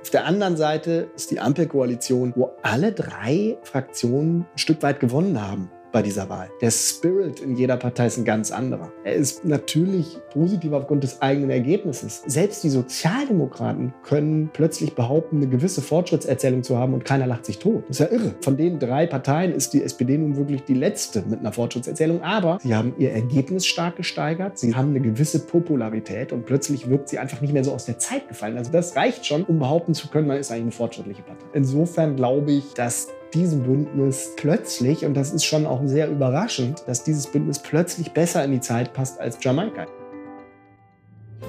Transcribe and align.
Auf 0.00 0.10
der 0.10 0.24
anderen 0.24 0.56
Seite 0.56 1.10
ist 1.14 1.30
die 1.30 1.40
Ampelkoalition, 1.40 2.32
wo 2.34 2.52
alle 2.62 2.92
drei 2.92 3.58
Fraktionen 3.62 4.46
ein 4.52 4.58
Stück 4.58 4.82
weit 4.82 4.98
gewonnen 4.98 5.40
haben 5.40 5.70
bei 5.92 6.02
dieser 6.02 6.28
Wahl. 6.28 6.50
Der 6.60 6.70
Spirit 6.70 7.40
in 7.40 7.56
jeder 7.56 7.76
Partei 7.76 8.06
ist 8.06 8.18
ein 8.18 8.24
ganz 8.24 8.50
anderer. 8.50 8.92
Er 9.04 9.14
ist 9.14 9.44
natürlich 9.44 10.18
positiv 10.32 10.72
aufgrund 10.72 11.02
des 11.02 11.20
eigenen 11.22 11.50
Ergebnisses. 11.50 12.22
Selbst 12.26 12.62
die 12.64 12.70
Sozialdemokraten 12.70 13.92
können 14.02 14.50
plötzlich 14.52 14.94
behaupten, 14.94 15.36
eine 15.36 15.48
gewisse 15.48 15.82
Fortschrittserzählung 15.82 16.62
zu 16.62 16.78
haben 16.78 16.94
und 16.94 17.04
keiner 17.04 17.26
lacht 17.26 17.46
sich 17.46 17.58
tot. 17.58 17.84
Das 17.88 18.00
ist 18.00 18.10
ja 18.10 18.16
irre. 18.16 18.34
Von 18.40 18.56
den 18.56 18.78
drei 18.78 19.06
Parteien 19.06 19.52
ist 19.52 19.72
die 19.72 19.82
SPD 19.82 20.18
nun 20.18 20.36
wirklich 20.36 20.64
die 20.64 20.74
letzte 20.74 21.22
mit 21.22 21.40
einer 21.40 21.52
Fortschrittserzählung, 21.52 22.22
aber 22.22 22.58
sie 22.62 22.74
haben 22.74 22.94
ihr 22.98 23.12
Ergebnis 23.12 23.66
stark 23.66 23.96
gesteigert, 23.96 24.58
sie 24.58 24.74
haben 24.74 24.90
eine 24.90 25.00
gewisse 25.00 25.40
Popularität 25.40 26.32
und 26.32 26.46
plötzlich 26.46 26.88
wirkt 26.88 27.08
sie 27.08 27.18
einfach 27.18 27.40
nicht 27.40 27.52
mehr 27.52 27.64
so 27.64 27.72
aus 27.72 27.84
der 27.84 27.98
Zeit 27.98 28.28
gefallen. 28.28 28.56
Also 28.56 28.70
das 28.70 28.96
reicht 28.96 29.26
schon, 29.26 29.44
um 29.44 29.58
behaupten 29.58 29.94
zu 29.94 30.08
können, 30.08 30.28
man 30.28 30.38
ist 30.38 30.50
eigentlich 30.50 30.62
eine 30.62 30.72
fortschrittliche 30.72 31.22
Partei. 31.22 31.46
Insofern 31.52 32.16
glaube 32.16 32.52
ich, 32.52 32.74
dass 32.74 33.08
diesem 33.34 33.62
Bündnis 33.62 34.30
plötzlich, 34.36 35.04
und 35.04 35.14
das 35.14 35.32
ist 35.32 35.44
schon 35.44 35.66
auch 35.66 35.80
sehr 35.84 36.10
überraschend, 36.10 36.82
dass 36.86 37.04
dieses 37.04 37.26
Bündnis 37.26 37.58
plötzlich 37.58 38.12
besser 38.12 38.44
in 38.44 38.52
die 38.52 38.60
Zeit 38.60 38.92
passt 38.92 39.20
als 39.20 39.38
Jamaika. 39.42 39.86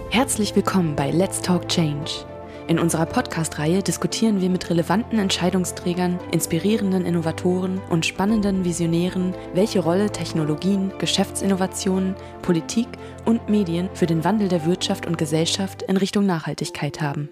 Herzlich 0.10 0.56
willkommen 0.56 0.96
bei 0.96 1.12
Let's 1.12 1.42
Talk 1.42 1.68
Change. 1.68 2.26
In 2.68 2.80
unserer 2.80 3.06
Podcast-Reihe 3.06 3.82
diskutieren 3.82 4.40
wir 4.40 4.50
mit 4.50 4.70
relevanten 4.70 5.20
Entscheidungsträgern, 5.20 6.20
inspirierenden 6.32 7.06
Innovatoren 7.06 7.82
und 7.90 8.06
spannenden 8.06 8.64
Visionären, 8.64 9.34
welche 9.54 9.82
Rolle 9.82 10.10
Technologien, 10.10 10.94
Geschäftsinnovationen, 10.98 12.16
Politik 12.42 12.88
und 13.26 13.50
Medien 13.50 13.90
für 13.94 14.06
den 14.06 14.24
Wandel 14.24 14.48
der 14.48 14.66
Wirtschaft 14.66 15.06
und 15.06 15.18
Gesellschaft 15.18 15.82
in 15.82 15.98
Richtung 15.98 16.26
Nachhaltigkeit 16.26 17.02
haben. 17.02 17.30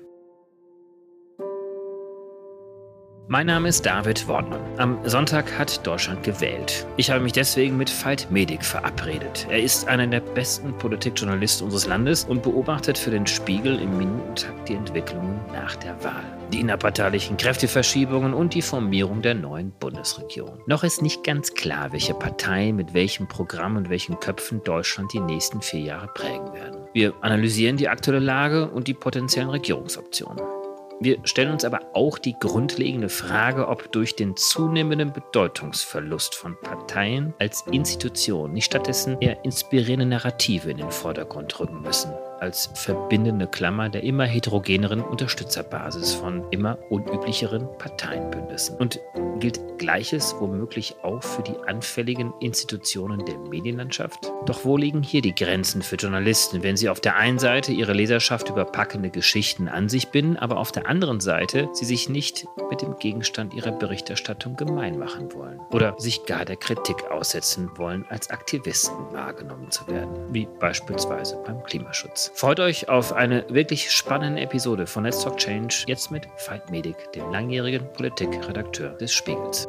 Mein 3.32 3.46
Name 3.46 3.70
ist 3.70 3.86
David 3.86 4.28
Wortmann. 4.28 4.60
Am 4.78 4.98
Sonntag 5.08 5.56
hat 5.60 5.86
Deutschland 5.86 6.24
gewählt. 6.24 6.88
Ich 6.98 7.12
habe 7.12 7.22
mich 7.22 7.32
deswegen 7.32 7.78
mit 7.78 7.92
Veit 8.04 8.32
Medik 8.32 8.66
verabredet. 8.66 9.46
Er 9.52 9.62
ist 9.62 9.88
einer 9.88 10.08
der 10.08 10.22
besten 10.22 10.76
Politikjournalisten 10.80 11.66
unseres 11.66 11.86
Landes 11.86 12.24
und 12.24 12.42
beobachtet 12.42 12.98
für 12.98 13.12
den 13.12 13.28
Spiegel 13.28 13.80
im 13.80 14.00
Minutentakt 14.00 14.68
die 14.68 14.74
Entwicklungen 14.74 15.40
nach 15.54 15.76
der 15.76 16.04
Wahl. 16.04 16.24
Die 16.52 16.60
innerparteilichen 16.60 17.38
Kräfteverschiebungen 17.38 18.34
und 18.34 18.56
die 18.56 18.64
Formierung 18.64 19.22
der 19.22 19.36
neuen 19.36 19.74
Bundesregierung. 19.80 20.64
Noch 20.66 20.84
ist 20.84 21.04
nicht 21.04 21.24
ganz 21.24 21.54
klar, 21.54 21.92
welche 21.92 22.16
Partei 22.16 22.72
mit 22.72 22.96
welchem 22.96 23.28
Programm 23.28 23.78
und 23.78 23.92
welchen 23.92 24.20
Köpfen 24.20 24.64
Deutschland 24.64 25.14
die 25.14 25.20
nächsten 25.20 25.62
vier 25.62 25.82
Jahre 25.82 26.08
prägen 26.08 26.52
werden. 26.56 26.80
Wir 26.94 27.14
analysieren 27.22 27.78
die 27.78 27.90
aktuelle 27.90 28.18
Lage 28.18 28.72
und 28.72 28.88
die 28.88 28.96
potenziellen 28.96 29.52
Regierungsoptionen. 29.52 30.59
Wir 31.02 31.18
stellen 31.24 31.52
uns 31.52 31.64
aber 31.64 31.80
auch 31.94 32.18
die 32.18 32.38
grundlegende 32.38 33.08
Frage, 33.08 33.70
ob 33.70 33.92
durch 33.94 34.18
den 34.18 34.36
zunehmenden 34.36 35.14
Bedeutungsverlust 35.14 36.36
von 36.36 36.60
Parteien 36.60 37.34
als 37.40 37.66
Institution 37.72 38.52
nicht 38.52 38.66
stattdessen 38.66 39.18
eher 39.22 39.44
inspirierende 39.46 40.06
Narrative 40.06 40.70
in 40.70 40.78
den 40.78 40.92
Vordergrund 40.92 41.58
rücken 41.60 41.82
müssen 41.82 42.12
als 42.42 42.70
verbindende 42.74 43.48
Klammer 43.48 43.90
der 43.90 44.04
immer 44.04 44.26
heterogeneren 44.26 45.02
Unterstützerbasis 45.02 46.14
von 46.14 46.44
immer 46.52 46.78
unüblicheren 46.90 47.68
Parteienbündnissen. 47.78 48.78
Und 48.78 49.00
gilt 49.40 49.60
Gleiches 49.78 50.36
womöglich 50.40 50.96
auch 51.02 51.24
für 51.24 51.42
die 51.42 51.56
anfälligen 51.66 52.34
Institutionen 52.42 53.26
der 53.26 53.38
Medienlandschaft? 53.38 54.32
Doch 54.46 54.66
wo 54.66 54.78
liegen 54.78 55.02
hier 55.02 55.22
die 55.22 55.34
Grenzen 55.34 55.82
für 55.82 55.96
Journalisten, 55.96 56.64
wenn 56.64 56.78
sie 56.78 56.90
auf 56.90 57.00
der 57.00 57.16
einen 57.16 57.40
Seite 57.40 57.72
ihre 57.72 57.94
Leserschaft 57.94 58.50
über 58.50 58.66
packende 58.66 59.10
Geschichten 59.10 59.68
an 59.68 59.90
sich 59.90 60.10
binden, 60.10 60.38
aber 60.38 60.58
auf 60.58 60.72
der 60.72 60.88
anderen 60.88 61.20
Seite 61.20 61.70
sie 61.74 61.86
sich 61.86 62.10
nicht 62.10 62.46
mit 62.70 62.82
dem 62.82 62.98
Gegenstand 63.00 63.54
ihrer 63.54 63.72
Berichterstattung 63.72 64.56
gemein 64.56 65.00
machen 65.00 65.34
wollen 65.34 65.60
oder 65.72 65.96
sich 65.98 66.26
gar 66.26 66.46
der 66.46 66.58
Kritik 66.58 67.10
aussetzen 67.10 67.70
wollen, 67.78 68.06
als 68.10 68.30
Aktivisten 68.30 69.12
wahrgenommen 69.12 69.72
zu 69.72 69.88
werden, 69.88 70.34
wie 70.34 70.48
beispielsweise 70.60 71.42
beim 71.46 71.64
Klimaschutz. 71.64 72.29
Freut 72.34 72.60
euch 72.60 72.88
auf 72.90 73.14
eine 73.14 73.46
wirklich 73.50 73.92
spannende 73.92 74.42
Episode 74.42 74.88
von 74.88 75.04
Let's 75.04 75.24
Talk 75.24 75.38
Change, 75.38 75.84
jetzt 75.88 76.12
mit 76.12 76.28
Veit 76.48 76.70
Medik, 76.70 77.12
dem 77.14 77.30
langjährigen 77.32 77.92
Politikredakteur 77.94 78.92
des 78.92 79.14
Spiegels. 79.14 79.68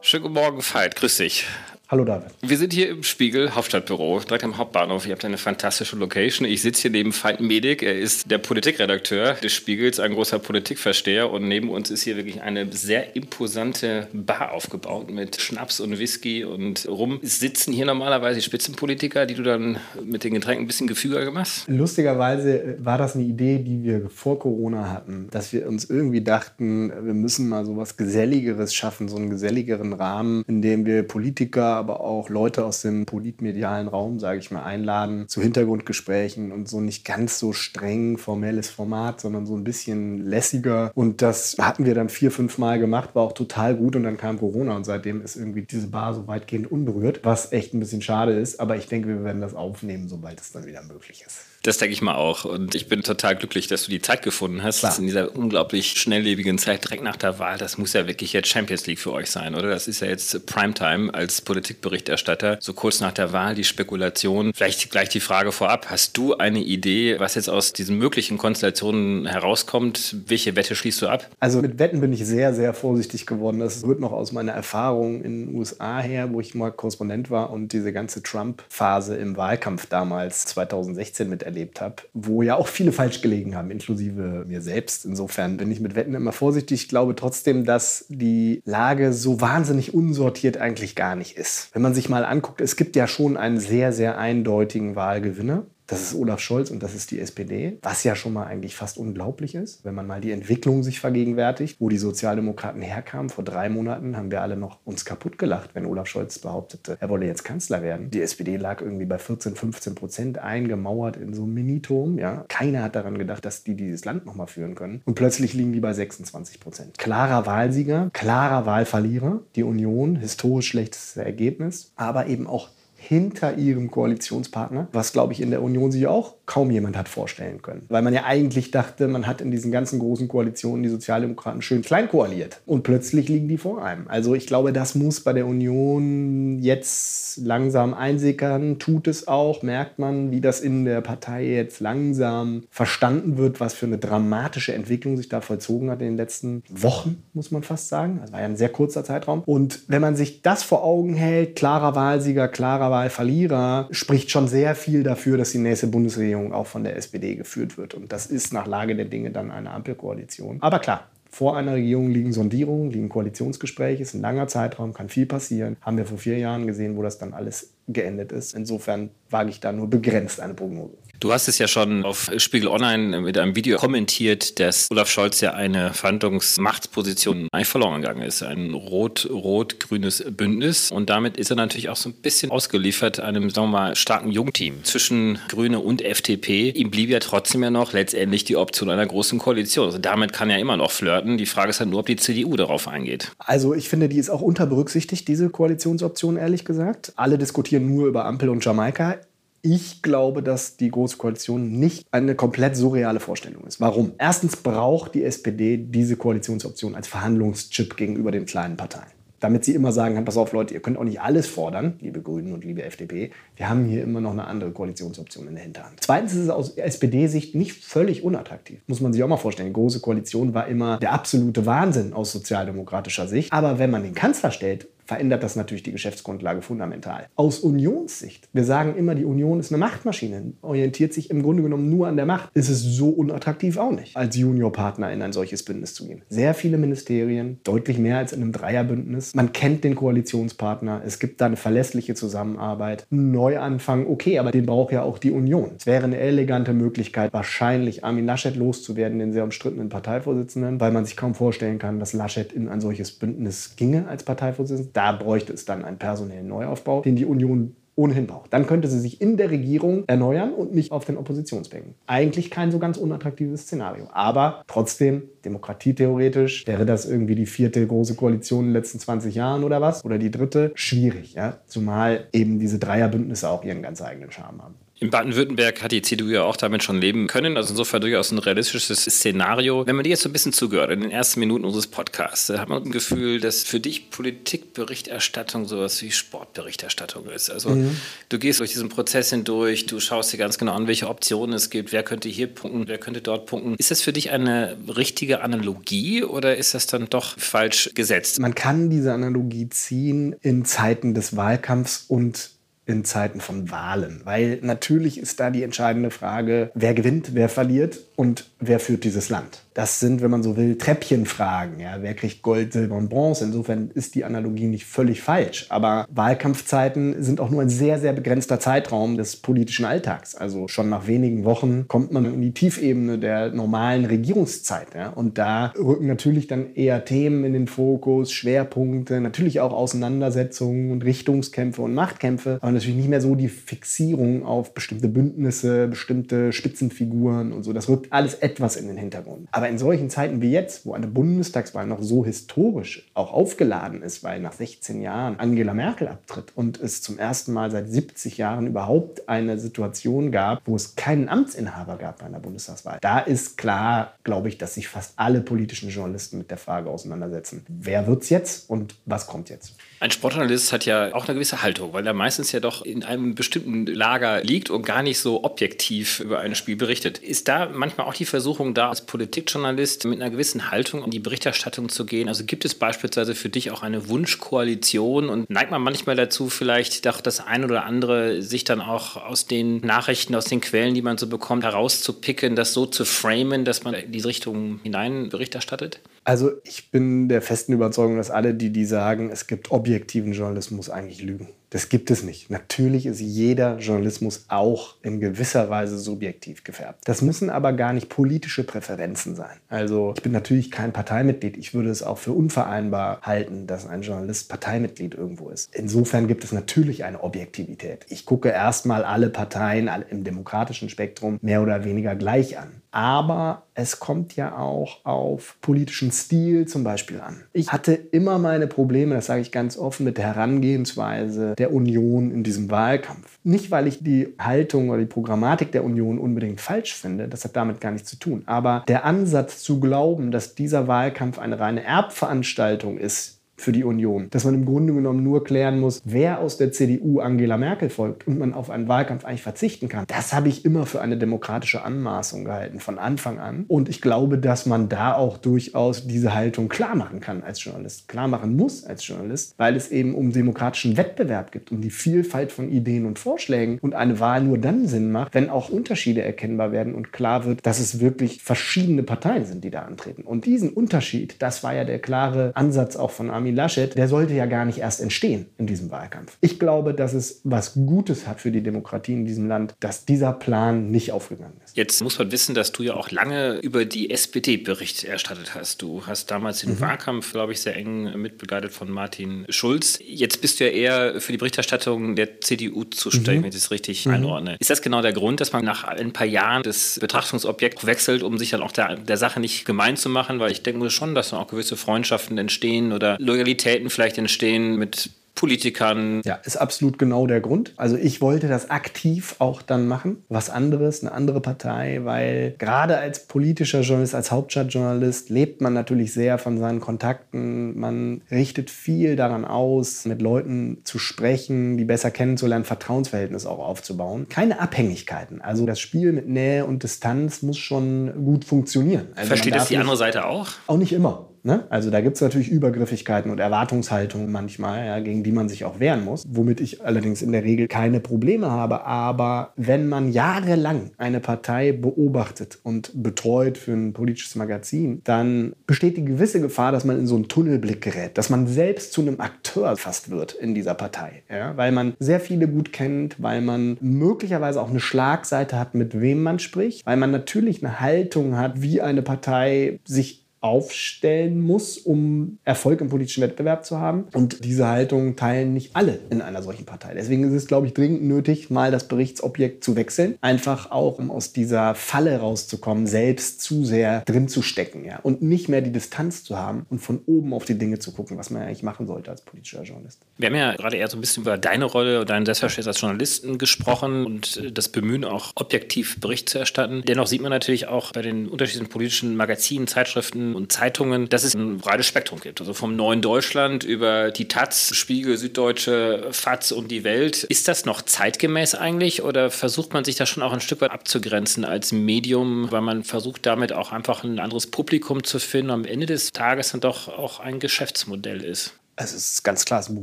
Schönen 0.00 0.22
guten 0.22 0.34
Morgen, 0.34 0.62
Veit. 0.62 0.96
Grüß 0.96 1.18
dich. 1.18 1.46
Hallo 1.90 2.04
David. 2.04 2.30
Wir 2.40 2.56
sind 2.56 2.72
hier 2.72 2.88
im 2.88 3.02
Spiegel 3.02 3.56
Hauptstadtbüro, 3.56 4.20
direkt 4.20 4.44
am 4.44 4.58
Hauptbahnhof. 4.58 5.06
Ihr 5.06 5.12
habt 5.12 5.24
eine 5.24 5.38
fantastische 5.38 5.96
Location. 5.96 6.46
Ich 6.46 6.62
sitze 6.62 6.82
hier 6.82 6.92
neben 6.92 7.12
Veit 7.12 7.40
Medik. 7.40 7.82
Er 7.82 7.98
ist 7.98 8.30
der 8.30 8.38
Politikredakteur 8.38 9.32
des 9.34 9.52
Spiegels, 9.52 9.98
ein 9.98 10.12
großer 10.12 10.38
Politikversteher. 10.38 11.28
Und 11.28 11.48
neben 11.48 11.68
uns 11.68 11.90
ist 11.90 12.02
hier 12.02 12.16
wirklich 12.16 12.42
eine 12.42 12.70
sehr 12.70 13.16
imposante 13.16 14.06
Bar 14.12 14.52
aufgebaut 14.52 15.10
mit 15.10 15.40
Schnaps 15.40 15.80
und 15.80 15.98
Whisky 15.98 16.44
und 16.44 16.86
Rum. 16.88 17.18
Sitzen 17.22 17.72
hier 17.72 17.86
normalerweise 17.86 18.40
Spitzenpolitiker, 18.40 19.26
die 19.26 19.34
du 19.34 19.42
dann 19.42 19.78
mit 20.04 20.22
den 20.22 20.34
Getränken 20.34 20.66
ein 20.66 20.68
bisschen 20.68 20.86
gefüger 20.86 21.24
gemacht? 21.24 21.64
Lustigerweise 21.66 22.76
war 22.78 22.98
das 22.98 23.16
eine 23.16 23.24
Idee, 23.24 23.58
die 23.58 23.82
wir 23.82 24.08
vor 24.14 24.38
Corona 24.38 24.92
hatten, 24.92 25.26
dass 25.32 25.52
wir 25.52 25.66
uns 25.66 25.90
irgendwie 25.90 26.20
dachten, 26.20 26.92
wir 27.04 27.14
müssen 27.14 27.48
mal 27.48 27.64
so 27.64 27.76
was 27.76 27.96
Geselligeres 27.96 28.76
schaffen, 28.76 29.08
so 29.08 29.16
einen 29.16 29.28
geselligeren 29.28 29.92
Rahmen, 29.92 30.44
in 30.46 30.62
dem 30.62 30.86
wir 30.86 31.02
Politiker 31.02 31.79
aber 31.80 32.00
auch 32.00 32.28
Leute 32.28 32.64
aus 32.64 32.82
dem 32.82 33.06
politmedialen 33.06 33.88
Raum, 33.88 34.20
sage 34.20 34.38
ich 34.38 34.52
mal, 34.52 34.62
einladen 34.62 35.26
zu 35.26 35.42
Hintergrundgesprächen 35.42 36.52
und 36.52 36.68
so 36.68 36.80
nicht 36.80 37.04
ganz 37.04 37.38
so 37.40 37.52
streng 37.52 38.18
formelles 38.18 38.70
Format, 38.70 39.20
sondern 39.20 39.46
so 39.46 39.56
ein 39.56 39.64
bisschen 39.64 40.24
lässiger. 40.24 40.92
Und 40.94 41.22
das 41.22 41.56
hatten 41.58 41.84
wir 41.84 41.94
dann 41.94 42.08
vier, 42.08 42.30
fünf 42.30 42.58
Mal 42.58 42.78
gemacht, 42.78 43.14
war 43.14 43.24
auch 43.24 43.32
total 43.32 43.74
gut 43.74 43.96
und 43.96 44.04
dann 44.04 44.16
kam 44.16 44.38
Corona 44.38 44.76
und 44.76 44.84
seitdem 44.84 45.22
ist 45.22 45.34
irgendwie 45.34 45.62
diese 45.62 45.88
Bar 45.88 46.14
so 46.14 46.28
weitgehend 46.28 46.70
unberührt, 46.70 47.20
was 47.24 47.52
echt 47.52 47.74
ein 47.74 47.80
bisschen 47.80 48.02
schade 48.02 48.32
ist. 48.32 48.60
Aber 48.60 48.76
ich 48.76 48.86
denke, 48.86 49.08
wir 49.08 49.24
werden 49.24 49.40
das 49.40 49.54
aufnehmen, 49.54 50.08
sobald 50.08 50.40
es 50.40 50.52
dann 50.52 50.66
wieder 50.66 50.82
möglich 50.82 51.24
ist. 51.26 51.49
Das 51.62 51.76
denke 51.76 51.92
ich 51.92 52.00
mal 52.00 52.14
auch. 52.14 52.44
Und 52.46 52.74
ich 52.74 52.88
bin 52.88 53.02
total 53.02 53.36
glücklich, 53.36 53.66
dass 53.66 53.84
du 53.84 53.90
die 53.90 54.00
Zeit 54.00 54.22
gefunden 54.22 54.62
hast 54.62 54.80
Klar. 54.80 54.98
in 54.98 55.06
dieser 55.06 55.36
unglaublich 55.36 56.00
schnelllebigen 56.00 56.56
Zeit 56.56 56.84
direkt 56.84 57.02
nach 57.02 57.16
der 57.16 57.38
Wahl. 57.38 57.58
Das 57.58 57.76
muss 57.76 57.92
ja 57.92 58.06
wirklich 58.06 58.32
jetzt 58.32 58.48
Champions 58.48 58.86
League 58.86 58.98
für 58.98 59.12
euch 59.12 59.30
sein, 59.30 59.54
oder? 59.54 59.68
Das 59.68 59.86
ist 59.86 60.00
ja 60.00 60.08
jetzt 60.08 60.46
Primetime 60.46 61.12
als 61.12 61.42
Politikberichterstatter. 61.42 62.56
So 62.60 62.72
kurz 62.72 63.00
nach 63.00 63.12
der 63.12 63.32
Wahl 63.32 63.54
die 63.54 63.64
Spekulation. 63.64 64.52
Vielleicht 64.54 64.90
gleich 64.90 65.10
die 65.10 65.20
Frage 65.20 65.52
vorab. 65.52 65.90
Hast 65.90 66.16
du 66.16 66.34
eine 66.34 66.60
Idee, 66.60 67.20
was 67.20 67.34
jetzt 67.34 67.50
aus 67.50 67.74
diesen 67.74 67.98
möglichen 67.98 68.38
Konstellationen 68.38 69.26
herauskommt? 69.26 70.16
Welche 70.26 70.56
Wette 70.56 70.74
schließt 70.74 71.02
du 71.02 71.08
ab? 71.08 71.28
Also 71.40 71.60
mit 71.60 71.78
Wetten 71.78 72.00
bin 72.00 72.12
ich 72.14 72.24
sehr, 72.24 72.54
sehr 72.54 72.72
vorsichtig 72.72 73.26
geworden. 73.26 73.60
Das 73.60 73.84
rührt 73.84 74.00
noch 74.00 74.12
aus 74.12 74.32
meiner 74.32 74.52
Erfahrung 74.52 75.22
in 75.22 75.46
den 75.46 75.54
USA 75.54 76.00
her, 76.00 76.32
wo 76.32 76.40
ich 76.40 76.54
mal 76.54 76.72
Korrespondent 76.72 77.30
war 77.30 77.50
und 77.50 77.72
diese 77.74 77.92
ganze 77.92 78.22
Trump-Phase 78.22 79.16
im 79.16 79.36
Wahlkampf 79.36 79.86
damals 79.86 80.46
2016 80.46 81.28
mit 81.28 81.49
erlebt 81.50 81.80
habe, 81.80 81.96
wo 82.14 82.42
ja 82.42 82.56
auch 82.56 82.68
viele 82.68 82.92
falsch 82.92 83.20
gelegen 83.20 83.54
haben, 83.54 83.70
inklusive 83.70 84.44
mir 84.46 84.62
selbst. 84.62 85.04
Insofern 85.04 85.56
bin 85.56 85.70
ich 85.70 85.80
mit 85.80 85.94
Wetten 85.94 86.14
immer 86.14 86.32
vorsichtig. 86.32 86.82
Ich 86.82 86.88
glaube 86.88 87.14
trotzdem, 87.14 87.64
dass 87.64 88.06
die 88.08 88.62
Lage 88.64 89.12
so 89.12 89.40
wahnsinnig 89.40 89.92
unsortiert 89.92 90.56
eigentlich 90.56 90.94
gar 90.96 91.16
nicht 91.16 91.36
ist. 91.36 91.70
Wenn 91.74 91.82
man 91.82 91.94
sich 91.94 92.08
mal 92.08 92.24
anguckt, 92.24 92.60
es 92.60 92.76
gibt 92.76 92.96
ja 92.96 93.06
schon 93.06 93.36
einen 93.36 93.60
sehr, 93.60 93.92
sehr 93.92 94.18
eindeutigen 94.18 94.96
Wahlgewinner. 94.96 95.66
Das 95.90 96.02
ist 96.02 96.14
Olaf 96.14 96.38
Scholz 96.38 96.70
und 96.70 96.84
das 96.84 96.94
ist 96.94 97.10
die 97.10 97.18
SPD, 97.18 97.78
was 97.82 98.04
ja 98.04 98.14
schon 98.14 98.32
mal 98.32 98.46
eigentlich 98.46 98.76
fast 98.76 98.96
unglaublich 98.96 99.56
ist, 99.56 99.84
wenn 99.84 99.96
man 99.96 100.06
mal 100.06 100.20
die 100.20 100.30
Entwicklung 100.30 100.84
sich 100.84 101.00
vergegenwärtigt, 101.00 101.80
wo 101.80 101.88
die 101.88 101.98
Sozialdemokraten 101.98 102.80
herkamen. 102.80 103.28
Vor 103.28 103.42
drei 103.42 103.68
Monaten 103.68 104.16
haben 104.16 104.30
wir 104.30 104.40
alle 104.40 104.56
noch 104.56 104.78
uns 104.84 105.04
kaputt 105.04 105.36
gelacht, 105.36 105.70
wenn 105.74 105.86
Olaf 105.86 106.06
Scholz 106.06 106.38
behauptete, 106.38 106.96
er 107.00 107.08
wolle 107.08 107.26
jetzt 107.26 107.42
Kanzler 107.42 107.82
werden. 107.82 108.08
Die 108.12 108.22
SPD 108.22 108.56
lag 108.56 108.80
irgendwie 108.80 109.04
bei 109.04 109.18
14, 109.18 109.56
15 109.56 109.96
Prozent 109.96 110.38
eingemauert 110.38 111.16
in 111.16 111.34
so 111.34 111.42
einem 111.42 111.54
Miniturm. 111.54 112.18
Ja. 112.18 112.44
Keiner 112.46 112.84
hat 112.84 112.94
daran 112.94 113.18
gedacht, 113.18 113.44
dass 113.44 113.64
die 113.64 113.74
dieses 113.74 114.04
Land 114.04 114.26
noch 114.26 114.36
mal 114.36 114.46
führen 114.46 114.76
können. 114.76 115.02
Und 115.06 115.16
plötzlich 115.16 115.54
liegen 115.54 115.72
die 115.72 115.80
bei 115.80 115.92
26 115.92 116.60
Prozent. 116.60 116.98
Klarer 116.98 117.46
Wahlsieger, 117.46 118.10
klarer 118.12 118.64
Wahlverlierer. 118.64 119.40
Die 119.56 119.64
Union, 119.64 120.14
historisch 120.14 120.68
schlechtes 120.68 121.16
Ergebnis, 121.16 121.90
aber 121.96 122.28
eben 122.28 122.46
auch 122.46 122.68
hinter 123.02 123.56
ihrem 123.56 123.90
Koalitionspartner, 123.90 124.88
was, 124.92 125.14
glaube 125.14 125.32
ich, 125.32 125.40
in 125.40 125.50
der 125.50 125.62
Union 125.62 125.90
sich 125.90 126.06
auch 126.06 126.34
kaum 126.50 126.72
jemand 126.72 126.96
hat 126.96 127.08
vorstellen 127.08 127.62
können. 127.62 127.86
Weil 127.90 128.02
man 128.02 128.12
ja 128.12 128.24
eigentlich 128.24 128.72
dachte, 128.72 129.06
man 129.06 129.28
hat 129.28 129.40
in 129.40 129.52
diesen 129.52 129.70
ganzen 129.70 130.00
großen 130.00 130.26
Koalitionen 130.26 130.82
die 130.82 130.88
Sozialdemokraten 130.88 131.62
schön 131.62 131.82
klein 131.82 132.08
koaliert. 132.08 132.60
Und 132.66 132.82
plötzlich 132.82 133.28
liegen 133.28 133.46
die 133.46 133.56
vor 133.56 133.84
einem. 133.84 134.08
Also 134.08 134.34
ich 134.34 134.48
glaube, 134.48 134.72
das 134.72 134.96
muss 134.96 135.20
bei 135.20 135.32
der 135.32 135.46
Union 135.46 136.58
jetzt 136.60 137.36
langsam 137.36 137.94
einsickern. 137.94 138.80
Tut 138.80 139.06
es 139.06 139.28
auch, 139.28 139.62
merkt 139.62 140.00
man, 140.00 140.32
wie 140.32 140.40
das 140.40 140.60
in 140.60 140.84
der 140.84 141.02
Partei 141.02 141.46
jetzt 141.46 141.78
langsam 141.78 142.64
verstanden 142.68 143.38
wird, 143.38 143.60
was 143.60 143.74
für 143.74 143.86
eine 143.86 143.98
dramatische 143.98 144.74
Entwicklung 144.74 145.16
sich 145.16 145.28
da 145.28 145.42
vollzogen 145.42 145.88
hat 145.88 146.00
in 146.00 146.08
den 146.08 146.16
letzten 146.16 146.64
Wochen, 146.68 147.22
muss 147.32 147.52
man 147.52 147.62
fast 147.62 147.88
sagen. 147.88 148.18
Das 148.22 148.32
war 148.32 148.40
ja 148.40 148.46
ein 148.46 148.56
sehr 148.56 148.70
kurzer 148.70 149.04
Zeitraum. 149.04 149.44
Und 149.46 149.84
wenn 149.86 150.02
man 150.02 150.16
sich 150.16 150.42
das 150.42 150.64
vor 150.64 150.82
Augen 150.82 151.14
hält, 151.14 151.54
klarer 151.54 151.94
Wahlsieger, 151.94 152.48
klarer 152.48 152.90
Wahlverlierer, 152.90 153.86
spricht 153.92 154.32
schon 154.32 154.48
sehr 154.48 154.74
viel 154.74 155.04
dafür, 155.04 155.38
dass 155.38 155.52
die 155.52 155.58
nächste 155.58 155.86
Bundesregierung 155.86 156.39
Meinung 156.40 156.52
auch 156.52 156.66
von 156.66 156.84
der 156.84 156.96
SPD 156.96 157.34
geführt 157.36 157.78
wird. 157.78 157.94
Und 157.94 158.12
das 158.12 158.26
ist 158.26 158.52
nach 158.52 158.66
Lage 158.66 158.96
der 158.96 159.04
Dinge 159.04 159.30
dann 159.30 159.50
eine 159.50 159.70
Ampelkoalition. 159.70 160.58
Aber 160.60 160.78
klar, 160.78 161.08
vor 161.30 161.56
einer 161.56 161.74
Regierung 161.74 162.10
liegen 162.10 162.32
Sondierungen, 162.32 162.90
liegen 162.90 163.08
Koalitionsgespräche, 163.08 164.02
ist 164.02 164.14
ein 164.14 164.20
langer 164.20 164.48
Zeitraum, 164.48 164.92
kann 164.92 165.08
viel 165.08 165.26
passieren. 165.26 165.76
Haben 165.80 165.96
wir 165.96 166.04
vor 166.04 166.18
vier 166.18 166.38
Jahren 166.38 166.66
gesehen, 166.66 166.96
wo 166.96 167.02
das 167.02 167.18
dann 167.18 167.34
alles 167.34 167.72
geendet 167.88 168.32
ist. 168.32 168.54
Insofern 168.54 169.10
wage 169.30 169.50
ich 169.50 169.60
da 169.60 169.72
nur 169.72 169.88
begrenzt 169.88 170.40
eine 170.40 170.54
Prognose. 170.54 170.96
Du 171.20 171.34
hast 171.34 171.48
es 171.48 171.58
ja 171.58 171.68
schon 171.68 172.06
auf 172.06 172.30
Spiegel 172.38 172.68
Online 172.68 173.20
mit 173.20 173.36
einem 173.36 173.54
Video 173.54 173.76
kommentiert, 173.76 174.58
dass 174.58 174.88
Olaf 174.90 175.10
Scholz 175.10 175.42
ja 175.42 175.52
eine 175.52 175.92
Verhandlungsmachtsposition 175.92 177.46
eigentlich 177.52 177.68
verloren 177.68 178.00
gegangen 178.00 178.22
ist. 178.22 178.42
Ein 178.42 178.72
rot-rot-grünes 178.72 180.24
Bündnis. 180.30 180.90
Und 180.90 181.10
damit 181.10 181.36
ist 181.36 181.50
er 181.50 181.56
natürlich 181.56 181.90
auch 181.90 181.96
so 181.96 182.08
ein 182.08 182.14
bisschen 182.14 182.50
ausgeliefert 182.50 183.20
einem, 183.20 183.50
sagen 183.50 183.66
wir 183.66 183.78
mal, 183.78 183.96
starken 183.96 184.30
Jungteam 184.30 184.82
zwischen 184.82 185.38
Grüne 185.48 185.80
und 185.80 186.00
FDP. 186.00 186.70
Ihm 186.70 186.90
blieb 186.90 187.10
ja 187.10 187.18
trotzdem 187.18 187.62
ja 187.62 187.70
noch 187.70 187.92
letztendlich 187.92 188.44
die 188.44 188.56
Option 188.56 188.88
einer 188.88 189.04
großen 189.04 189.38
Koalition. 189.38 189.84
Also 189.84 189.98
damit 189.98 190.32
kann 190.32 190.48
er 190.48 190.58
immer 190.58 190.78
noch 190.78 190.90
flirten. 190.90 191.36
Die 191.36 191.44
Frage 191.44 191.68
ist 191.68 191.80
halt 191.80 191.90
nur, 191.90 192.00
ob 192.00 192.06
die 192.06 192.16
CDU 192.16 192.56
darauf 192.56 192.88
eingeht. 192.88 193.30
Also 193.36 193.74
ich 193.74 193.90
finde, 193.90 194.08
die 194.08 194.16
ist 194.16 194.30
auch 194.30 194.40
unterberücksichtigt, 194.40 195.28
diese 195.28 195.50
Koalitionsoption, 195.50 196.38
ehrlich 196.38 196.64
gesagt. 196.64 197.12
Alle 197.16 197.36
diskutieren 197.36 197.94
nur 197.94 198.06
über 198.06 198.24
Ampel 198.24 198.48
und 198.48 198.64
Jamaika. 198.64 199.18
Ich 199.62 200.00
glaube, 200.00 200.42
dass 200.42 200.78
die 200.78 200.90
Große 200.90 201.18
Koalition 201.18 201.78
nicht 201.78 202.06
eine 202.12 202.34
komplett 202.34 202.76
surreale 202.76 203.20
Vorstellung 203.20 203.64
ist. 203.64 203.78
Warum? 203.78 204.12
Erstens 204.16 204.56
braucht 204.56 205.14
die 205.14 205.22
SPD 205.22 205.76
diese 205.76 206.16
Koalitionsoption 206.16 206.94
als 206.94 207.08
Verhandlungschip 207.08 207.96
gegenüber 207.96 208.30
den 208.30 208.46
kleinen 208.46 208.78
Parteien. 208.78 209.10
Damit 209.38 209.64
sie 209.64 209.74
immer 209.74 209.92
sagen 209.92 210.14
kann, 210.14 210.24
pass 210.24 210.36
auf 210.36 210.52
Leute, 210.52 210.74
ihr 210.74 210.80
könnt 210.80 210.98
auch 210.98 211.04
nicht 211.04 211.20
alles 211.20 211.46
fordern, 211.46 211.94
liebe 212.00 212.20
Grünen 212.20 212.52
und 212.52 212.64
liebe 212.64 212.82
FDP. 212.82 213.32
Wir 213.56 213.68
haben 213.68 213.86
hier 213.86 214.02
immer 214.02 214.20
noch 214.20 214.32
eine 214.32 214.46
andere 214.46 214.70
Koalitionsoption 214.70 215.48
in 215.48 215.54
der 215.54 215.64
Hinterhand. 215.64 215.94
Zweitens 216.00 216.32
ist 216.32 216.44
es 216.44 216.50
aus 216.50 216.76
SPD-Sicht 216.76 217.54
nicht 217.54 217.84
völlig 217.84 218.22
unattraktiv. 218.22 218.80
Muss 218.86 219.00
man 219.00 219.12
sich 219.12 219.22
auch 219.22 219.28
mal 219.28 219.38
vorstellen. 219.38 219.70
Die 219.70 219.74
Große 219.74 220.00
Koalition 220.00 220.54
war 220.54 220.68
immer 220.68 220.98
der 220.98 221.12
absolute 221.12 221.64
Wahnsinn 221.64 222.12
aus 222.12 222.32
sozialdemokratischer 222.32 223.28
Sicht. 223.28 223.52
Aber 223.52 223.78
wenn 223.78 223.90
man 223.90 224.02
den 224.02 224.14
Kanzler 224.14 224.50
stellt, 224.50 224.88
verändert 225.10 225.42
das 225.42 225.56
natürlich 225.56 225.82
die 225.82 225.90
Geschäftsgrundlage 225.90 226.62
fundamental. 226.62 227.26
Aus 227.34 227.58
Unionssicht, 227.58 228.48
wir 228.52 228.62
sagen 228.62 228.94
immer, 228.94 229.16
die 229.16 229.24
Union 229.24 229.58
ist 229.58 229.72
eine 229.72 229.78
Machtmaschine, 229.78 230.52
orientiert 230.62 231.12
sich 231.12 231.30
im 231.30 231.42
Grunde 231.42 231.64
genommen 231.64 231.90
nur 231.90 232.06
an 232.06 232.14
der 232.14 232.26
Macht, 232.26 232.50
ist 232.54 232.68
es 232.68 232.80
so 232.80 233.08
unattraktiv 233.08 233.76
auch 233.76 233.90
nicht, 233.90 234.16
als 234.16 234.36
Juniorpartner 234.36 235.12
in 235.12 235.20
ein 235.20 235.32
solches 235.32 235.64
Bündnis 235.64 235.94
zu 235.94 236.06
gehen. 236.06 236.22
Sehr 236.28 236.54
viele 236.54 236.78
Ministerien, 236.78 237.58
deutlich 237.64 237.98
mehr 237.98 238.18
als 238.18 238.32
in 238.32 238.40
einem 238.40 238.52
Dreierbündnis. 238.52 239.34
Man 239.34 239.52
kennt 239.52 239.82
den 239.82 239.96
Koalitionspartner, 239.96 241.02
es 241.04 241.18
gibt 241.18 241.40
da 241.40 241.46
eine 241.46 241.56
verlässliche 241.56 242.14
Zusammenarbeit. 242.14 243.04
Ein 243.10 243.32
Neuanfang, 243.32 244.06
okay, 244.06 244.38
aber 244.38 244.52
den 244.52 244.64
braucht 244.64 244.92
ja 244.92 245.02
auch 245.02 245.18
die 245.18 245.32
Union. 245.32 245.72
Es 245.76 245.86
wäre 245.86 246.04
eine 246.04 246.18
elegante 246.18 246.72
Möglichkeit, 246.72 247.32
wahrscheinlich 247.32 248.04
Armin 248.04 248.26
Laschet 248.26 248.54
loszuwerden, 248.54 249.18
den 249.18 249.32
sehr 249.32 249.42
umstrittenen 249.42 249.88
Parteivorsitzenden, 249.88 250.78
weil 250.78 250.92
man 250.92 251.04
sich 251.04 251.16
kaum 251.16 251.34
vorstellen 251.34 251.80
kann, 251.80 251.98
dass 251.98 252.12
Laschet 252.12 252.52
in 252.52 252.68
ein 252.68 252.80
solches 252.80 253.10
Bündnis 253.10 253.74
ginge 253.74 254.06
als 254.06 254.22
Parteivorsitzender 254.22 254.99
da 255.00 255.12
bräuchte 255.12 255.54
es 255.54 255.64
dann 255.64 255.82
einen 255.82 255.96
personellen 255.96 256.46
Neuaufbau, 256.46 257.00
den 257.00 257.16
die 257.16 257.24
Union 257.24 257.74
ohnehin 257.94 258.26
braucht. 258.26 258.52
Dann 258.52 258.66
könnte 258.66 258.86
sie 258.86 259.00
sich 259.00 259.22
in 259.22 259.38
der 259.38 259.50
Regierung 259.50 260.04
erneuern 260.06 260.52
und 260.52 260.74
nicht 260.74 260.92
auf 260.92 261.06
den 261.06 261.16
Oppositionsbänken. 261.16 261.94
Eigentlich 262.06 262.50
kein 262.50 262.70
so 262.70 262.78
ganz 262.78 262.98
unattraktives 262.98 263.62
Szenario. 263.62 264.08
Aber 264.12 264.62
trotzdem, 264.66 265.22
demokratietheoretisch, 265.46 266.66
wäre 266.66 266.84
das 266.84 267.06
irgendwie 267.06 267.34
die 267.34 267.46
vierte 267.46 267.86
große 267.86 268.14
Koalition 268.14 268.60
in 268.60 268.66
den 268.66 268.74
letzten 268.74 268.98
20 268.98 269.34
Jahren 269.34 269.64
oder 269.64 269.80
was? 269.80 270.04
Oder 270.04 270.18
die 270.18 270.30
dritte? 270.30 270.70
Schwierig, 270.74 271.32
ja. 271.32 271.60
Zumal 271.64 272.26
eben 272.34 272.58
diese 272.58 272.78
Dreierbündnisse 272.78 273.48
auch 273.48 273.64
ihren 273.64 273.80
ganz 273.80 274.02
eigenen 274.02 274.30
Charme 274.30 274.62
haben. 274.62 274.74
In 275.00 275.08
Baden-Württemberg 275.08 275.82
hat 275.82 275.92
die 275.92 276.02
CDU 276.02 276.28
ja 276.28 276.42
auch 276.42 276.58
damit 276.58 276.82
schon 276.82 277.00
leben 277.00 277.26
können. 277.26 277.56
Also 277.56 277.70
insofern 277.70 278.02
durchaus 278.02 278.32
ein 278.32 278.38
realistisches 278.38 279.02
Szenario. 279.02 279.86
Wenn 279.86 279.96
man 279.96 280.04
dir 280.04 280.10
jetzt 280.10 280.20
so 280.20 280.28
ein 280.28 280.32
bisschen 280.32 280.52
zugehört 280.52 280.90
in 280.90 281.00
den 281.00 281.10
ersten 281.10 281.40
Minuten 281.40 281.64
unseres 281.64 281.86
Podcasts, 281.86 282.50
hat 282.50 282.68
man 282.68 282.82
ein 282.82 282.90
Gefühl, 282.90 283.40
dass 283.40 283.62
für 283.62 283.80
dich 283.80 284.10
Politikberichterstattung 284.10 285.66
sowas 285.66 286.02
wie 286.02 286.10
Sportberichterstattung 286.10 287.30
ist. 287.30 287.48
Also 287.48 287.70
mhm. 287.70 287.96
du 288.28 288.38
gehst 288.38 288.60
durch 288.60 288.72
diesen 288.72 288.90
Prozess 288.90 289.30
hindurch, 289.30 289.86
du 289.86 290.00
schaust 290.00 290.34
dir 290.34 290.36
ganz 290.36 290.58
genau 290.58 290.74
an, 290.74 290.86
welche 290.86 291.08
Optionen 291.08 291.54
es 291.54 291.70
gibt, 291.70 291.92
wer 291.92 292.02
könnte 292.02 292.28
hier 292.28 292.48
punkten, 292.48 292.86
wer 292.86 292.98
könnte 292.98 293.22
dort 293.22 293.46
punkten. 293.46 293.76
Ist 293.78 293.90
das 293.90 294.02
für 294.02 294.12
dich 294.12 294.32
eine 294.32 294.76
richtige 294.86 295.40
Analogie 295.40 296.24
oder 296.24 296.58
ist 296.58 296.74
das 296.74 296.86
dann 296.86 297.08
doch 297.08 297.38
falsch 297.38 297.90
gesetzt? 297.94 298.38
Man 298.38 298.54
kann 298.54 298.90
diese 298.90 299.14
Analogie 299.14 299.70
ziehen 299.70 300.36
in 300.42 300.66
Zeiten 300.66 301.14
des 301.14 301.36
Wahlkampfs 301.36 302.04
und 302.06 302.50
in 302.90 303.04
Zeiten 303.04 303.40
von 303.40 303.70
Wahlen. 303.70 304.20
Weil 304.24 304.58
natürlich 304.62 305.18
ist 305.18 305.40
da 305.40 305.50
die 305.50 305.62
entscheidende 305.62 306.10
Frage, 306.10 306.70
wer 306.74 306.94
gewinnt, 306.94 307.34
wer 307.34 307.48
verliert 307.48 308.00
und 308.20 308.50
wer 308.58 308.80
führt 308.80 309.04
dieses 309.04 309.30
Land. 309.30 309.62
Das 309.72 309.98
sind, 309.98 310.20
wenn 310.20 310.30
man 310.30 310.42
so 310.42 310.56
will, 310.56 310.76
Treppchenfragen. 310.76 311.80
Ja? 311.80 311.98
Wer 312.00 312.12
kriegt 312.14 312.42
Gold, 312.42 312.74
Silber 312.74 312.96
und 312.96 313.08
Bronze? 313.08 313.44
Insofern 313.44 313.90
ist 313.94 314.14
die 314.14 314.24
Analogie 314.24 314.66
nicht 314.66 314.84
völlig 314.84 315.22
falsch. 315.22 315.66
Aber 315.70 316.06
Wahlkampfzeiten 316.10 317.22
sind 317.22 317.40
auch 317.40 317.48
nur 317.48 317.62
ein 317.62 317.70
sehr, 317.70 317.98
sehr 317.98 318.12
begrenzter 318.12 318.60
Zeitraum 318.60 319.16
des 319.16 319.36
politischen 319.36 319.86
Alltags. 319.86 320.34
Also 320.34 320.68
schon 320.68 320.90
nach 320.90 321.06
wenigen 321.06 321.44
Wochen 321.44 321.86
kommt 321.88 322.12
man 322.12 322.26
in 322.26 322.42
die 322.42 322.52
Tiefebene 322.52 323.18
der 323.18 323.52
normalen 323.52 324.04
Regierungszeit. 324.04 324.88
Ja? 324.94 325.10
Und 325.10 325.38
da 325.38 325.72
rücken 325.78 326.06
natürlich 326.06 326.46
dann 326.46 326.74
eher 326.74 327.04
Themen 327.06 327.44
in 327.44 327.54
den 327.54 327.68
Fokus, 327.68 328.32
Schwerpunkte, 328.32 329.20
natürlich 329.20 329.60
auch 329.60 329.72
Auseinandersetzungen 329.72 330.90
und 330.90 331.04
Richtungskämpfe 331.04 331.80
und 331.80 331.94
Machtkämpfe. 331.94 332.58
Aber 332.60 332.72
natürlich 332.72 332.96
nicht 332.96 333.08
mehr 333.08 333.22
so 333.22 333.34
die 333.34 333.48
Fixierung 333.48 334.44
auf 334.44 334.74
bestimmte 334.74 335.08
Bündnisse, 335.08 335.88
bestimmte 335.88 336.52
Spitzenfiguren 336.52 337.52
und 337.52 337.62
so. 337.62 337.72
Das 337.72 337.88
rückt 337.88 338.09
alles 338.10 338.34
etwas 338.34 338.76
in 338.76 338.88
den 338.88 338.96
Hintergrund. 338.96 339.48
Aber 339.52 339.68
in 339.68 339.78
solchen 339.78 340.10
Zeiten 340.10 340.40
wie 340.42 340.50
jetzt, 340.50 340.86
wo 340.86 340.94
eine 340.94 341.06
Bundestagswahl 341.06 341.86
noch 341.86 342.02
so 342.02 342.24
historisch 342.24 343.10
auch 343.14 343.32
aufgeladen 343.32 344.02
ist, 344.02 344.22
weil 344.22 344.40
nach 344.40 344.52
16 344.52 345.02
Jahren 345.02 345.38
Angela 345.38 345.74
Merkel 345.74 346.08
abtritt 346.08 346.52
und 346.54 346.80
es 346.80 347.02
zum 347.02 347.18
ersten 347.18 347.52
Mal 347.52 347.70
seit 347.70 347.90
70 347.90 348.38
Jahren 348.38 348.66
überhaupt 348.66 349.28
eine 349.28 349.58
Situation 349.58 350.32
gab, 350.32 350.62
wo 350.66 350.76
es 350.76 350.96
keinen 350.96 351.28
Amtsinhaber 351.28 351.96
gab 351.96 352.18
bei 352.18 352.26
einer 352.26 352.40
Bundestagswahl, 352.40 352.98
da 353.00 353.18
ist 353.20 353.56
klar, 353.58 354.14
glaube 354.24 354.48
ich, 354.48 354.58
dass 354.58 354.74
sich 354.74 354.88
fast 354.88 355.14
alle 355.16 355.40
politischen 355.40 355.90
Journalisten 355.90 356.38
mit 356.38 356.50
der 356.50 356.58
Frage 356.58 356.90
auseinandersetzen, 356.90 357.64
wer 357.68 358.06
wird 358.06 358.22
es 358.22 358.30
jetzt 358.30 358.70
und 358.70 358.94
was 359.06 359.26
kommt 359.26 359.50
jetzt. 359.50 359.74
Ein 360.00 360.10
Sportjournalist 360.10 360.72
hat 360.72 360.86
ja 360.86 361.14
auch 361.14 361.26
eine 361.26 361.34
gewisse 361.34 361.62
Haltung, 361.62 361.92
weil 361.92 362.06
er 362.06 362.14
meistens 362.14 362.52
ja 362.52 362.60
doch 362.60 362.82
in 362.82 363.04
einem 363.04 363.34
bestimmten 363.34 363.86
Lager 363.86 364.42
liegt 364.42 364.70
und 364.70 364.86
gar 364.86 365.02
nicht 365.02 365.18
so 365.18 365.44
objektiv 365.44 366.20
über 366.20 366.40
ein 366.40 366.54
Spiel 366.54 366.76
berichtet. 366.76 367.18
Ist 367.18 367.48
da 367.48 367.68
manchmal 367.68 367.99
auch 368.06 368.14
die 368.14 368.24
Versuchung 368.24 368.74
da, 368.74 368.88
als 368.88 369.02
Politikjournalist 369.06 370.04
mit 370.04 370.20
einer 370.20 370.30
gewissen 370.30 370.70
Haltung 370.70 371.04
in 371.04 371.10
die 371.10 371.18
Berichterstattung 371.18 371.88
zu 371.88 372.06
gehen? 372.06 372.28
Also 372.28 372.44
gibt 372.44 372.64
es 372.64 372.74
beispielsweise 372.74 373.34
für 373.34 373.48
dich 373.48 373.70
auch 373.70 373.82
eine 373.82 374.08
Wunschkoalition 374.08 375.28
und 375.28 375.48
neigt 375.50 375.70
man 375.70 375.82
manchmal 375.82 376.16
dazu, 376.16 376.48
vielleicht 376.48 377.06
doch 377.06 377.20
das 377.20 377.40
ein 377.40 377.64
oder 377.64 377.84
andere 377.84 378.42
sich 378.42 378.64
dann 378.64 378.80
auch 378.80 379.16
aus 379.16 379.46
den 379.46 379.78
Nachrichten, 379.78 380.34
aus 380.34 380.44
den 380.44 380.60
Quellen, 380.60 380.94
die 380.94 381.02
man 381.02 381.18
so 381.18 381.26
bekommt, 381.26 381.64
herauszupicken, 381.64 382.56
das 382.56 382.72
so 382.72 382.86
zu 382.86 383.04
framen, 383.04 383.64
dass 383.64 383.84
man 383.84 383.94
in 383.94 384.12
diese 384.12 384.28
Richtung 384.28 384.80
hinein 384.82 385.28
Bericht 385.28 385.54
erstattet? 385.54 386.00
Also 386.30 386.52
ich 386.62 386.92
bin 386.92 387.28
der 387.28 387.42
festen 387.42 387.72
Überzeugung, 387.72 388.16
dass 388.16 388.30
alle, 388.30 388.54
die, 388.54 388.70
die 388.70 388.84
sagen, 388.84 389.30
es 389.32 389.48
gibt 389.48 389.72
objektiven 389.72 390.32
Journalismus, 390.32 390.88
eigentlich 390.88 391.22
lügen. 391.22 391.48
Das 391.70 391.88
gibt 391.88 392.08
es 392.12 392.22
nicht. 392.22 392.50
Natürlich 392.50 393.06
ist 393.06 393.18
jeder 393.18 393.78
Journalismus 393.78 394.44
auch 394.46 394.94
in 395.02 395.18
gewisser 395.18 395.70
Weise 395.70 395.98
subjektiv 395.98 396.62
gefärbt. 396.62 397.00
Das 397.08 397.20
müssen 397.20 397.50
aber 397.50 397.72
gar 397.72 397.92
nicht 397.92 398.08
politische 398.08 398.62
Präferenzen 398.62 399.34
sein. 399.34 399.56
Also 399.68 400.14
ich 400.16 400.22
bin 400.22 400.30
natürlich 400.30 400.70
kein 400.70 400.92
Parteimitglied. 400.92 401.56
Ich 401.56 401.74
würde 401.74 401.90
es 401.90 402.04
auch 402.04 402.18
für 402.18 402.32
unvereinbar 402.32 403.22
halten, 403.22 403.66
dass 403.66 403.88
ein 403.88 404.02
Journalist 404.02 404.48
Parteimitglied 404.48 405.14
irgendwo 405.16 405.48
ist. 405.48 405.74
Insofern 405.74 406.28
gibt 406.28 406.44
es 406.44 406.52
natürlich 406.52 407.02
eine 407.02 407.24
Objektivität. 407.24 408.06
Ich 408.08 408.24
gucke 408.24 408.50
erstmal 408.50 409.02
alle 409.02 409.30
Parteien 409.30 409.90
im 410.10 410.22
demokratischen 410.22 410.90
Spektrum 410.90 411.40
mehr 411.42 411.60
oder 411.60 411.82
weniger 411.82 412.14
gleich 412.14 412.56
an. 412.56 412.79
Aber 412.92 413.66
es 413.74 414.00
kommt 414.00 414.34
ja 414.36 414.56
auch 414.56 415.04
auf 415.04 415.56
politischen 415.60 416.10
Stil 416.10 416.66
zum 416.66 416.82
Beispiel 416.84 417.20
an. 417.20 417.44
Ich 417.52 417.72
hatte 417.72 417.92
immer 417.94 418.38
meine 418.38 418.66
Probleme, 418.66 419.14
das 419.14 419.26
sage 419.26 419.42
ich 419.42 419.52
ganz 419.52 419.78
offen, 419.78 420.04
mit 420.04 420.18
der 420.18 420.26
Herangehensweise 420.26 421.54
der 421.56 421.72
Union 421.72 422.30
in 422.30 422.42
diesem 422.42 422.70
Wahlkampf. 422.70 423.38
Nicht, 423.44 423.70
weil 423.70 423.86
ich 423.86 424.02
die 424.02 424.34
Haltung 424.38 424.90
oder 424.90 424.98
die 424.98 425.06
Programmatik 425.06 425.72
der 425.72 425.84
Union 425.84 426.18
unbedingt 426.18 426.60
falsch 426.60 426.94
finde, 426.94 427.28
das 427.28 427.44
hat 427.44 427.56
damit 427.56 427.80
gar 427.80 427.92
nichts 427.92 428.10
zu 428.10 428.16
tun. 428.16 428.42
Aber 428.46 428.84
der 428.88 429.04
Ansatz 429.04 429.62
zu 429.62 429.80
glauben, 429.80 430.30
dass 430.30 430.54
dieser 430.54 430.88
Wahlkampf 430.88 431.38
eine 431.38 431.60
reine 431.60 431.84
Erbveranstaltung 431.84 432.98
ist, 432.98 433.39
für 433.60 433.72
die 433.72 433.84
Union, 433.84 434.28
dass 434.30 434.44
man 434.44 434.54
im 434.54 434.64
Grunde 434.64 434.94
genommen 434.94 435.22
nur 435.22 435.44
klären 435.44 435.80
muss, 435.80 436.00
wer 436.04 436.40
aus 436.40 436.56
der 436.56 436.72
CDU 436.72 437.20
Angela 437.20 437.56
Merkel 437.56 437.90
folgt 437.90 438.26
und 438.26 438.38
man 438.38 438.54
auf 438.54 438.70
einen 438.70 438.88
Wahlkampf 438.88 439.24
eigentlich 439.24 439.42
verzichten 439.42 439.88
kann. 439.88 440.04
Das 440.08 440.32
habe 440.32 440.48
ich 440.48 440.64
immer 440.64 440.86
für 440.86 441.00
eine 441.00 441.16
demokratische 441.16 441.82
Anmaßung 441.82 442.44
gehalten, 442.44 442.80
von 442.80 442.98
Anfang 442.98 443.38
an. 443.38 443.64
Und 443.68 443.88
ich 443.88 444.00
glaube, 444.00 444.38
dass 444.38 444.66
man 444.66 444.88
da 444.88 445.14
auch 445.14 445.38
durchaus 445.38 446.06
diese 446.06 446.34
Haltung 446.34 446.68
klar 446.68 446.94
machen 446.94 447.20
kann 447.20 447.42
als 447.42 447.62
Journalist, 447.62 448.08
klar 448.08 448.28
machen 448.28 448.56
muss 448.56 448.84
als 448.84 449.06
Journalist, 449.06 449.54
weil 449.58 449.76
es 449.76 449.90
eben 449.90 450.14
um 450.14 450.32
demokratischen 450.32 450.96
Wettbewerb 450.96 451.52
geht, 451.52 451.70
um 451.70 451.82
die 451.82 451.90
Vielfalt 451.90 452.52
von 452.52 452.70
Ideen 452.70 453.04
und 453.04 453.18
Vorschlägen 453.18 453.78
und 453.80 453.94
eine 453.94 454.20
Wahl 454.20 454.42
nur 454.42 454.58
dann 454.58 454.86
Sinn 454.86 455.12
macht, 455.12 455.34
wenn 455.34 455.50
auch 455.50 455.68
Unterschiede 455.68 456.22
erkennbar 456.22 456.72
werden 456.72 456.94
und 456.94 457.12
klar 457.12 457.44
wird, 457.44 457.66
dass 457.66 457.78
es 457.78 458.00
wirklich 458.00 458.42
verschiedene 458.42 459.02
Parteien 459.02 459.44
sind, 459.44 459.64
die 459.64 459.70
da 459.70 459.82
antreten. 459.82 460.22
Und 460.22 460.46
diesen 460.46 460.70
Unterschied, 460.70 461.36
das 461.40 461.62
war 461.62 461.74
ja 461.74 461.84
der 461.84 461.98
klare 461.98 462.52
Ansatz 462.54 462.96
auch 462.96 463.10
von 463.10 463.30
Armin 463.30 463.49
Laschet, 463.50 463.96
der 463.96 464.08
sollte 464.08 464.34
ja 464.34 464.46
gar 464.46 464.64
nicht 464.64 464.78
erst 464.78 465.00
entstehen 465.00 465.46
in 465.58 465.66
diesem 465.66 465.90
Wahlkampf. 465.90 466.36
Ich 466.40 466.58
glaube, 466.58 466.94
dass 466.94 467.12
es 467.12 467.40
was 467.44 467.74
Gutes 467.74 468.26
hat 468.26 468.40
für 468.40 468.50
die 468.50 468.62
Demokratie 468.62 469.12
in 469.12 469.24
diesem 469.24 469.48
Land, 469.48 469.74
dass 469.80 470.04
dieser 470.04 470.32
Plan 470.32 470.90
nicht 470.90 471.12
aufgegangen 471.12 471.60
ist. 471.64 471.76
Jetzt 471.76 472.02
muss 472.02 472.18
man 472.18 472.32
wissen, 472.32 472.54
dass 472.54 472.72
du 472.72 472.82
ja 472.82 472.94
auch 472.94 473.10
lange 473.10 473.58
über 473.58 473.84
die 473.84 474.10
SPD 474.10 474.56
Bericht 474.56 475.04
erstattet 475.04 475.54
hast. 475.54 475.82
Du 475.82 476.06
hast 476.06 476.30
damals 476.30 476.60
den 476.60 476.74
mhm. 476.74 476.80
Wahlkampf, 476.80 477.32
glaube 477.32 477.52
ich, 477.52 477.60
sehr 477.60 477.76
eng 477.76 478.20
mitbegleitet 478.20 478.72
von 478.72 478.90
Martin 478.90 479.46
Schulz. 479.48 479.98
Jetzt 480.04 480.40
bist 480.40 480.60
du 480.60 480.64
ja 480.64 480.70
eher 480.70 481.20
für 481.20 481.32
die 481.32 481.38
Berichterstattung 481.38 482.16
der 482.16 482.40
CDU 482.40 482.84
zuständig, 482.84 483.38
mhm. 483.38 483.42
wenn 483.42 483.48
ich 483.50 483.54
das 483.54 483.70
richtig 483.70 484.06
mhm. 484.06 484.14
einordne. 484.14 484.56
Ist 484.58 484.70
das 484.70 484.82
genau 484.82 485.02
der 485.02 485.12
Grund, 485.12 485.40
dass 485.40 485.52
man 485.52 485.64
nach 485.64 485.84
ein 485.84 486.12
paar 486.12 486.26
Jahren 486.26 486.62
das 486.62 486.98
Betrachtungsobjekt 487.00 487.86
wechselt, 487.86 488.22
um 488.22 488.38
sich 488.38 488.50
dann 488.50 488.62
auch 488.62 488.72
der, 488.72 488.96
der 488.96 489.16
Sache 489.16 489.40
nicht 489.40 489.64
gemein 489.64 489.96
zu 489.96 490.08
machen? 490.08 490.40
Weil 490.40 490.52
ich 490.52 490.62
denke 490.62 490.90
schon, 490.90 491.14
dass 491.14 491.30
dann 491.30 491.40
auch 491.40 491.48
gewisse 491.48 491.76
Freundschaften 491.76 492.38
entstehen 492.38 492.92
oder 492.92 493.16
Loyalitäten 493.40 493.90
vielleicht 493.90 494.18
entstehen 494.18 494.76
mit 494.76 495.10
Politikern. 495.34 496.20
Ja, 496.26 496.34
ist 496.44 496.58
absolut 496.58 496.98
genau 496.98 497.26
der 497.26 497.40
Grund. 497.40 497.72
Also 497.78 497.96
ich 497.96 498.20
wollte 498.20 498.46
das 498.46 498.68
aktiv 498.68 499.36
auch 499.38 499.62
dann 499.62 499.88
machen. 499.88 500.22
Was 500.28 500.50
anderes, 500.50 501.00
eine 501.00 501.12
andere 501.12 501.40
Partei, 501.40 502.00
weil 502.02 502.54
gerade 502.58 502.98
als 502.98 503.26
politischer 503.26 503.80
Journalist, 503.80 504.14
als 504.14 504.30
Hauptstadtjournalist 504.30 505.30
lebt 505.30 505.62
man 505.62 505.72
natürlich 505.72 506.12
sehr 506.12 506.36
von 506.36 506.58
seinen 506.58 506.80
Kontakten. 506.80 507.78
Man 507.78 508.20
richtet 508.30 508.68
viel 508.68 509.16
daran 509.16 509.46
aus, 509.46 510.04
mit 510.04 510.20
Leuten 510.20 510.82
zu 510.84 510.98
sprechen, 510.98 511.78
die 511.78 511.86
besser 511.86 512.10
kennenzulernen, 512.10 512.66
Vertrauensverhältnis 512.66 513.46
auch 513.46 513.60
aufzubauen. 513.60 514.28
Keine 514.28 514.60
Abhängigkeiten. 514.60 515.40
Also 515.40 515.64
das 515.64 515.80
Spiel 515.80 516.12
mit 516.12 516.28
Nähe 516.28 516.66
und 516.66 516.82
Distanz 516.82 517.40
muss 517.40 517.56
schon 517.56 518.26
gut 518.26 518.44
funktionieren. 518.44 519.08
Also 519.14 519.28
Versteht 519.28 519.54
das 519.54 519.68
die 519.68 519.78
andere 519.78 519.96
Seite 519.96 520.26
auch? 520.26 520.48
Auch 520.66 520.76
nicht 520.76 520.92
immer. 520.92 521.29
Ne? 521.42 521.64
Also 521.70 521.90
da 521.90 522.00
gibt 522.00 522.16
es 522.16 522.22
natürlich 522.22 522.50
Übergriffigkeiten 522.50 523.30
und 523.30 523.40
Erwartungshaltungen 523.40 524.30
manchmal, 524.30 524.86
ja, 524.86 525.00
gegen 525.00 525.22
die 525.22 525.32
man 525.32 525.48
sich 525.48 525.64
auch 525.64 525.80
wehren 525.80 526.04
muss, 526.04 526.24
womit 526.28 526.60
ich 526.60 526.84
allerdings 526.84 527.22
in 527.22 527.32
der 527.32 527.44
Regel 527.44 527.68
keine 527.68 528.00
Probleme 528.00 528.50
habe. 528.50 528.84
Aber 528.84 529.52
wenn 529.56 529.88
man 529.88 530.10
jahrelang 530.12 530.90
eine 530.98 531.20
Partei 531.20 531.72
beobachtet 531.72 532.58
und 532.62 532.90
betreut 533.02 533.58
für 533.58 533.72
ein 533.72 533.92
politisches 533.92 534.34
Magazin, 534.34 535.00
dann 535.04 535.54
besteht 535.66 535.96
die 535.96 536.04
gewisse 536.04 536.40
Gefahr, 536.40 536.72
dass 536.72 536.84
man 536.84 536.98
in 536.98 537.06
so 537.06 537.16
einen 537.16 537.28
Tunnelblick 537.28 537.80
gerät, 537.80 538.18
dass 538.18 538.30
man 538.30 538.46
selbst 538.46 538.92
zu 538.92 539.00
einem 539.00 539.20
Akteur 539.20 539.76
fast 539.76 540.10
wird 540.10 540.34
in 540.34 540.54
dieser 540.54 540.74
Partei, 540.74 541.22
ja? 541.30 541.56
weil 541.56 541.72
man 541.72 541.94
sehr 541.98 542.20
viele 542.20 542.48
gut 542.48 542.72
kennt, 542.72 543.16
weil 543.22 543.40
man 543.40 543.78
möglicherweise 543.80 544.60
auch 544.60 544.70
eine 544.70 544.80
Schlagseite 544.80 545.58
hat, 545.58 545.74
mit 545.74 546.00
wem 546.00 546.22
man 546.22 546.38
spricht, 546.38 546.84
weil 546.84 546.96
man 546.96 547.10
natürlich 547.10 547.64
eine 547.64 547.80
Haltung 547.80 548.36
hat, 548.36 548.60
wie 548.60 548.80
eine 548.80 549.02
Partei 549.02 549.80
sich 549.84 550.19
aufstellen 550.40 551.40
muss, 551.40 551.76
um 551.76 552.38
Erfolg 552.44 552.80
im 552.80 552.88
politischen 552.88 553.22
Wettbewerb 553.22 553.64
zu 553.64 553.78
haben. 553.78 554.04
Und 554.14 554.44
diese 554.44 554.66
Haltung 554.66 555.16
teilen 555.16 555.52
nicht 555.52 555.76
alle 555.76 555.98
in 556.10 556.22
einer 556.22 556.42
solchen 556.42 556.64
Partei. 556.64 556.94
Deswegen 556.94 557.24
ist 557.24 557.34
es, 557.34 557.46
glaube 557.46 557.66
ich, 557.66 557.74
dringend 557.74 558.02
nötig, 558.02 558.48
mal 558.48 558.70
das 558.70 558.88
Berichtsobjekt 558.88 559.62
zu 559.62 559.76
wechseln. 559.76 560.16
Einfach 560.22 560.70
auch, 560.70 560.98
um 560.98 561.10
aus 561.10 561.32
dieser 561.32 561.74
Falle 561.74 562.18
rauszukommen, 562.18 562.86
selbst 562.86 563.42
zu 563.42 563.64
sehr 563.64 564.00
drin 564.02 564.28
zu 564.28 564.40
stecken 564.40 564.84
ja? 564.84 564.98
und 565.00 565.20
nicht 565.20 565.48
mehr 565.48 565.60
die 565.60 565.72
Distanz 565.72 566.24
zu 566.24 566.38
haben 566.38 566.64
und 566.70 566.78
von 566.78 567.00
oben 567.06 567.34
auf 567.34 567.44
die 567.44 567.58
Dinge 567.58 567.78
zu 567.78 567.92
gucken, 567.92 568.16
was 568.16 568.30
man 568.30 568.42
eigentlich 568.42 568.62
machen 568.62 568.86
sollte 568.86 569.10
als 569.10 569.20
politischer 569.20 569.62
Journalist. 569.62 570.00
Wir 570.16 570.28
haben 570.28 570.36
ja 570.36 570.54
gerade 570.54 570.76
eher 570.76 570.88
so 570.88 570.96
ein 570.96 571.00
bisschen 571.00 571.22
über 571.22 571.36
deine 571.36 571.66
Rolle 571.66 572.00
und 572.00 572.10
dein 572.10 572.24
Selbstverständnis 572.24 572.66
als 572.66 572.80
Journalisten 572.80 573.36
gesprochen 573.36 574.06
und 574.06 574.50
das 574.56 574.68
Bemühen, 574.70 575.04
auch 575.04 575.32
objektiv 575.34 576.00
Bericht 576.00 576.28
zu 576.30 576.38
erstatten. 576.38 576.82
Dennoch 576.86 577.06
sieht 577.06 577.20
man 577.20 577.30
natürlich 577.30 577.68
auch 577.68 577.92
bei 577.92 578.02
den 578.02 578.28
unterschiedlichen 578.28 578.70
politischen 578.70 579.16
Magazinen, 579.16 579.66
Zeitschriften, 579.66 580.29
und 580.34 580.52
Zeitungen, 580.52 581.08
dass 581.08 581.24
es 581.24 581.34
ein 581.34 581.58
breites 581.58 581.86
Spektrum 581.86 582.20
gibt. 582.20 582.40
Also 582.40 582.54
vom 582.54 582.76
Neuen 582.76 583.02
Deutschland 583.02 583.64
über 583.64 584.10
die 584.10 584.28
Taz, 584.28 584.74
Spiegel, 584.74 585.16
Süddeutsche, 585.16 586.08
FAZ 586.10 586.52
und 586.52 586.68
die 586.68 586.84
Welt. 586.84 587.24
Ist 587.24 587.48
das 587.48 587.64
noch 587.64 587.82
zeitgemäß 587.82 588.54
eigentlich 588.54 589.02
oder 589.02 589.30
versucht 589.30 589.72
man 589.72 589.84
sich 589.84 589.96
da 589.96 590.06
schon 590.06 590.22
auch 590.22 590.32
ein 590.32 590.40
Stück 590.40 590.60
weit 590.60 590.70
abzugrenzen 590.70 591.44
als 591.44 591.72
Medium, 591.72 592.50
weil 592.50 592.60
man 592.60 592.84
versucht 592.84 593.26
damit 593.26 593.52
auch 593.52 593.72
einfach 593.72 594.04
ein 594.04 594.18
anderes 594.18 594.46
Publikum 594.46 595.04
zu 595.04 595.18
finden 595.18 595.50
und 595.50 595.60
am 595.60 595.64
Ende 595.64 595.86
des 595.86 596.12
Tages 596.12 596.52
dann 596.52 596.60
doch 596.60 596.88
auch 596.88 597.20
ein 597.20 597.40
Geschäftsmodell 597.40 598.22
ist? 598.22 598.54
Es 598.76 598.92
ist 598.92 599.22
ganz 599.24 599.44
klar, 599.44 599.60
es 599.60 599.66
ist 599.66 599.72
ein 599.72 599.82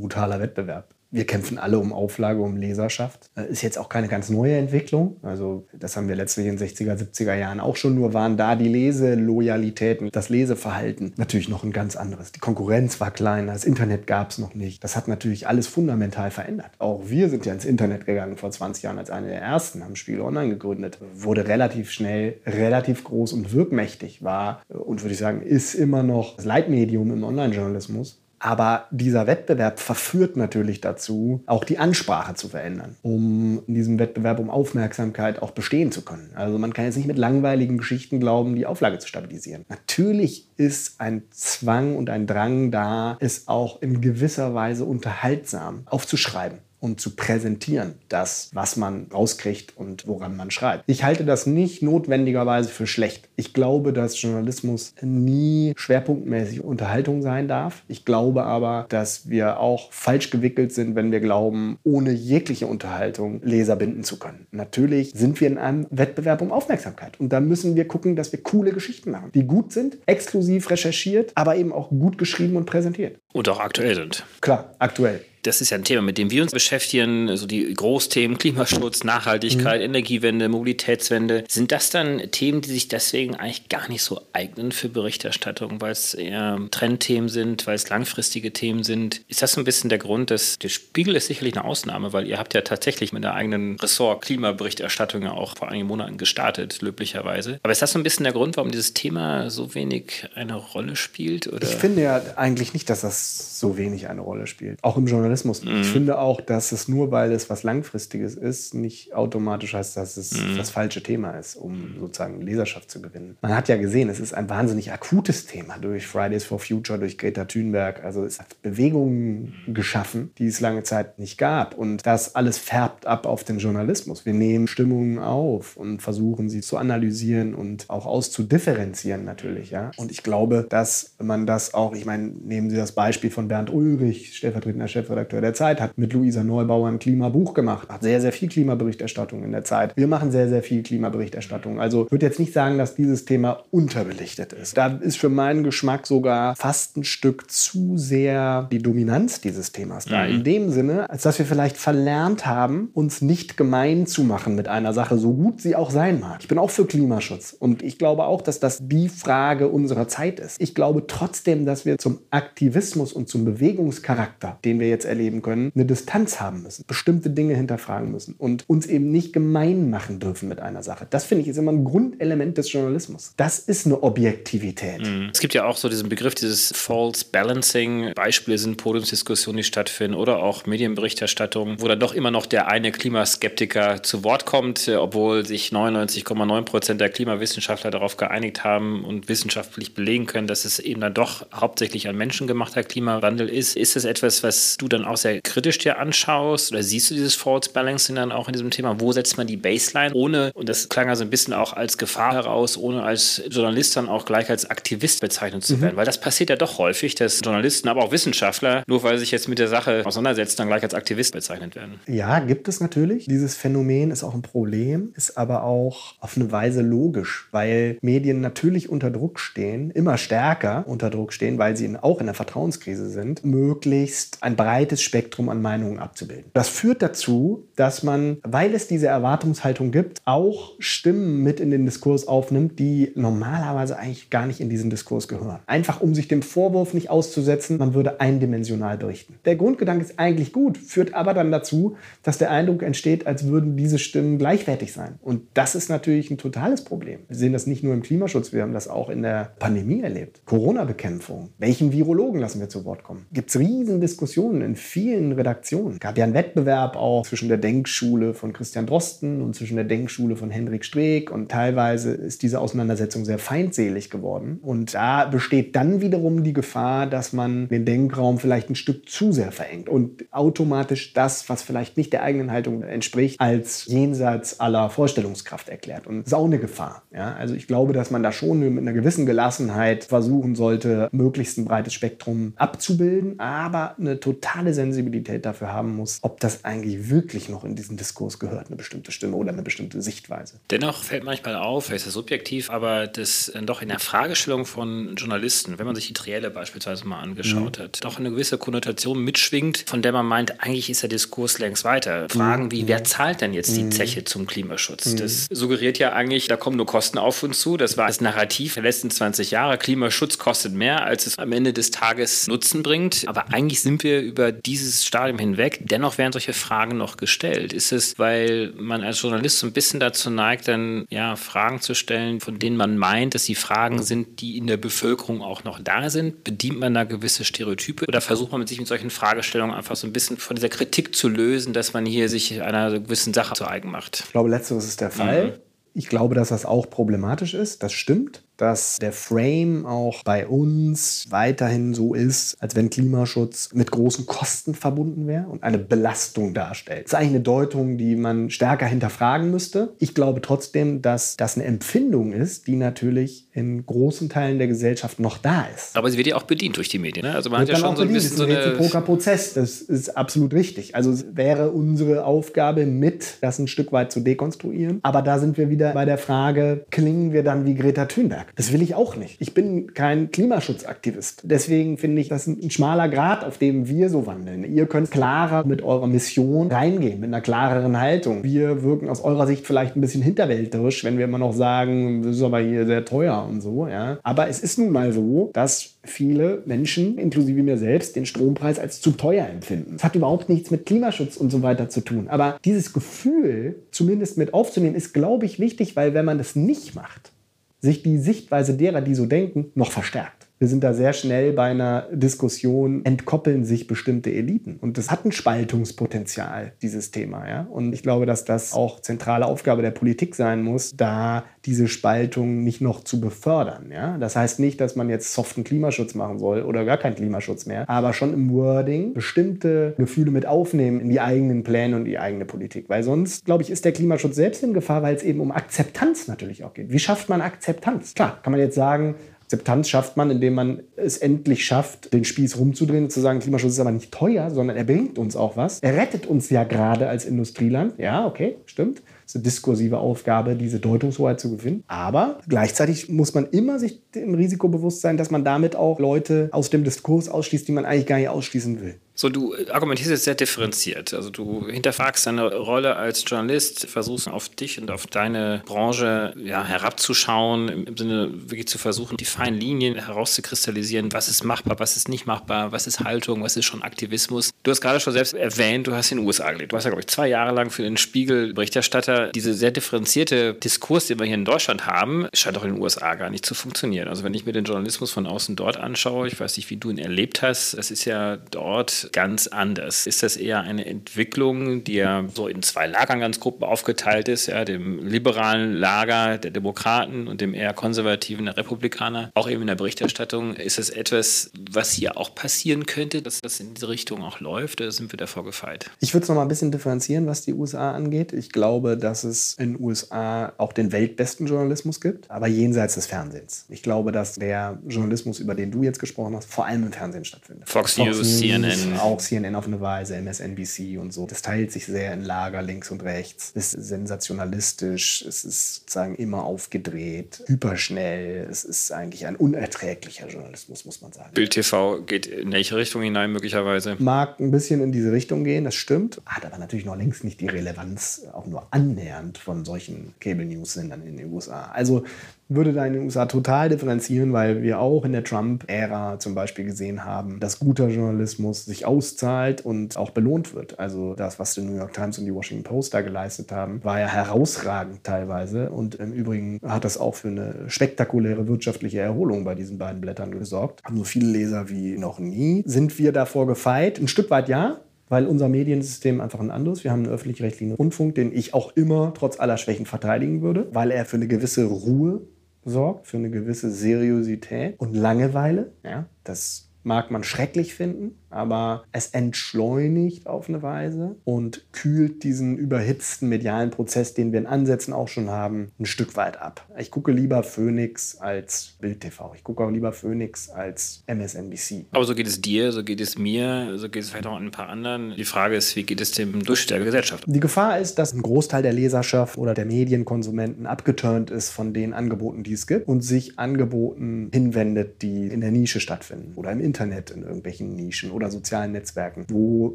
brutaler 0.00 0.40
Wettbewerb. 0.40 0.92
Wir 1.10 1.24
kämpfen 1.24 1.58
alle 1.58 1.78
um 1.78 1.92
Auflage, 1.94 2.42
um 2.42 2.56
Leserschaft. 2.56 3.30
Äh, 3.34 3.50
ist 3.50 3.62
jetzt 3.62 3.78
auch 3.78 3.88
keine 3.88 4.08
ganz 4.08 4.28
neue 4.28 4.56
Entwicklung. 4.56 5.16
Also 5.22 5.66
das 5.72 5.96
haben 5.96 6.08
wir 6.08 6.16
letztlich 6.16 6.46
in 6.46 6.56
den 6.56 6.68
60er, 6.68 6.96
70er 6.96 7.34
Jahren 7.34 7.60
auch 7.60 7.76
schon. 7.76 7.94
Nur 7.94 8.12
waren 8.12 8.36
da 8.36 8.56
die 8.56 8.68
Leseloyalitäten, 8.68 10.10
das 10.12 10.28
Leseverhalten 10.28 11.14
natürlich 11.16 11.48
noch 11.48 11.64
ein 11.64 11.72
ganz 11.72 11.96
anderes. 11.96 12.32
Die 12.32 12.40
Konkurrenz 12.40 13.00
war 13.00 13.10
kleiner, 13.10 13.54
das 13.54 13.64
Internet 13.64 14.06
gab 14.06 14.30
es 14.30 14.38
noch 14.38 14.54
nicht. 14.54 14.84
Das 14.84 14.96
hat 14.96 15.08
natürlich 15.08 15.48
alles 15.48 15.66
fundamental 15.66 16.30
verändert. 16.30 16.72
Auch 16.78 17.08
wir 17.08 17.30
sind 17.30 17.46
ja 17.46 17.54
ins 17.54 17.64
Internet 17.64 18.04
gegangen 18.04 18.36
vor 18.36 18.50
20 18.50 18.82
Jahren 18.82 18.98
als 18.98 19.10
eine 19.10 19.28
der 19.28 19.40
ersten, 19.40 19.84
haben 19.84 19.96
Spiegel 19.96 20.20
Online 20.20 20.50
gegründet. 20.50 20.98
Wurde 21.14 21.48
relativ 21.48 21.90
schnell, 21.90 22.34
relativ 22.46 23.04
groß 23.04 23.32
und 23.32 23.52
wirkmächtig 23.52 24.22
war 24.22 24.60
und 24.68 25.02
würde 25.02 25.14
ich 25.14 25.18
sagen, 25.18 25.40
ist 25.40 25.74
immer 25.74 26.02
noch 26.02 26.36
das 26.36 26.44
Leitmedium 26.44 27.10
im 27.12 27.24
Online-Journalismus. 27.24 28.20
Aber 28.38 28.86
dieser 28.90 29.26
Wettbewerb 29.26 29.80
verführt 29.80 30.36
natürlich 30.36 30.80
dazu, 30.80 31.42
auch 31.46 31.64
die 31.64 31.78
Ansprache 31.78 32.34
zu 32.34 32.48
verändern, 32.48 32.96
um 33.02 33.62
in 33.66 33.74
diesem 33.74 33.98
Wettbewerb 33.98 34.38
um 34.38 34.50
Aufmerksamkeit 34.50 35.42
auch 35.42 35.50
bestehen 35.50 35.92
zu 35.92 36.02
können. 36.02 36.30
Also 36.34 36.58
man 36.58 36.72
kann 36.72 36.84
jetzt 36.84 36.96
nicht 36.96 37.06
mit 37.08 37.18
langweiligen 37.18 37.78
Geschichten 37.78 38.20
glauben, 38.20 38.54
die 38.54 38.66
Auflage 38.66 38.98
zu 38.98 39.08
stabilisieren. 39.08 39.64
Natürlich 39.68 40.48
ist 40.56 41.00
ein 41.00 41.22
Zwang 41.30 41.96
und 41.96 42.10
ein 42.10 42.26
Drang 42.26 42.70
da, 42.70 43.16
es 43.20 43.48
auch 43.48 43.82
in 43.82 44.00
gewisser 44.00 44.54
Weise 44.54 44.84
unterhaltsam 44.84 45.82
aufzuschreiben 45.86 46.58
und 46.80 47.00
zu 47.00 47.16
präsentieren, 47.16 47.94
das, 48.08 48.50
was 48.52 48.76
man 48.76 49.06
rauskriegt 49.12 49.76
und 49.76 50.06
woran 50.06 50.36
man 50.36 50.50
schreibt. 50.50 50.84
Ich 50.86 51.04
halte 51.04 51.24
das 51.24 51.46
nicht 51.46 51.82
notwendigerweise 51.82 52.68
für 52.68 52.86
schlecht. 52.86 53.28
Ich 53.36 53.52
glaube, 53.52 53.92
dass 53.92 54.20
Journalismus 54.20 54.94
nie 55.02 55.72
schwerpunktmäßig 55.76 56.62
Unterhaltung 56.62 57.22
sein 57.22 57.48
darf. 57.48 57.82
Ich 57.88 58.04
glaube 58.04 58.44
aber, 58.44 58.86
dass 58.88 59.28
wir 59.28 59.58
auch 59.60 59.92
falsch 59.92 60.30
gewickelt 60.30 60.72
sind, 60.72 60.94
wenn 60.94 61.12
wir 61.12 61.20
glauben, 61.20 61.78
ohne 61.82 62.12
jegliche 62.12 62.66
Unterhaltung 62.66 63.40
Leser 63.42 63.76
binden 63.76 64.04
zu 64.04 64.18
können. 64.18 64.46
Natürlich 64.50 65.12
sind 65.14 65.40
wir 65.40 65.48
in 65.48 65.58
einem 65.58 65.86
Wettbewerb 65.90 66.42
um 66.42 66.52
Aufmerksamkeit 66.52 67.18
und 67.20 67.30
da 67.32 67.40
müssen 67.40 67.76
wir 67.76 67.88
gucken, 67.88 68.16
dass 68.16 68.32
wir 68.32 68.42
coole 68.42 68.72
Geschichten 68.72 69.10
machen, 69.10 69.30
die 69.34 69.44
gut 69.44 69.72
sind, 69.72 69.98
exklusiv 70.06 70.70
recherchiert, 70.70 71.32
aber 71.34 71.56
eben 71.56 71.72
auch 71.72 71.90
gut 71.90 72.18
geschrieben 72.18 72.56
und 72.56 72.66
präsentiert. 72.66 73.18
Und 73.32 73.48
auch 73.48 73.60
aktuell 73.60 73.94
sind. 73.94 74.24
Klar, 74.40 74.72
aktuell 74.78 75.20
das 75.42 75.60
ist 75.60 75.70
ja 75.70 75.78
ein 75.78 75.84
Thema, 75.84 76.02
mit 76.02 76.18
dem 76.18 76.30
wir 76.30 76.42
uns 76.42 76.52
beschäftigen, 76.52 77.28
also 77.28 77.46
die 77.46 77.72
Großthemen 77.72 78.38
Klimaschutz, 78.38 79.04
Nachhaltigkeit, 79.04 79.80
mhm. 79.80 79.86
Energiewende, 79.86 80.48
Mobilitätswende. 80.48 81.44
Sind 81.48 81.72
das 81.72 81.90
dann 81.90 82.30
Themen, 82.30 82.60
die 82.60 82.70
sich 82.70 82.88
deswegen 82.88 83.34
eigentlich 83.34 83.68
gar 83.68 83.88
nicht 83.88 84.02
so 84.02 84.22
eignen 84.32 84.72
für 84.72 84.88
Berichterstattung, 84.88 85.80
weil 85.80 85.92
es 85.92 86.14
eher 86.14 86.58
Trendthemen 86.70 87.28
sind, 87.28 87.66
weil 87.66 87.74
es 87.74 87.88
langfristige 87.88 88.52
Themen 88.52 88.84
sind? 88.84 89.22
Ist 89.28 89.42
das 89.42 89.52
so 89.52 89.60
ein 89.60 89.64
bisschen 89.64 89.90
der 89.90 89.98
Grund, 89.98 90.30
dass 90.30 90.58
der 90.58 90.68
Spiegel 90.68 91.16
ist 91.16 91.26
sicherlich 91.26 91.56
eine 91.56 91.64
Ausnahme, 91.64 92.12
weil 92.12 92.26
ihr 92.26 92.38
habt 92.38 92.54
ja 92.54 92.60
tatsächlich 92.60 93.12
mit 93.12 93.24
der 93.24 93.34
eigenen 93.34 93.78
Ressort 93.80 94.22
Klimaberichterstattung 94.22 95.22
ja 95.22 95.32
auch 95.32 95.56
vor 95.56 95.68
einigen 95.68 95.86
Monaten 95.86 96.18
gestartet, 96.18 96.82
löblicherweise. 96.82 97.60
Aber 97.62 97.72
ist 97.72 97.82
das 97.82 97.92
so 97.92 97.98
ein 97.98 98.02
bisschen 98.02 98.24
der 98.24 98.32
Grund, 98.32 98.56
warum 98.56 98.70
dieses 98.70 98.94
Thema 98.94 99.50
so 99.50 99.74
wenig 99.74 100.28
eine 100.34 100.56
Rolle 100.56 100.96
spielt? 100.96 101.46
Oder? 101.46 101.68
Ich 101.68 101.76
finde 101.76 102.02
ja 102.02 102.20
eigentlich 102.36 102.74
nicht, 102.74 102.90
dass 102.90 103.02
das 103.02 103.58
so 103.58 103.76
wenig 103.76 104.08
eine 104.08 104.20
Rolle 104.20 104.46
spielt. 104.46 104.78
Auch 104.82 104.96
im 104.96 105.06
Journalismus 105.06 105.27
Journalismus. 105.28 105.64
Mhm. 105.64 105.82
Ich 105.82 105.88
finde 105.88 106.18
auch, 106.18 106.40
dass 106.40 106.72
es 106.72 106.88
nur, 106.88 107.10
weil 107.10 107.32
es 107.32 107.50
was 107.50 107.62
Langfristiges 107.62 108.34
ist, 108.34 108.74
nicht 108.74 109.14
automatisch 109.14 109.74
heißt, 109.74 109.96
dass 109.96 110.16
es 110.16 110.32
mhm. 110.32 110.56
das 110.56 110.70
falsche 110.70 111.02
Thema 111.02 111.32
ist, 111.32 111.56
um 111.56 111.96
sozusagen 112.00 112.40
Leserschaft 112.40 112.90
zu 112.90 113.02
gewinnen. 113.02 113.36
Man 113.42 113.54
hat 113.54 113.68
ja 113.68 113.76
gesehen, 113.76 114.08
es 114.08 114.20
ist 114.20 114.32
ein 114.32 114.48
wahnsinnig 114.48 114.92
akutes 114.92 115.46
Thema 115.46 115.76
durch 115.78 116.06
Fridays 116.06 116.44
for 116.44 116.58
Future, 116.58 116.98
durch 116.98 117.18
Greta 117.18 117.44
Thunberg. 117.44 118.02
Also 118.04 118.24
es 118.24 118.38
hat 118.38 118.60
Bewegungen 118.62 119.54
geschaffen, 119.66 120.30
die 120.38 120.46
es 120.46 120.60
lange 120.60 120.82
Zeit 120.82 121.18
nicht 121.18 121.36
gab. 121.36 121.76
Und 121.76 122.06
das 122.06 122.34
alles 122.34 122.58
färbt 122.58 123.06
ab 123.06 123.26
auf 123.26 123.44
den 123.44 123.58
Journalismus. 123.58 124.24
Wir 124.24 124.34
nehmen 124.34 124.66
Stimmungen 124.66 125.18
auf 125.18 125.76
und 125.76 126.00
versuchen 126.00 126.48
sie 126.48 126.62
zu 126.62 126.78
analysieren 126.78 127.54
und 127.54 127.90
auch 127.90 128.06
auszudifferenzieren 128.06 129.24
natürlich. 129.24 129.70
Ja? 129.70 129.90
Und 129.96 130.10
ich 130.10 130.22
glaube, 130.22 130.66
dass 130.68 131.14
man 131.18 131.46
das 131.46 131.74
auch, 131.74 131.94
ich 131.94 132.06
meine, 132.06 132.28
nehmen 132.28 132.70
Sie 132.70 132.76
das 132.76 132.92
Beispiel 132.92 133.30
von 133.30 133.48
Bernd 133.48 133.70
Ulrich, 133.70 134.36
stellvertretender 134.36 134.88
Chefredakteur 134.88 135.17
der 135.24 135.54
Zeit, 135.54 135.80
hat 135.80 135.96
mit 135.96 136.12
Luisa 136.12 136.42
Neubauer 136.42 136.88
ein 136.88 136.98
Klimabuch 136.98 137.54
gemacht, 137.54 137.88
hat 137.88 138.02
sehr, 138.02 138.20
sehr 138.20 138.32
viel 138.32 138.48
Klimaberichterstattung 138.48 139.44
in 139.44 139.52
der 139.52 139.64
Zeit. 139.64 139.96
Wir 139.96 140.06
machen 140.06 140.30
sehr, 140.30 140.48
sehr 140.48 140.62
viel 140.62 140.82
Klimaberichterstattung. 140.82 141.80
Also 141.80 142.06
ich 142.06 142.12
würde 142.12 142.26
jetzt 142.26 142.38
nicht 142.38 142.52
sagen, 142.52 142.78
dass 142.78 142.94
dieses 142.94 143.24
Thema 143.24 143.62
unterbelichtet 143.70 144.52
ist. 144.52 144.76
Da 144.76 144.86
ist 144.86 145.18
für 145.18 145.28
meinen 145.28 145.64
Geschmack 145.64 146.06
sogar 146.06 146.56
fast 146.56 146.96
ein 146.96 147.04
Stück 147.04 147.50
zu 147.50 147.96
sehr 147.98 148.68
die 148.70 148.78
Dominanz 148.78 149.40
dieses 149.40 149.72
Themas 149.72 150.04
da. 150.04 150.24
Mhm. 150.24 150.34
In 150.34 150.44
dem 150.44 150.70
Sinne, 150.70 151.10
als 151.10 151.22
dass 151.22 151.38
wir 151.38 151.46
vielleicht 151.46 151.76
verlernt 151.76 152.46
haben, 152.46 152.90
uns 152.94 153.22
nicht 153.22 153.56
gemein 153.56 154.06
zu 154.06 154.24
machen 154.24 154.54
mit 154.54 154.68
einer 154.68 154.92
Sache, 154.92 155.18
so 155.18 155.34
gut 155.34 155.60
sie 155.60 155.76
auch 155.76 155.90
sein 155.90 156.20
mag. 156.20 156.38
Ich 156.40 156.48
bin 156.48 156.58
auch 156.58 156.70
für 156.70 156.86
Klimaschutz 156.86 157.54
und 157.58 157.82
ich 157.82 157.98
glaube 157.98 158.24
auch, 158.24 158.42
dass 158.42 158.60
das 158.60 158.78
die 158.80 159.08
Frage 159.08 159.68
unserer 159.68 160.08
Zeit 160.08 160.40
ist. 160.40 160.60
Ich 160.60 160.74
glaube 160.74 161.06
trotzdem, 161.06 161.66
dass 161.66 161.84
wir 161.84 161.98
zum 161.98 162.20
Aktivismus 162.30 163.12
und 163.12 163.28
zum 163.28 163.44
Bewegungscharakter, 163.44 164.58
den 164.64 164.80
wir 164.80 164.88
jetzt 164.88 165.06
erleben 165.08 165.42
können, 165.42 165.72
eine 165.74 165.84
Distanz 165.84 166.40
haben 166.40 166.62
müssen, 166.62 166.84
bestimmte 166.86 167.30
Dinge 167.30 167.54
hinterfragen 167.54 168.10
müssen 168.10 168.34
und 168.38 168.64
uns 168.68 168.86
eben 168.86 169.10
nicht 169.10 169.32
gemein 169.32 169.90
machen 169.90 170.20
dürfen 170.20 170.48
mit 170.48 170.60
einer 170.60 170.82
Sache. 170.82 171.06
Das 171.10 171.24
finde 171.24 171.42
ich 171.42 171.48
ist 171.48 171.58
immer 171.58 171.72
ein 171.72 171.84
Grundelement 171.84 172.58
des 172.58 172.72
Journalismus. 172.72 173.32
Das 173.36 173.58
ist 173.58 173.86
eine 173.86 174.02
Objektivität. 174.02 175.00
Mhm. 175.00 175.30
Es 175.32 175.40
gibt 175.40 175.54
ja 175.54 175.64
auch 175.64 175.76
so 175.76 175.88
diesen 175.88 176.08
Begriff, 176.08 176.34
dieses 176.34 176.72
False 176.74 177.24
Balancing. 177.30 178.12
Beispiele 178.14 178.58
sind 178.58 178.76
Podiumsdiskussionen, 178.76 179.58
die 179.58 179.64
stattfinden 179.64 180.16
oder 180.16 180.42
auch 180.42 180.66
Medienberichterstattung, 180.66 181.80
wo 181.80 181.88
dann 181.88 182.00
doch 182.00 182.14
immer 182.14 182.30
noch 182.30 182.46
der 182.46 182.68
eine 182.68 182.92
Klimaskeptiker 182.92 184.02
zu 184.02 184.24
Wort 184.24 184.46
kommt, 184.46 184.88
obwohl 184.88 185.46
sich 185.46 185.70
99,9 185.70 186.62
Prozent 186.62 187.00
der 187.00 187.10
Klimawissenschaftler 187.10 187.90
darauf 187.90 188.16
geeinigt 188.16 188.64
haben 188.64 189.04
und 189.04 189.28
wissenschaftlich 189.28 189.94
belegen 189.94 190.26
können, 190.26 190.46
dass 190.46 190.64
es 190.64 190.78
eben 190.78 191.00
dann 191.00 191.14
doch 191.14 191.46
hauptsächlich 191.54 192.08
ein 192.08 192.16
menschengemachter 192.16 192.82
Klimawandel 192.82 193.48
ist. 193.48 193.76
Ist 193.76 193.96
das 193.96 194.04
etwas, 194.04 194.42
was 194.42 194.76
du 194.76 194.88
dann 194.88 194.97
auch 195.04 195.16
sehr 195.16 195.40
kritisch 195.40 195.78
dir 195.78 195.98
anschaust 195.98 196.72
oder 196.72 196.82
siehst 196.82 197.10
du 197.10 197.14
dieses 197.14 197.34
False 197.34 197.70
Balancing 197.70 198.16
dann 198.16 198.32
auch 198.32 198.48
in 198.48 198.52
diesem 198.52 198.70
Thema? 198.70 199.00
Wo 199.00 199.12
setzt 199.12 199.36
man 199.36 199.46
die 199.46 199.56
Baseline 199.56 200.14
ohne, 200.14 200.52
und 200.54 200.68
das 200.68 200.88
klang 200.88 201.08
also 201.08 201.24
ein 201.24 201.30
bisschen 201.30 201.54
auch 201.54 201.72
als 201.72 201.98
Gefahr 201.98 202.34
heraus, 202.34 202.76
ohne 202.76 203.02
als 203.02 203.42
Journalist 203.48 203.96
dann 203.96 204.08
auch 204.08 204.24
gleich 204.24 204.50
als 204.50 204.68
Aktivist 204.68 205.20
bezeichnet 205.20 205.64
zu 205.64 205.76
mhm. 205.76 205.82
werden? 205.82 205.96
Weil 205.96 206.06
das 206.06 206.20
passiert 206.20 206.50
ja 206.50 206.56
doch 206.56 206.78
häufig, 206.78 207.14
dass 207.14 207.40
Journalisten, 207.42 207.88
aber 207.88 208.02
auch 208.02 208.12
Wissenschaftler, 208.12 208.82
nur 208.86 209.02
weil 209.02 209.16
sie 209.16 209.20
sich 209.20 209.30
jetzt 209.30 209.48
mit 209.48 209.58
der 209.58 209.68
Sache 209.68 210.02
auseinandersetzen, 210.04 210.56
dann 210.58 210.68
gleich 210.68 210.82
als 210.82 210.94
Aktivist 210.94 211.32
bezeichnet 211.32 211.76
werden. 211.76 212.00
Ja, 212.06 212.40
gibt 212.40 212.68
es 212.68 212.80
natürlich. 212.80 213.26
Dieses 213.26 213.54
Phänomen 213.56 214.10
ist 214.10 214.22
auch 214.22 214.34
ein 214.34 214.42
Problem, 214.42 215.12
ist 215.16 215.36
aber 215.36 215.64
auch 215.64 216.14
auf 216.20 216.36
eine 216.36 216.50
Weise 216.50 216.82
logisch, 216.82 217.48
weil 217.50 217.98
Medien 218.00 218.40
natürlich 218.40 218.88
unter 218.88 219.10
Druck 219.10 219.40
stehen, 219.40 219.90
immer 219.90 220.18
stärker 220.18 220.84
unter 220.86 221.10
Druck 221.10 221.32
stehen, 221.32 221.58
weil 221.58 221.76
sie 221.76 221.96
auch 222.00 222.20
in 222.20 222.26
der 222.26 222.34
Vertrauenskrise 222.34 223.08
sind, 223.08 223.44
möglichst 223.44 224.38
ein 224.42 224.56
breites 224.88 225.02
Spektrum 225.02 225.50
an 225.50 225.60
Meinungen 225.60 225.98
abzubilden. 225.98 226.50
Das 226.54 226.68
führt 226.68 227.02
dazu, 227.02 227.68
dass 227.76 228.02
man, 228.02 228.38
weil 228.42 228.74
es 228.74 228.88
diese 228.88 229.06
Erwartungshaltung 229.06 229.90
gibt, 229.90 230.22
auch 230.24 230.72
Stimmen 230.78 231.42
mit 231.42 231.60
in 231.60 231.70
den 231.70 231.84
Diskurs 231.84 232.26
aufnimmt, 232.26 232.78
die 232.78 233.12
normalerweise 233.14 233.98
eigentlich 233.98 234.30
gar 234.30 234.46
nicht 234.46 234.60
in 234.60 234.70
diesen 234.70 234.88
Diskurs 234.88 235.28
gehören. 235.28 235.60
Einfach 235.66 236.00
um 236.00 236.14
sich 236.14 236.26
dem 236.26 236.40
Vorwurf 236.40 236.94
nicht 236.94 237.10
auszusetzen, 237.10 237.76
man 237.76 237.92
würde 237.92 238.20
eindimensional 238.20 238.96
berichten. 238.96 239.34
Der 239.44 239.56
Grundgedanke 239.56 240.04
ist 240.04 240.18
eigentlich 240.18 240.54
gut, 240.54 240.78
führt 240.78 241.12
aber 241.12 241.34
dann 241.34 241.52
dazu, 241.52 241.96
dass 242.22 242.38
der 242.38 242.50
Eindruck 242.50 242.82
entsteht, 242.82 243.26
als 243.26 243.46
würden 243.46 243.76
diese 243.76 243.98
Stimmen 243.98 244.38
gleichwertig 244.38 244.94
sein. 244.94 245.18
Und 245.20 245.42
das 245.52 245.74
ist 245.74 245.90
natürlich 245.90 246.30
ein 246.30 246.38
totales 246.38 246.82
Problem. 246.82 247.20
Wir 247.28 247.36
sehen 247.36 247.52
das 247.52 247.66
nicht 247.66 247.84
nur 247.84 247.92
im 247.92 248.02
Klimaschutz, 248.02 248.54
wir 248.54 248.62
haben 248.62 248.72
das 248.72 248.88
auch 248.88 249.10
in 249.10 249.22
der 249.22 249.52
Pandemie 249.58 250.00
erlebt. 250.00 250.40
Corona-Bekämpfung. 250.46 251.50
Welchen 251.58 251.92
Virologen 251.92 252.40
lassen 252.40 252.60
wir 252.60 252.70
zu 252.70 252.86
Wort 252.86 253.02
kommen? 253.02 253.26
Gibt 253.32 253.50
es 253.50 253.58
riesen 253.58 254.00
Diskussionen 254.00 254.62
in 254.62 254.77
vielen 254.78 255.32
Redaktionen. 255.32 255.98
Gab 255.98 256.16
ja 256.16 256.24
einen 256.24 256.34
Wettbewerb 256.34 256.96
auch 256.96 257.26
zwischen 257.26 257.48
der 257.48 257.58
Denkschule 257.58 258.34
von 258.34 258.52
Christian 258.52 258.86
Drosten 258.86 259.42
und 259.42 259.54
zwischen 259.54 259.76
der 259.76 259.84
Denkschule 259.84 260.36
von 260.36 260.50
Hendrik 260.50 260.84
Streeck 260.84 261.30
und 261.30 261.50
teilweise 261.50 262.12
ist 262.12 262.42
diese 262.42 262.60
Auseinandersetzung 262.60 263.24
sehr 263.24 263.38
feindselig 263.38 264.10
geworden. 264.10 264.58
Und 264.62 264.94
da 264.94 265.24
besteht 265.26 265.76
dann 265.76 266.00
wiederum 266.00 266.44
die 266.44 266.52
Gefahr, 266.52 267.06
dass 267.06 267.32
man 267.32 267.68
den 267.68 267.84
Denkraum 267.84 268.38
vielleicht 268.38 268.70
ein 268.70 268.74
Stück 268.74 269.08
zu 269.08 269.32
sehr 269.32 269.52
verengt 269.52 269.88
und 269.88 270.24
automatisch 270.32 271.12
das, 271.12 271.48
was 271.48 271.62
vielleicht 271.62 271.96
nicht 271.96 272.12
der 272.12 272.22
eigenen 272.22 272.50
Haltung 272.50 272.82
entspricht, 272.82 273.40
als 273.40 273.86
jenseits 273.86 274.60
aller 274.60 274.90
Vorstellungskraft 274.90 275.68
erklärt. 275.68 276.06
Und 276.06 276.20
das 276.20 276.26
ist 276.28 276.34
auch 276.34 276.44
eine 276.44 276.58
Gefahr. 276.58 277.02
Ja? 277.12 277.34
Also 277.34 277.54
ich 277.54 277.66
glaube, 277.66 277.92
dass 277.92 278.10
man 278.10 278.22
da 278.22 278.32
schon 278.32 278.60
mit 278.60 278.78
einer 278.78 278.92
gewissen 278.92 279.26
Gelassenheit 279.26 280.04
versuchen 280.04 280.54
sollte, 280.54 281.08
möglichst 281.12 281.58
ein 281.58 281.64
breites 281.64 281.92
Spektrum 281.92 282.52
abzubilden, 282.56 283.38
aber 283.38 283.96
eine 283.98 284.20
totale 284.20 284.67
Sensibilität 284.74 285.44
dafür 285.44 285.72
haben 285.72 285.96
muss, 285.96 286.18
ob 286.22 286.40
das 286.40 286.64
eigentlich 286.64 287.10
wirklich 287.10 287.48
noch 287.48 287.64
in 287.64 287.76
diesen 287.76 287.96
Diskurs 287.96 288.38
gehört, 288.38 288.68
eine 288.68 288.76
bestimmte 288.76 289.12
Stimme 289.12 289.36
oder 289.36 289.52
eine 289.52 289.62
bestimmte 289.62 290.00
Sichtweise. 290.02 290.54
Dennoch 290.70 291.02
fällt 291.02 291.24
manchmal 291.24 291.56
auf, 291.56 291.90
es 291.90 292.06
ist 292.06 292.12
subjektiv, 292.12 292.70
aber 292.70 293.06
das 293.06 293.48
äh, 293.48 293.62
doch 293.62 293.82
in 293.82 293.88
der 293.88 293.98
Fragestellung 293.98 294.66
von 294.66 295.14
Journalisten, 295.16 295.78
wenn 295.78 295.86
man 295.86 295.94
sich 295.94 296.06
die 296.08 296.12
Trielle 296.12 296.50
beispielsweise 296.50 297.06
mal 297.06 297.20
angeschaut 297.20 297.78
mhm. 297.78 297.82
hat, 297.82 298.04
doch 298.04 298.18
eine 298.18 298.30
gewisse 298.30 298.58
Konnotation 298.58 299.22
mitschwingt, 299.22 299.84
von 299.86 300.02
der 300.02 300.12
man 300.12 300.26
meint, 300.26 300.62
eigentlich 300.62 300.90
ist 300.90 301.02
der 301.02 301.08
Diskurs 301.08 301.58
längst 301.58 301.84
weiter. 301.84 302.28
Fragen 302.28 302.64
mhm. 302.64 302.72
wie, 302.72 302.88
wer 302.88 303.04
zahlt 303.04 303.40
denn 303.40 303.54
jetzt 303.54 303.76
die 303.76 303.84
mhm. 303.84 303.92
Zeche 303.92 304.24
zum 304.24 304.46
Klimaschutz? 304.46 305.06
Mhm. 305.06 305.16
Das 305.18 305.46
suggeriert 305.50 305.98
ja 305.98 306.12
eigentlich, 306.12 306.46
da 306.46 306.56
kommen 306.56 306.76
nur 306.76 306.86
Kosten 306.86 307.18
auf 307.18 307.42
uns 307.42 307.60
zu. 307.60 307.76
Das 307.76 307.96
war 307.96 308.06
das 308.06 308.20
Narrativ 308.20 308.74
der 308.74 308.82
letzten 308.82 309.10
20 309.10 309.50
Jahre. 309.50 309.78
Klimaschutz 309.78 310.38
kostet 310.38 310.72
mehr, 310.72 311.04
als 311.04 311.26
es 311.26 311.38
am 311.38 311.52
Ende 311.52 311.72
des 311.72 311.90
Tages 311.90 312.46
Nutzen 312.46 312.82
bringt. 312.82 313.24
Aber 313.26 313.52
eigentlich 313.52 313.80
sind 313.80 314.02
wir 314.02 314.20
über 314.20 314.52
dieses 314.64 315.04
Stadium 315.04 315.38
hinweg. 315.38 315.80
Dennoch 315.82 316.18
werden 316.18 316.32
solche 316.32 316.52
Fragen 316.52 316.96
noch 316.96 317.16
gestellt. 317.16 317.72
Ist 317.72 317.92
es, 317.92 318.18
weil 318.18 318.72
man 318.76 319.02
als 319.02 319.22
Journalist 319.22 319.58
so 319.58 319.66
ein 319.66 319.72
bisschen 319.72 320.00
dazu 320.00 320.30
neigt, 320.30 320.68
dann 320.68 321.06
ja 321.10 321.36
Fragen 321.36 321.80
zu 321.80 321.94
stellen, 321.94 322.40
von 322.40 322.58
denen 322.58 322.76
man 322.76 322.98
meint, 322.98 323.34
dass 323.34 323.44
sie 323.44 323.54
Fragen 323.54 324.02
sind, 324.02 324.40
die 324.40 324.56
in 324.56 324.66
der 324.66 324.76
Bevölkerung 324.76 325.42
auch 325.42 325.64
noch 325.64 325.80
da 325.80 326.10
sind? 326.10 326.44
Bedient 326.44 326.78
man 326.78 326.94
da 326.94 327.04
gewisse 327.04 327.44
Stereotype 327.44 328.04
oder 328.06 328.20
versucht 328.20 328.52
man 328.52 328.66
sich 328.66 328.78
mit 328.78 328.88
solchen 328.88 329.10
Fragestellungen 329.10 329.74
einfach 329.74 329.96
so 329.96 330.06
ein 330.06 330.12
bisschen 330.12 330.36
von 330.36 330.56
dieser 330.56 330.68
Kritik 330.68 331.14
zu 331.14 331.28
lösen, 331.28 331.72
dass 331.72 331.92
man 331.92 332.06
hier 332.06 332.28
sich 332.28 332.60
einer 332.62 332.92
gewissen 333.00 333.34
Sache 333.34 333.54
zu 333.54 333.66
eigen 333.66 333.90
macht? 333.90 334.22
Ich 334.24 334.32
glaube, 334.32 334.50
letzteres 334.50 334.86
ist 334.86 335.00
der 335.00 335.10
Fall. 335.10 335.44
Mhm. 335.46 335.52
Ich 335.94 336.08
glaube, 336.08 336.34
dass 336.34 336.50
das 336.50 336.64
auch 336.64 336.88
problematisch 336.88 337.54
ist. 337.54 337.82
Das 337.82 337.92
stimmt 337.92 338.42
dass 338.58 338.98
der 338.98 339.12
Frame 339.12 339.86
auch 339.86 340.22
bei 340.24 340.46
uns 340.46 341.26
weiterhin 341.30 341.94
so 341.94 342.12
ist, 342.12 342.56
als 342.60 342.76
wenn 342.76 342.90
Klimaschutz 342.90 343.70
mit 343.72 343.90
großen 343.90 344.26
Kosten 344.26 344.74
verbunden 344.74 345.26
wäre 345.26 345.46
und 345.46 345.62
eine 345.62 345.78
Belastung 345.78 346.54
darstellt. 346.54 347.04
Das 347.04 347.12
ist 347.12 347.14
eigentlich 347.14 347.30
eine 347.30 347.40
Deutung, 347.40 347.96
die 347.96 348.16
man 348.16 348.50
stärker 348.50 348.86
hinterfragen 348.86 349.50
müsste. 349.50 349.94
Ich 349.98 350.14
glaube 350.14 350.40
trotzdem, 350.42 351.00
dass 351.00 351.36
das 351.36 351.56
eine 351.56 351.64
Empfindung 351.64 352.32
ist, 352.32 352.66
die 352.66 352.76
natürlich 352.76 353.46
in 353.52 353.86
großen 353.86 354.28
Teilen 354.28 354.58
der 354.58 354.66
Gesellschaft 354.66 355.20
noch 355.20 355.38
da 355.38 355.66
ist. 355.74 355.96
Aber 355.96 356.10
sie 356.10 356.16
wird 356.16 356.26
ja 356.26 356.36
auch 356.36 356.42
bedient 356.42 356.76
durch 356.76 356.88
die 356.88 356.98
Medien. 356.98 357.26
Ne? 357.26 357.34
Also 357.34 357.50
man 357.50 357.60
wird 357.60 357.70
hat 357.70 357.78
ja 357.78 357.86
schon 357.86 357.96
so 357.96 358.02
ein 358.02 358.12
bisschen 358.12 358.36
so 358.36 358.44
ein 358.44 358.50
reziproker 358.50 359.00
Prozess. 359.02 359.54
Das 359.54 359.80
ist 359.80 360.16
absolut 360.16 360.52
richtig. 360.52 360.96
Also 360.96 361.12
es 361.12 361.24
wäre 361.32 361.70
unsere 361.70 362.24
Aufgabe, 362.24 362.86
mit 362.86 363.38
das 363.40 363.60
ein 363.60 363.68
Stück 363.68 363.92
weit 363.92 364.10
zu 364.10 364.20
dekonstruieren. 364.20 364.98
Aber 365.02 365.22
da 365.22 365.38
sind 365.38 365.56
wir 365.58 365.70
wieder 365.70 365.92
bei 365.92 366.04
der 366.04 366.18
Frage, 366.18 366.84
klingen 366.90 367.32
wir 367.32 367.44
dann 367.44 367.64
wie 367.64 367.74
Greta 367.74 368.06
Thunberg? 368.06 368.47
Das 368.56 368.72
will 368.72 368.82
ich 368.82 368.94
auch 368.94 369.16
nicht. 369.16 369.40
Ich 369.40 369.54
bin 369.54 369.94
kein 369.94 370.30
Klimaschutzaktivist. 370.30 371.42
Deswegen 371.44 371.98
finde 371.98 372.20
ich 372.20 372.28
das 372.28 372.46
ein 372.46 372.70
schmaler 372.70 373.08
Grad, 373.08 373.44
auf 373.44 373.58
dem 373.58 373.88
wir 373.88 374.10
so 374.10 374.26
wandeln. 374.26 374.64
Ihr 374.64 374.86
könnt 374.86 375.10
klarer 375.10 375.64
mit 375.64 375.82
eurer 375.82 376.06
Mission 376.06 376.70
reingehen, 376.70 377.20
mit 377.20 377.28
einer 377.28 377.40
klareren 377.40 378.00
Haltung. 378.00 378.42
Wir 378.42 378.82
wirken 378.82 379.08
aus 379.08 379.20
eurer 379.20 379.46
Sicht 379.46 379.66
vielleicht 379.66 379.96
ein 379.96 380.00
bisschen 380.00 380.22
hinterwälterisch, 380.22 381.04
wenn 381.04 381.18
wir 381.18 381.24
immer 381.24 381.38
noch 381.38 381.52
sagen, 381.52 382.22
das 382.22 382.36
ist 382.36 382.42
aber 382.42 382.60
hier 382.60 382.86
sehr 382.86 383.04
teuer 383.04 383.46
und 383.48 383.60
so. 383.60 383.86
Ja. 383.86 384.18
Aber 384.22 384.48
es 384.48 384.60
ist 384.60 384.78
nun 384.78 384.90
mal 384.90 385.12
so, 385.12 385.50
dass 385.52 385.98
viele 386.04 386.62
Menschen, 386.66 387.18
inklusive 387.18 387.62
mir 387.62 387.78
selbst, 387.78 388.16
den 388.16 388.26
Strompreis 388.26 388.78
als 388.78 389.00
zu 389.00 389.12
teuer 389.12 389.46
empfinden. 389.46 389.94
Das 389.94 390.04
hat 390.04 390.14
überhaupt 390.14 390.48
nichts 390.48 390.70
mit 390.70 390.86
Klimaschutz 390.86 391.36
und 391.36 391.50
so 391.50 391.62
weiter 391.62 391.88
zu 391.88 392.00
tun. 392.00 392.28
Aber 392.28 392.58
dieses 392.64 392.92
Gefühl 392.92 393.76
zumindest 393.90 394.38
mit 394.38 394.54
aufzunehmen, 394.54 394.94
ist, 394.94 395.12
glaube 395.12 395.46
ich, 395.46 395.58
wichtig, 395.58 395.96
weil 395.96 396.14
wenn 396.14 396.24
man 396.24 396.38
das 396.38 396.56
nicht 396.56 396.94
macht, 396.94 397.32
sich 397.80 398.02
die 398.02 398.18
Sichtweise 398.18 398.76
derer, 398.76 399.00
die 399.00 399.14
so 399.14 399.26
denken, 399.26 399.72
noch 399.74 399.90
verstärkt. 399.90 400.37
Wir 400.58 400.66
sind 400.66 400.82
da 400.82 400.92
sehr 400.92 401.12
schnell 401.12 401.52
bei 401.52 401.70
einer 401.70 402.08
Diskussion, 402.12 403.04
entkoppeln 403.04 403.64
sich 403.64 403.86
bestimmte 403.86 404.32
Eliten. 404.32 404.76
Und 404.80 404.98
das 404.98 405.08
hat 405.08 405.24
ein 405.24 405.30
Spaltungspotenzial, 405.30 406.72
dieses 406.82 407.12
Thema. 407.12 407.48
Ja? 407.48 407.68
Und 407.70 407.92
ich 407.92 408.02
glaube, 408.02 408.26
dass 408.26 408.44
das 408.44 408.72
auch 408.72 409.00
zentrale 409.00 409.46
Aufgabe 409.46 409.82
der 409.82 409.92
Politik 409.92 410.34
sein 410.34 410.62
muss, 410.62 410.96
da 410.96 411.44
diese 411.64 411.86
Spaltung 411.86 412.64
nicht 412.64 412.80
noch 412.80 413.04
zu 413.04 413.20
befördern. 413.20 413.90
Ja? 413.92 414.18
Das 414.18 414.34
heißt 414.34 414.58
nicht, 414.58 414.80
dass 414.80 414.96
man 414.96 415.08
jetzt 415.08 415.32
soften 415.32 415.62
Klimaschutz 415.62 416.16
machen 416.16 416.40
soll 416.40 416.62
oder 416.62 416.84
gar 416.84 416.96
keinen 416.96 417.14
Klimaschutz 417.14 417.66
mehr, 417.66 417.88
aber 417.88 418.12
schon 418.12 418.34
im 418.34 418.52
Wording 418.52 419.14
bestimmte 419.14 419.94
Gefühle 419.96 420.32
mit 420.32 420.44
aufnehmen 420.46 420.98
in 420.98 421.08
die 421.08 421.20
eigenen 421.20 421.62
Pläne 421.62 421.94
und 421.94 422.04
die 422.04 422.18
eigene 422.18 422.44
Politik. 422.44 422.88
Weil 422.88 423.04
sonst, 423.04 423.44
glaube 423.44 423.62
ich, 423.62 423.70
ist 423.70 423.84
der 423.84 423.92
Klimaschutz 423.92 424.34
selbst 424.34 424.64
in 424.64 424.74
Gefahr, 424.74 425.02
weil 425.02 425.14
es 425.14 425.22
eben 425.22 425.38
um 425.38 425.52
Akzeptanz 425.52 426.26
natürlich 426.26 426.64
auch 426.64 426.74
geht. 426.74 426.90
Wie 426.90 426.98
schafft 426.98 427.28
man 427.28 427.40
Akzeptanz? 427.40 428.14
Klar, 428.14 428.40
kann 428.42 428.50
man 428.50 428.60
jetzt 428.60 428.74
sagen, 428.74 429.14
Akzeptanz 429.48 429.88
schafft 429.88 430.18
man, 430.18 430.30
indem 430.30 430.52
man 430.52 430.82
es 430.96 431.16
endlich 431.16 431.64
schafft, 431.64 432.12
den 432.12 432.26
Spieß 432.26 432.58
rumzudrehen 432.58 433.04
und 433.04 433.10
zu 433.10 433.20
sagen, 433.20 433.40
Klimaschutz 433.40 433.72
ist 433.72 433.80
aber 433.80 433.92
nicht 433.92 434.12
teuer, 434.12 434.50
sondern 434.50 434.76
er 434.76 434.84
bringt 434.84 435.18
uns 435.18 435.36
auch 435.36 435.56
was. 435.56 435.80
Er 435.80 435.96
rettet 435.96 436.26
uns 436.26 436.50
ja 436.50 436.64
gerade 436.64 437.08
als 437.08 437.24
Industrieland. 437.24 437.94
Ja, 437.96 438.26
okay, 438.26 438.58
stimmt. 438.66 439.00
Es 439.24 439.30
ist 439.30 439.36
eine 439.36 439.44
diskursive 439.44 439.96
Aufgabe, 439.96 440.54
diese 440.54 440.80
Deutungshoheit 440.80 441.40
zu 441.40 441.50
gewinnen. 441.56 441.82
Aber 441.86 442.40
gleichzeitig 442.46 443.08
muss 443.08 443.32
man 443.32 443.46
immer 443.46 443.78
sich 443.78 444.02
im 444.14 444.34
Risiko 444.34 444.68
bewusst 444.68 445.00
sein, 445.00 445.16
dass 445.16 445.30
man 445.30 445.44
damit 445.44 445.76
auch 445.76 445.98
Leute 445.98 446.50
aus 446.52 446.68
dem 446.68 446.84
Diskurs 446.84 447.30
ausschließt, 447.30 447.66
die 447.68 447.72
man 447.72 447.86
eigentlich 447.86 448.06
gar 448.06 448.18
nicht 448.18 448.28
ausschließen 448.28 448.82
will. 448.82 448.96
So, 449.20 449.28
du 449.28 449.56
argumentierst 449.72 450.12
jetzt 450.12 450.22
sehr 450.22 450.36
differenziert. 450.36 451.12
Also 451.12 451.30
du 451.30 451.66
hinterfragst 451.66 452.24
deine 452.24 452.54
Rolle 452.54 452.94
als 452.94 453.24
Journalist, 453.26 453.88
versuchst 453.88 454.28
auf 454.28 454.48
dich 454.48 454.80
und 454.80 454.92
auf 454.92 455.08
deine 455.08 455.60
Branche 455.66 456.32
ja, 456.36 456.64
herabzuschauen, 456.64 457.68
im 457.68 457.96
Sinne 457.96 458.30
wirklich 458.32 458.68
zu 458.68 458.78
versuchen, 458.78 459.16
die 459.16 459.24
feinen 459.24 459.58
Linien 459.58 459.96
herauszukristallisieren, 459.96 461.12
was 461.12 461.28
ist 461.28 461.42
machbar, 461.42 461.80
was 461.80 461.96
ist 461.96 462.08
nicht 462.08 462.26
machbar, 462.26 462.70
was 462.70 462.86
ist 462.86 463.00
Haltung, 463.00 463.42
was 463.42 463.56
ist 463.56 463.64
schon 463.64 463.82
Aktivismus. 463.82 464.52
Du 464.62 464.70
hast 464.70 464.80
gerade 464.80 465.00
schon 465.00 465.12
selbst 465.12 465.34
erwähnt, 465.34 465.88
du 465.88 465.94
hast 465.94 466.12
in 466.12 466.18
den 466.18 466.26
USA 466.28 466.52
gelebt. 466.52 466.70
Du 466.70 466.76
hast 466.76 466.84
ja, 466.84 466.90
glaube 466.90 467.00
ich, 467.00 467.08
zwei 467.08 467.26
Jahre 467.26 467.52
lang 467.52 467.70
für 467.70 467.82
den 467.82 467.96
Spiegel 467.96 468.54
Berichterstatter. 468.54 469.32
Diese 469.32 469.52
sehr 469.52 469.72
differenzierte 469.72 470.54
Diskurs, 470.54 471.08
den 471.08 471.18
wir 471.18 471.26
hier 471.26 471.34
in 471.34 471.44
Deutschland 471.44 471.86
haben, 471.86 472.28
scheint 472.34 472.56
auch 472.56 472.62
in 472.62 472.74
den 472.74 472.80
USA 472.80 473.16
gar 473.16 473.30
nicht 473.30 473.44
zu 473.44 473.56
funktionieren. 473.56 474.06
Also 474.06 474.22
wenn 474.22 474.34
ich 474.34 474.46
mir 474.46 474.52
den 474.52 474.64
Journalismus 474.64 475.10
von 475.10 475.26
außen 475.26 475.56
dort 475.56 475.76
anschaue, 475.76 476.28
ich 476.28 476.38
weiß 476.38 476.56
nicht, 476.56 476.70
wie 476.70 476.76
du 476.76 476.90
ihn 476.90 476.98
erlebt 476.98 477.42
hast, 477.42 477.76
das 477.76 477.90
ist 477.90 478.04
ja 478.04 478.36
dort 478.52 479.07
ganz 479.12 479.46
anders. 479.46 480.06
Ist 480.06 480.22
das 480.22 480.36
eher 480.36 480.60
eine 480.60 480.86
Entwicklung, 480.86 481.84
die 481.84 481.94
ja 481.94 482.24
so 482.34 482.48
in 482.48 482.62
zwei 482.62 482.86
Lagern 482.86 483.20
ganz 483.20 483.40
grob 483.40 483.62
aufgeteilt 483.62 484.28
ist, 484.28 484.46
ja, 484.46 484.64
dem 484.64 485.06
liberalen 485.06 485.74
Lager 485.74 486.38
der 486.38 486.50
Demokraten 486.50 487.28
und 487.28 487.40
dem 487.40 487.54
eher 487.54 487.72
konservativen 487.72 488.46
der 488.46 488.56
Republikaner? 488.56 489.30
Auch 489.34 489.48
eben 489.48 489.62
in 489.62 489.66
der 489.66 489.74
Berichterstattung 489.74 490.54
ist 490.54 490.78
das 490.78 490.90
etwas, 490.90 491.50
was 491.70 491.92
hier 491.92 492.16
auch 492.16 492.34
passieren 492.34 492.86
könnte, 492.86 493.22
dass 493.22 493.40
das 493.40 493.60
in 493.60 493.74
diese 493.74 493.88
Richtung 493.88 494.22
auch 494.22 494.40
läuft, 494.40 494.80
oder 494.80 494.92
sind 494.92 495.12
wir 495.12 495.16
davor 495.16 495.44
gefeit? 495.44 495.90
Ich 496.00 496.14
würde 496.14 496.24
es 496.24 496.28
noch 496.28 496.36
mal 496.36 496.42
ein 496.42 496.48
bisschen 496.48 496.70
differenzieren, 496.70 497.26
was 497.26 497.42
die 497.42 497.54
USA 497.54 497.92
angeht. 497.92 498.32
Ich 498.32 498.50
glaube, 498.50 498.96
dass 498.96 499.24
es 499.24 499.54
in 499.58 499.74
den 499.74 499.82
USA 499.82 500.52
auch 500.58 500.72
den 500.72 500.92
weltbesten 500.92 501.46
Journalismus 501.46 502.00
gibt, 502.00 502.30
aber 502.30 502.46
jenseits 502.46 502.94
des 502.94 503.06
Fernsehens. 503.06 503.66
Ich 503.68 503.82
glaube, 503.82 504.12
dass 504.12 504.34
der 504.34 504.78
Journalismus, 504.86 505.40
über 505.40 505.54
den 505.54 505.70
du 505.70 505.82
jetzt 505.82 505.98
gesprochen 505.98 506.36
hast, 506.36 506.50
vor 506.50 506.66
allem 506.66 506.84
im 506.84 506.92
Fernsehen 506.92 507.24
stattfindet. 507.24 507.68
Fox, 507.68 507.94
Fox 507.94 508.06
News, 508.06 508.38
CNN, 508.38 508.97
auch 509.00 509.18
CNN 509.18 509.54
auf 509.54 509.66
eine 509.66 509.80
Weise, 509.80 510.16
MSNBC 510.20 510.98
und 510.98 511.12
so. 511.12 511.26
Das 511.26 511.42
teilt 511.42 511.72
sich 511.72 511.86
sehr 511.86 512.12
in 512.12 512.22
Lager 512.22 512.62
links 512.62 512.90
und 512.90 513.02
rechts. 513.02 513.52
Es 513.54 513.74
ist 513.74 513.88
sensationalistisch, 513.88 515.24
es 515.26 515.44
ist 515.44 515.74
sozusagen 515.76 516.14
immer 516.16 516.44
aufgedreht, 516.44 517.42
hyperschnell. 517.46 518.46
Es 518.50 518.64
ist 518.64 518.92
eigentlich 518.92 519.26
ein 519.26 519.36
unerträglicher 519.36 520.28
Journalismus, 520.28 520.84
muss 520.84 521.00
man 521.02 521.12
sagen. 521.12 521.30
Bild 521.34 521.50
TV 521.50 522.02
geht 522.02 522.26
in 522.26 522.52
welche 522.52 522.76
Richtung 522.76 523.02
hinein 523.02 523.32
möglicherweise? 523.32 523.96
Mag 523.98 524.40
ein 524.40 524.50
bisschen 524.50 524.80
in 524.82 524.92
diese 524.92 525.12
Richtung 525.12 525.44
gehen, 525.44 525.64
das 525.64 525.74
stimmt. 525.74 526.20
Hat 526.26 526.44
aber 526.44 526.58
natürlich 526.58 526.84
noch 526.84 526.96
längst 526.96 527.24
nicht 527.24 527.40
die 527.40 527.48
Relevanz, 527.48 528.22
auch 528.32 528.46
nur 528.46 528.66
annähernd 528.70 529.38
von 529.38 529.64
solchen 529.64 530.14
Cable 530.20 530.44
News-Sendern 530.44 531.06
in 531.06 531.16
den 531.16 531.32
USA. 531.32 531.70
Also 531.72 532.04
würde 532.48 532.72
da 532.72 532.86
in 532.86 532.94
den 532.94 533.02
USA 533.02 533.26
total 533.26 533.68
differenzieren, 533.68 534.32
weil 534.32 534.62
wir 534.62 534.80
auch 534.80 535.04
in 535.04 535.12
der 535.12 535.24
Trump-Ära 535.24 536.18
zum 536.18 536.34
Beispiel 536.34 536.64
gesehen 536.64 537.04
haben, 537.04 537.40
dass 537.40 537.58
guter 537.58 537.88
Journalismus 537.88 538.64
sich 538.64 538.86
auszahlt 538.86 539.64
und 539.64 539.96
auch 539.96 540.10
belohnt 540.10 540.54
wird. 540.54 540.78
Also 540.78 541.14
das, 541.14 541.38
was 541.38 541.54
die 541.54 541.60
New 541.60 541.76
York 541.76 541.92
Times 541.92 542.18
und 542.18 542.24
die 542.24 542.34
Washington 542.34 542.64
Post 542.64 542.94
da 542.94 543.02
geleistet 543.02 543.52
haben, 543.52 543.84
war 543.84 544.00
ja 544.00 544.06
herausragend 544.06 545.04
teilweise. 545.04 545.70
Und 545.70 545.96
im 545.96 546.12
Übrigen 546.12 546.60
hat 546.64 546.84
das 546.84 546.98
auch 546.98 547.14
für 547.14 547.28
eine 547.28 547.68
spektakuläre 547.68 548.48
wirtschaftliche 548.48 549.00
Erholung 549.00 549.44
bei 549.44 549.54
diesen 549.54 549.78
beiden 549.78 550.00
Blättern 550.00 550.30
gesorgt. 550.30 550.82
Haben 550.84 550.96
so 550.96 551.04
viele 551.04 551.28
Leser 551.28 551.68
wie 551.68 551.98
noch 551.98 552.18
nie. 552.18 552.62
Sind 552.66 552.98
wir 552.98 553.12
davor 553.12 553.46
gefeit? 553.46 553.98
Ein 554.00 554.08
Stück 554.08 554.30
weit 554.30 554.48
ja, 554.48 554.80
weil 555.08 555.26
unser 555.26 555.48
Mediensystem 555.48 556.20
einfach 556.20 556.40
ein 556.40 556.50
anderes. 556.50 556.84
Wir 556.84 556.92
haben 556.92 557.04
einen 557.04 557.12
öffentlich-rechtlichen 557.12 557.74
Rundfunk, 557.74 558.14
den 558.14 558.32
ich 558.34 558.54
auch 558.54 558.74
immer 558.76 559.12
trotz 559.14 559.38
aller 559.38 559.56
Schwächen 559.56 559.86
verteidigen 559.86 560.42
würde, 560.42 560.68
weil 560.72 560.90
er 560.90 561.04
für 561.04 561.16
eine 561.16 561.28
gewisse 561.28 561.64
Ruhe 561.64 562.22
sorgt, 562.64 563.06
für 563.06 563.16
eine 563.16 563.30
gewisse 563.30 563.70
Seriosität 563.70 564.78
und 564.78 564.94
Langeweile. 564.94 565.72
Ja, 565.84 566.06
das 566.24 566.67
mag 566.82 567.10
man 567.10 567.24
schrecklich 567.24 567.74
finden, 567.74 568.16
aber 568.30 568.84
es 568.92 569.08
entschleunigt 569.08 570.26
auf 570.26 570.48
eine 570.48 570.62
Weise 570.62 571.16
und 571.24 571.66
kühlt 571.72 572.24
diesen 572.24 572.56
überhitzten 572.56 573.28
medialen 573.28 573.70
Prozess, 573.70 574.14
den 574.14 574.32
wir 574.32 574.38
in 574.38 574.46
Ansätzen 574.46 574.92
auch 574.92 575.08
schon 575.08 575.30
haben, 575.30 575.70
ein 575.78 575.86
Stück 575.86 576.16
weit 576.16 576.40
ab. 576.40 576.66
Ich 576.78 576.90
gucke 576.90 577.12
lieber 577.12 577.42
Phoenix 577.42 578.16
als 578.16 578.76
Bild 578.80 579.00
TV. 579.00 579.32
Ich 579.34 579.44
gucke 579.44 579.64
auch 579.64 579.70
lieber 579.70 579.92
Phoenix 579.92 580.50
als 580.50 581.02
MSNBC. 581.06 581.86
Aber 581.92 582.04
so 582.04 582.14
geht 582.14 582.26
es 582.26 582.40
dir, 582.40 582.72
so 582.72 582.84
geht 582.84 583.00
es 583.00 583.18
mir, 583.18 583.76
so 583.76 583.88
geht 583.88 584.02
es 584.02 584.10
vielleicht 584.10 584.26
auch 584.26 584.36
ein 584.36 584.50
paar 584.50 584.68
anderen. 584.68 585.14
Die 585.16 585.24
Frage 585.24 585.56
ist, 585.56 585.74
wie 585.76 585.84
geht 585.84 586.00
es 586.00 586.12
dem 586.12 586.42
Durchschnitt 586.42 586.70
der 586.70 586.84
Gesellschaft? 586.84 587.24
Die 587.26 587.40
Gefahr 587.40 587.78
ist, 587.78 587.98
dass 587.98 588.12
ein 588.12 588.22
Großteil 588.22 588.62
der 588.62 588.72
Leserschaft 588.72 589.38
oder 589.38 589.54
der 589.54 589.64
Medienkonsumenten 589.64 590.66
abgeturnt 590.66 591.30
ist 591.30 591.50
von 591.50 591.72
den 591.72 591.92
Angeboten, 591.92 592.42
die 592.42 592.52
es 592.52 592.66
gibt 592.66 592.88
und 592.88 593.00
sich 593.02 593.38
Angeboten 593.38 594.30
hinwendet, 594.32 595.02
die 595.02 595.28
in 595.28 595.40
der 595.40 595.50
Nische 595.50 595.80
stattfinden 595.80 596.32
oder 596.36 596.52
im 596.52 596.60
Internet 596.68 597.10
in 597.10 597.22
irgendwelchen 597.22 597.74
Nischen 597.74 598.10
oder 598.10 598.30
sozialen 598.30 598.72
Netzwerken, 598.72 599.24
wo 599.30 599.74